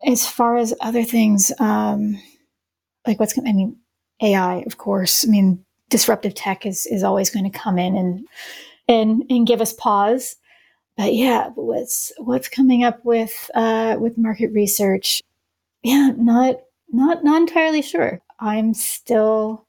As 0.06 0.26
far 0.26 0.56
as 0.56 0.74
other 0.80 1.04
things, 1.04 1.52
um, 1.58 2.20
like 3.06 3.20
what's 3.20 3.32
going 3.32 3.48
I 3.48 3.52
mean, 3.52 3.76
AI, 4.22 4.56
of 4.66 4.78
course. 4.78 5.26
I 5.26 5.30
mean, 5.30 5.64
disruptive 5.88 6.34
tech 6.34 6.64
is 6.66 6.86
is 6.86 7.02
always 7.02 7.30
going 7.30 7.50
to 7.50 7.58
come 7.58 7.78
in 7.78 7.96
and 7.96 8.26
and 8.88 9.24
and 9.30 9.46
give 9.46 9.60
us 9.60 9.72
pause. 9.72 10.36
But 10.96 11.14
yeah, 11.14 11.50
what's 11.54 12.12
what's 12.18 12.48
coming 12.48 12.84
up 12.84 13.04
with 13.04 13.50
uh, 13.54 13.96
with 13.98 14.18
market 14.18 14.52
research? 14.52 15.22
Yeah, 15.82 16.12
not 16.16 16.56
not 16.90 17.24
not 17.24 17.40
entirely 17.40 17.82
sure. 17.82 18.20
I'm 18.38 18.74
still 18.74 19.66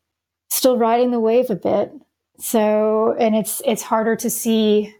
still 0.50 0.78
riding 0.78 1.12
the 1.12 1.20
wave 1.20 1.50
a 1.50 1.56
bit. 1.56 1.92
So, 2.40 3.16
and 3.20 3.36
it's 3.36 3.62
it's 3.66 3.82
harder 3.82 4.16
to 4.18 4.30
see 4.30 4.96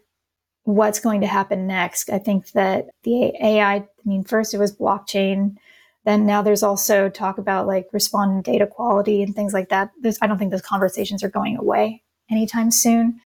what's 0.64 1.00
going 1.00 1.20
to 1.22 1.26
happen 1.26 1.66
next. 1.66 2.10
I 2.10 2.18
think 2.18 2.52
that 2.52 2.86
the 3.02 3.32
AI, 3.42 3.76
I 3.76 3.86
mean, 4.04 4.24
first 4.24 4.54
it 4.54 4.58
was 4.58 4.76
blockchain, 4.76 5.56
then 6.04 6.26
now 6.26 6.42
there's 6.42 6.62
also 6.62 7.08
talk 7.08 7.38
about 7.38 7.66
like 7.66 7.86
respondent 7.92 8.44
data 8.44 8.66
quality 8.66 9.22
and 9.22 9.34
things 9.34 9.52
like 9.52 9.68
that. 9.68 9.90
There's, 10.00 10.18
I 10.20 10.26
don't 10.26 10.38
think 10.38 10.50
those 10.50 10.62
conversations 10.62 11.22
are 11.22 11.30
going 11.30 11.56
away 11.56 12.02
anytime 12.30 12.70
soon. 12.70 13.20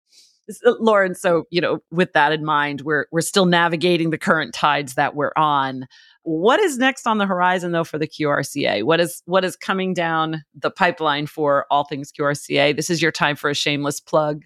Uh, 0.66 0.74
Lauren, 0.80 1.16
so 1.16 1.46
you 1.50 1.62
know, 1.62 1.80
with 1.92 2.14
that 2.14 2.32
in 2.32 2.46
mind, 2.46 2.82
we're 2.82 3.08
we're 3.12 3.22
still 3.22 3.46
navigating 3.46 4.12
the 4.12 4.18
current 4.18 4.54
tides 4.54 4.94
that 4.94 5.16
we're 5.16 5.32
on. 5.36 5.88
What 6.24 6.60
is 6.60 6.78
next 6.78 7.08
on 7.08 7.18
the 7.18 7.26
horizon 7.26 7.72
though 7.72 7.84
for 7.84 7.98
the 7.98 8.08
QRCA? 8.08 8.84
What 8.84 9.00
is 9.00 9.24
what 9.26 9.44
is 9.44 9.56
coming 9.56 9.94
down 9.94 10.44
the 10.54 10.70
pipeline 10.70 11.28
for 11.28 11.66
all 11.72 11.86
things 11.86 12.12
QRCA? 12.12 12.76
This 12.76 12.90
is 12.90 13.02
your 13.02 13.12
time 13.12 13.36
for 13.36 13.50
a 13.50 13.56
shameless 13.56 14.00
plug. 14.00 14.44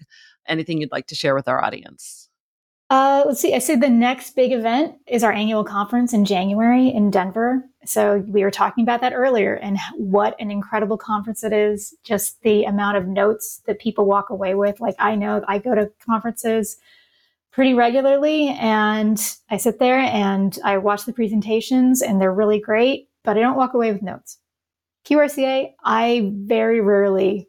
Anything 0.48 0.80
you'd 0.80 0.92
like 0.92 1.06
to 1.08 1.14
share 1.14 1.34
with 1.34 1.48
our 1.48 1.62
audience? 1.62 2.29
Uh, 2.90 3.22
let's 3.24 3.40
see. 3.40 3.54
I 3.54 3.60
said 3.60 3.80
the 3.80 3.88
next 3.88 4.34
big 4.34 4.50
event 4.50 4.96
is 5.06 5.22
our 5.22 5.30
annual 5.30 5.62
conference 5.62 6.12
in 6.12 6.24
January 6.24 6.88
in 6.88 7.12
Denver. 7.12 7.64
So 7.84 8.24
we 8.26 8.42
were 8.42 8.50
talking 8.50 8.82
about 8.82 9.00
that 9.00 9.12
earlier 9.12 9.54
and 9.54 9.78
what 9.96 10.34
an 10.40 10.50
incredible 10.50 10.98
conference 10.98 11.44
it 11.44 11.52
is. 11.52 11.94
Just 12.02 12.42
the 12.42 12.64
amount 12.64 12.96
of 12.96 13.06
notes 13.06 13.62
that 13.66 13.78
people 13.78 14.06
walk 14.06 14.28
away 14.28 14.56
with. 14.56 14.80
Like 14.80 14.96
I 14.98 15.14
know 15.14 15.44
I 15.46 15.58
go 15.58 15.76
to 15.76 15.90
conferences 16.04 16.78
pretty 17.52 17.74
regularly 17.74 18.48
and 18.48 19.36
I 19.50 19.56
sit 19.56 19.78
there 19.78 19.98
and 19.98 20.58
I 20.64 20.78
watch 20.78 21.04
the 21.04 21.12
presentations 21.12 22.02
and 22.02 22.20
they're 22.20 22.34
really 22.34 22.58
great, 22.58 23.08
but 23.22 23.36
I 23.36 23.40
don't 23.40 23.56
walk 23.56 23.72
away 23.72 23.92
with 23.92 24.02
notes. 24.02 24.38
QRCA, 25.06 25.74
I 25.84 26.32
very 26.34 26.80
rarely 26.80 27.48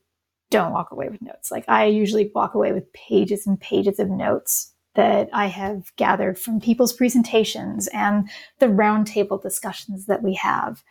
don't 0.52 0.72
walk 0.72 0.92
away 0.92 1.10
with 1.10 1.22
notes. 1.22 1.50
Like 1.50 1.66
I 1.68 1.86
usually 1.86 2.32
walk 2.36 2.54
away 2.54 2.74
with 2.74 2.94
pages 2.94 3.48
and 3.48 3.60
pages 3.60 3.98
of 3.98 4.08
notes 4.08 4.71
that 4.96 5.30
I 5.34 5.48
have 5.48 5.96
gathered 5.96 6.38
from 6.38 6.60
people's 6.60 6.94
presentations 6.94 7.88
and 7.88 8.30
the 8.60 8.68
roundtable 8.68 9.42
discussions 9.42 10.06
that 10.06 10.22
we 10.22 10.34
have. 10.36 10.84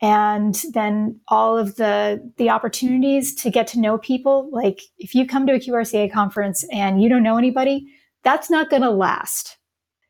And 0.00 0.62
then 0.72 1.20
all 1.28 1.56
of 1.56 1.76
the 1.76 2.32
the 2.36 2.50
opportunities 2.50 3.34
to 3.36 3.50
get 3.50 3.66
to 3.68 3.80
know 3.80 3.98
people. 3.98 4.48
Like 4.52 4.80
if 4.98 5.14
you 5.14 5.26
come 5.26 5.46
to 5.46 5.54
a 5.54 5.58
QRCA 5.58 6.12
conference 6.12 6.64
and 6.72 7.02
you 7.02 7.08
don't 7.08 7.22
know 7.22 7.38
anybody, 7.38 7.86
that's 8.22 8.50
not 8.50 8.70
going 8.70 8.82
to 8.82 8.90
last. 8.90 9.56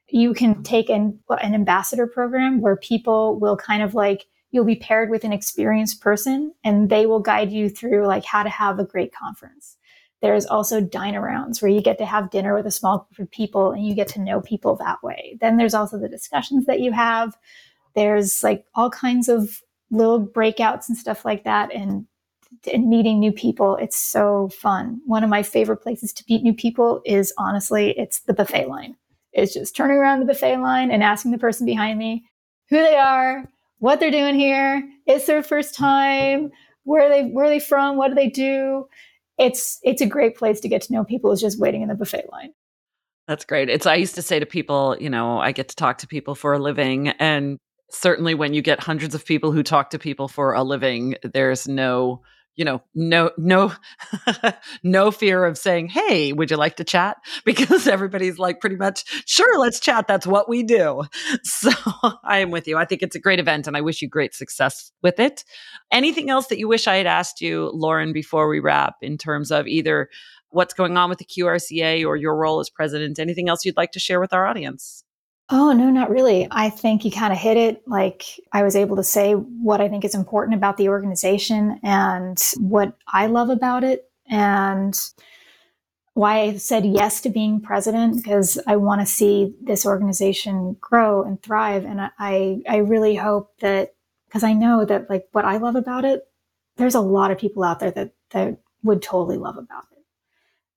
You 0.08 0.32
can 0.32 0.62
take 0.62 0.88
an, 0.88 1.18
an 1.28 1.54
ambassador 1.54 2.06
program 2.06 2.60
where 2.60 2.76
people 2.76 3.38
will 3.38 3.56
kind 3.56 3.82
of 3.82 3.94
like 3.94 4.24
you'll 4.50 4.64
be 4.64 4.76
paired 4.76 5.10
with 5.10 5.24
an 5.24 5.32
experienced 5.32 6.00
person 6.00 6.54
and 6.62 6.88
they 6.88 7.06
will 7.06 7.20
guide 7.20 7.50
you 7.50 7.68
through 7.68 8.06
like 8.06 8.24
how 8.24 8.44
to 8.44 8.48
have 8.48 8.78
a 8.78 8.84
great 8.84 9.12
conference. 9.12 9.76
There's 10.24 10.46
also 10.46 10.80
dine 10.80 11.12
arounds 11.12 11.60
where 11.60 11.70
you 11.70 11.82
get 11.82 11.98
to 11.98 12.06
have 12.06 12.30
dinner 12.30 12.54
with 12.54 12.64
a 12.64 12.70
small 12.70 13.06
group 13.14 13.28
of 13.28 13.30
people 13.30 13.72
and 13.72 13.86
you 13.86 13.94
get 13.94 14.08
to 14.08 14.22
know 14.22 14.40
people 14.40 14.74
that 14.76 15.02
way. 15.02 15.36
Then 15.38 15.58
there's 15.58 15.74
also 15.74 15.98
the 15.98 16.08
discussions 16.08 16.64
that 16.64 16.80
you 16.80 16.92
have. 16.92 17.36
There's 17.94 18.42
like 18.42 18.64
all 18.74 18.88
kinds 18.88 19.28
of 19.28 19.60
little 19.90 20.26
breakouts 20.26 20.88
and 20.88 20.96
stuff 20.96 21.26
like 21.26 21.44
that 21.44 21.74
and 21.74 22.06
and 22.72 22.88
meeting 22.88 23.20
new 23.20 23.32
people. 23.32 23.76
It's 23.76 23.98
so 23.98 24.48
fun. 24.48 24.98
One 25.04 25.24
of 25.24 25.28
my 25.28 25.42
favorite 25.42 25.82
places 25.82 26.10
to 26.14 26.24
meet 26.26 26.42
new 26.42 26.54
people 26.54 27.02
is 27.04 27.34
honestly, 27.36 27.90
it's 27.98 28.20
the 28.20 28.32
buffet 28.32 28.66
line. 28.66 28.96
It's 29.34 29.52
just 29.52 29.76
turning 29.76 29.98
around 29.98 30.20
the 30.20 30.26
buffet 30.26 30.56
line 30.56 30.90
and 30.90 31.02
asking 31.02 31.32
the 31.32 31.38
person 31.38 31.66
behind 31.66 31.98
me 31.98 32.24
who 32.70 32.78
they 32.78 32.96
are, 32.96 33.46
what 33.80 34.00
they're 34.00 34.10
doing 34.10 34.36
here, 34.36 34.88
it's 35.04 35.26
their 35.26 35.42
first 35.42 35.74
time, 35.74 36.50
where 36.84 37.10
they 37.10 37.24
where 37.24 37.44
are 37.44 37.50
they 37.50 37.60
from, 37.60 37.98
what 37.98 38.08
do 38.08 38.14
they 38.14 38.30
do, 38.30 38.88
it's 39.38 39.78
it's 39.82 40.00
a 40.00 40.06
great 40.06 40.36
place 40.36 40.60
to 40.60 40.68
get 40.68 40.82
to 40.82 40.92
know 40.92 41.04
people 41.04 41.32
is 41.32 41.40
just 41.40 41.58
waiting 41.58 41.82
in 41.82 41.88
the 41.88 41.94
buffet 41.94 42.26
line. 42.30 42.52
That's 43.26 43.44
great. 43.44 43.70
It's 43.70 43.86
I 43.86 43.94
used 43.94 44.14
to 44.16 44.22
say 44.22 44.38
to 44.38 44.46
people, 44.46 44.96
you 45.00 45.08
know, 45.08 45.38
I 45.38 45.52
get 45.52 45.68
to 45.68 45.76
talk 45.76 45.98
to 45.98 46.06
people 46.06 46.34
for 46.34 46.52
a 46.52 46.58
living 46.58 47.08
and 47.08 47.58
certainly 47.90 48.34
when 48.34 48.54
you 48.54 48.62
get 48.62 48.80
hundreds 48.80 49.14
of 49.14 49.24
people 49.24 49.52
who 49.52 49.62
talk 49.62 49.90
to 49.90 49.98
people 49.98 50.28
for 50.28 50.52
a 50.52 50.62
living, 50.62 51.14
there's 51.22 51.68
no 51.68 52.22
you 52.56 52.64
know 52.64 52.82
no 52.94 53.30
no 53.36 53.72
no 54.82 55.10
fear 55.10 55.44
of 55.44 55.58
saying 55.58 55.88
hey 55.88 56.32
would 56.32 56.50
you 56.50 56.56
like 56.56 56.76
to 56.76 56.84
chat? 56.84 57.16
Because 57.44 57.86
everybody's 57.86 58.38
like 58.38 58.60
pretty 58.60 58.76
much 58.76 59.04
sure 59.26 59.58
let's 59.60 59.78
chat. 59.80 60.08
That's 60.08 60.26
what 60.26 60.48
we 60.48 60.62
do. 60.62 61.02
So 61.44 61.70
i 62.24 62.38
am 62.38 62.50
with 62.50 62.66
you. 62.66 62.76
I 62.76 62.84
think 62.84 63.02
it's 63.02 63.16
a 63.16 63.20
great 63.20 63.38
event 63.38 63.66
and 63.66 63.76
i 63.76 63.80
wish 63.80 64.02
you 64.02 64.08
great 64.08 64.34
success 64.34 64.92
with 65.02 65.20
it. 65.20 65.44
Anything 65.92 66.30
else 66.30 66.46
that 66.48 66.58
you 66.58 66.68
wish 66.68 66.86
i 66.86 66.96
had 66.96 67.06
asked 67.06 67.40
you 67.40 67.70
lauren 67.74 68.12
before 68.12 68.48
we 68.48 68.60
wrap 68.60 68.96
in 69.02 69.18
terms 69.18 69.50
of 69.50 69.66
either 69.66 70.08
what's 70.50 70.74
going 70.74 70.96
on 70.96 71.08
with 71.08 71.18
the 71.18 71.24
qrca 71.24 72.04
or 72.06 72.16
your 72.16 72.36
role 72.36 72.60
as 72.60 72.70
president? 72.70 73.18
Anything 73.18 73.48
else 73.48 73.64
you'd 73.64 73.76
like 73.76 73.92
to 73.92 74.00
share 74.00 74.20
with 74.20 74.32
our 74.32 74.46
audience 74.46 75.03
Oh, 75.50 75.72
no, 75.72 75.90
not 75.90 76.10
really. 76.10 76.48
I 76.50 76.70
think 76.70 77.04
you 77.04 77.10
kind 77.10 77.32
of 77.32 77.38
hit 77.38 77.56
it. 77.58 77.86
Like, 77.86 78.24
I 78.52 78.62
was 78.62 78.74
able 78.76 78.96
to 78.96 79.04
say 79.04 79.34
what 79.34 79.80
I 79.80 79.88
think 79.88 80.04
is 80.04 80.14
important 80.14 80.56
about 80.56 80.78
the 80.78 80.88
organization 80.88 81.78
and 81.82 82.38
what 82.58 82.96
I 83.08 83.26
love 83.26 83.50
about 83.50 83.84
it, 83.84 84.10
and 84.30 84.98
why 86.14 86.40
I 86.40 86.56
said 86.56 86.86
yes 86.86 87.20
to 87.22 87.28
being 87.28 87.60
president 87.60 88.22
because 88.22 88.58
I 88.66 88.76
want 88.76 89.00
to 89.00 89.06
see 89.06 89.54
this 89.62 89.84
organization 89.84 90.76
grow 90.80 91.22
and 91.22 91.42
thrive. 91.42 91.84
And 91.84 92.00
I, 92.18 92.62
I 92.68 92.76
really 92.78 93.16
hope 93.16 93.50
that 93.60 93.94
because 94.26 94.44
I 94.44 94.52
know 94.52 94.84
that 94.84 95.10
like 95.10 95.26
what 95.32 95.44
I 95.44 95.56
love 95.56 95.76
about 95.76 96.04
it, 96.04 96.22
there's 96.76 96.94
a 96.94 97.00
lot 97.00 97.30
of 97.32 97.38
people 97.38 97.64
out 97.64 97.80
there 97.80 97.90
that 97.90 98.12
that 98.30 98.58
would 98.84 99.02
totally 99.02 99.36
love 99.38 99.56
about 99.56 99.84
it 99.92 99.93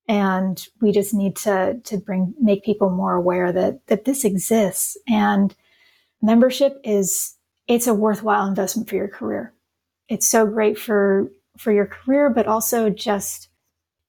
and 0.08 0.68
we 0.82 0.91
just 0.91 1.14
need 1.14 1.36
to 1.36 1.80
to 1.84 1.97
bring 1.97 2.34
make 2.39 2.64
people 2.64 2.89
more 2.89 3.14
aware 3.14 3.51
that 3.51 3.86
that 3.88 4.05
this 4.05 4.24
exists. 4.24 4.97
And 5.08 5.55
membership 6.22 6.80
is 6.84 7.36
it's 7.68 7.88
a 7.88 7.93
worthwhile 7.93 8.47
investment 8.47 8.89
for 8.89 8.95
your 8.95 9.10
career. 9.10 9.53
It's 10.08 10.28
so 10.28 10.45
great 10.45 10.78
for 10.78 11.30
for 11.58 11.72
your 11.72 11.86
career 11.86 12.30
but 12.30 12.47
also 12.47 12.89
just 12.89 13.49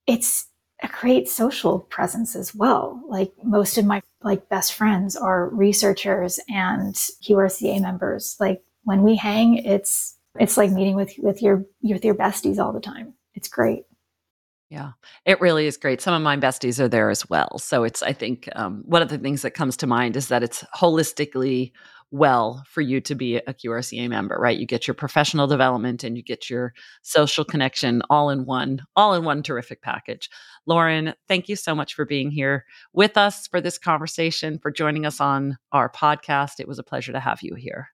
it's 0.07 0.47
a 0.83 0.89
great 0.89 1.29
social 1.29 1.81
presence 1.81 2.37
as 2.37 2.55
well. 2.55 3.03
Like 3.09 3.33
most 3.43 3.79
of 3.79 3.85
my 3.85 4.03
like 4.23 4.49
best 4.49 4.75
friends 4.75 5.17
are 5.17 5.49
researchers 5.49 6.39
and 6.49 6.95
qrca 6.95 7.81
members. 7.81 8.37
Like 8.39 8.63
when 8.85 9.03
we 9.03 9.17
hang 9.17 9.57
it's 9.57 10.15
it's 10.39 10.57
like 10.57 10.71
meeting 10.71 10.95
with 10.95 11.15
with 11.19 11.43
your 11.43 11.65
with 11.83 12.05
your 12.05 12.15
besties 12.15 12.59
all 12.59 12.73
the 12.73 12.81
time. 12.81 13.15
It's 13.35 13.49
great 13.49 13.88
yeah, 14.71 14.93
it 15.25 15.41
really 15.41 15.67
is 15.67 15.77
great. 15.77 16.01
Some 16.01 16.15
of 16.15 16.23
my 16.23 16.37
besties 16.37 16.79
are 16.79 16.89
there 16.89 17.09
as 17.09 17.29
well. 17.29 17.59
So 17.59 17.85
it's, 17.85 18.03
I 18.03 18.13
think, 18.13 18.49
um, 18.55 18.83
one 18.85 19.01
of 19.01 19.09
the 19.09 19.19
things 19.19 19.43
that 19.43 19.53
comes 19.53 19.77
to 19.79 19.87
mind 19.87 20.17
is 20.17 20.29
that 20.29 20.43
it's 20.43 20.63
holistically 20.77 21.73
well 22.11 22.65
for 22.67 22.81
you 22.81 23.01
to 23.03 23.15
be 23.15 23.37
a 23.37 23.55
QRCA 23.55 24.09
member, 24.09 24.37
right? 24.39 24.59
You 24.59 24.67
get 24.67 24.87
your 24.87 24.95
professional 24.95 25.47
development 25.47 26.05
and 26.05 26.17
you 26.17 26.23
get 26.23 26.49
your 26.49 26.75
social 27.03 27.45
connection 27.45 28.03
all 28.11 28.31
in 28.31 28.45
one, 28.45 28.81
all 28.97 29.15
in 29.15 29.25
one 29.25 29.43
terrific 29.43 29.83
package. 29.83 30.31
Lauren, 30.67 31.15
thank 31.29 31.49
you 31.49 31.57
so 31.57 31.75
much 31.75 31.95
for 31.95 32.05
being 32.05 32.31
here 32.31 32.65
with 32.93 33.17
us 33.17 33.47
for 33.47 33.61
this 33.61 33.79
conversation, 33.79 34.59
for 34.59 34.71
joining 34.71 35.07
us 35.07 35.21
on 35.21 35.59
our 35.73 35.91
podcast. 35.91 36.61
It 36.61 36.69
was 36.69 36.79
a 36.79 36.85
pleasure 36.85 37.13
to 37.13 37.21
have 37.21 37.43
you 37.43 37.55
here. 37.55 37.89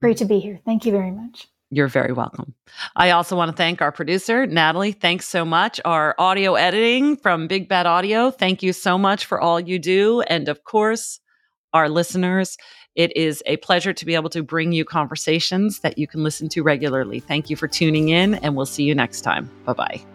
Great 0.00 0.16
to 0.18 0.24
be 0.24 0.40
here. 0.40 0.60
Thank 0.64 0.86
you 0.86 0.92
very 0.92 1.10
much. 1.10 1.48
You're 1.70 1.88
very 1.88 2.12
welcome. 2.12 2.54
I 2.96 3.10
also 3.10 3.36
want 3.36 3.50
to 3.50 3.56
thank 3.56 3.80
our 3.80 3.92
producer, 3.92 4.44
Natalie. 4.46 4.92
Thanks 4.92 5.28
so 5.28 5.44
much. 5.44 5.80
Our 5.84 6.16
audio 6.18 6.54
editing 6.54 7.16
from 7.16 7.46
Big 7.46 7.68
Bad 7.68 7.86
Audio. 7.86 8.30
Thank 8.30 8.62
you 8.62 8.72
so 8.72 8.98
much 8.98 9.24
for 9.24 9.40
all 9.40 9.60
you 9.60 9.78
do. 9.78 10.20
And 10.22 10.48
of 10.48 10.64
course, 10.64 11.20
our 11.72 11.88
listeners. 11.88 12.56
It 12.96 13.16
is 13.16 13.42
a 13.46 13.56
pleasure 13.58 13.92
to 13.92 14.04
be 14.04 14.16
able 14.16 14.30
to 14.30 14.42
bring 14.42 14.72
you 14.72 14.84
conversations 14.84 15.80
that 15.80 15.96
you 15.96 16.08
can 16.08 16.24
listen 16.24 16.48
to 16.50 16.62
regularly. 16.62 17.20
Thank 17.20 17.48
you 17.48 17.56
for 17.56 17.68
tuning 17.68 18.08
in, 18.08 18.34
and 18.34 18.56
we'll 18.56 18.66
see 18.66 18.82
you 18.82 18.94
next 18.94 19.20
time. 19.20 19.48
Bye 19.64 19.72
bye. 19.74 20.09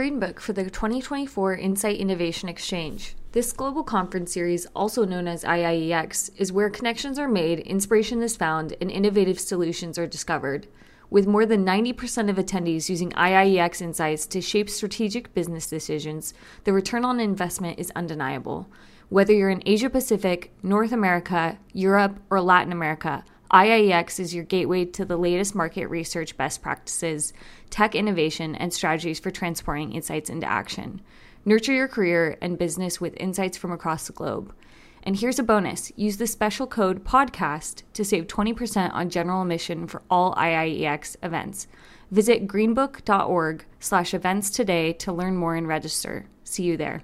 Join 0.00 0.18
Greenbook 0.18 0.40
for 0.40 0.54
the 0.54 0.64
2024 0.64 1.56
Insight 1.56 1.98
Innovation 1.98 2.48
Exchange. 2.48 3.16
This 3.32 3.52
global 3.52 3.84
conference 3.84 4.32
series, 4.32 4.64
also 4.74 5.04
known 5.04 5.28
as 5.28 5.44
IIEX, 5.44 6.30
is 6.38 6.50
where 6.50 6.70
connections 6.70 7.18
are 7.18 7.28
made, 7.28 7.58
inspiration 7.58 8.22
is 8.22 8.34
found, 8.34 8.74
and 8.80 8.90
innovative 8.90 9.38
solutions 9.38 9.98
are 9.98 10.06
discovered. 10.06 10.68
With 11.10 11.26
more 11.26 11.44
than 11.44 11.66
90% 11.66 12.30
of 12.30 12.36
attendees 12.36 12.88
using 12.88 13.10
IIEX 13.10 13.82
insights 13.82 14.24
to 14.28 14.40
shape 14.40 14.70
strategic 14.70 15.34
business 15.34 15.66
decisions, 15.66 16.32
the 16.64 16.72
return 16.72 17.04
on 17.04 17.20
investment 17.20 17.78
is 17.78 17.92
undeniable. 17.94 18.68
Whether 19.10 19.34
you're 19.34 19.50
in 19.50 19.62
Asia 19.66 19.90
Pacific, 19.90 20.50
North 20.62 20.92
America, 20.92 21.58
Europe, 21.74 22.22
or 22.30 22.40
Latin 22.40 22.72
America, 22.72 23.22
IIEX 23.52 24.20
is 24.20 24.32
your 24.32 24.44
gateway 24.44 24.84
to 24.84 25.04
the 25.04 25.16
latest 25.16 25.56
market 25.56 25.88
research 25.88 26.36
best 26.36 26.62
practices, 26.62 27.32
tech 27.70 27.94
innovation, 27.94 28.54
and 28.54 28.72
strategies 28.72 29.20
for 29.20 29.30
transporting 29.30 29.92
insights 29.92 30.30
into 30.30 30.50
action. 30.50 31.00
Nurture 31.44 31.72
your 31.72 31.88
career 31.88 32.36
and 32.40 32.58
business 32.58 33.00
with 33.00 33.16
insights 33.16 33.56
from 33.56 33.72
across 33.72 34.06
the 34.06 34.12
globe. 34.12 34.52
And 35.02 35.16
here's 35.16 35.38
a 35.38 35.42
bonus 35.42 35.90
use 35.96 36.18
the 36.18 36.26
special 36.26 36.66
code 36.66 37.04
PODCAST 37.04 37.84
to 37.94 38.04
save 38.04 38.26
20% 38.26 38.92
on 38.92 39.08
general 39.08 39.42
admission 39.42 39.86
for 39.86 40.02
all 40.10 40.34
IIEX 40.34 41.16
events. 41.22 41.66
Visit 42.10 42.46
greenbook.org 42.46 43.64
slash 43.78 44.12
events 44.12 44.50
today 44.50 44.92
to 44.94 45.12
learn 45.12 45.36
more 45.36 45.54
and 45.54 45.66
register. 45.66 46.26
See 46.44 46.64
you 46.64 46.76
there. 46.76 47.02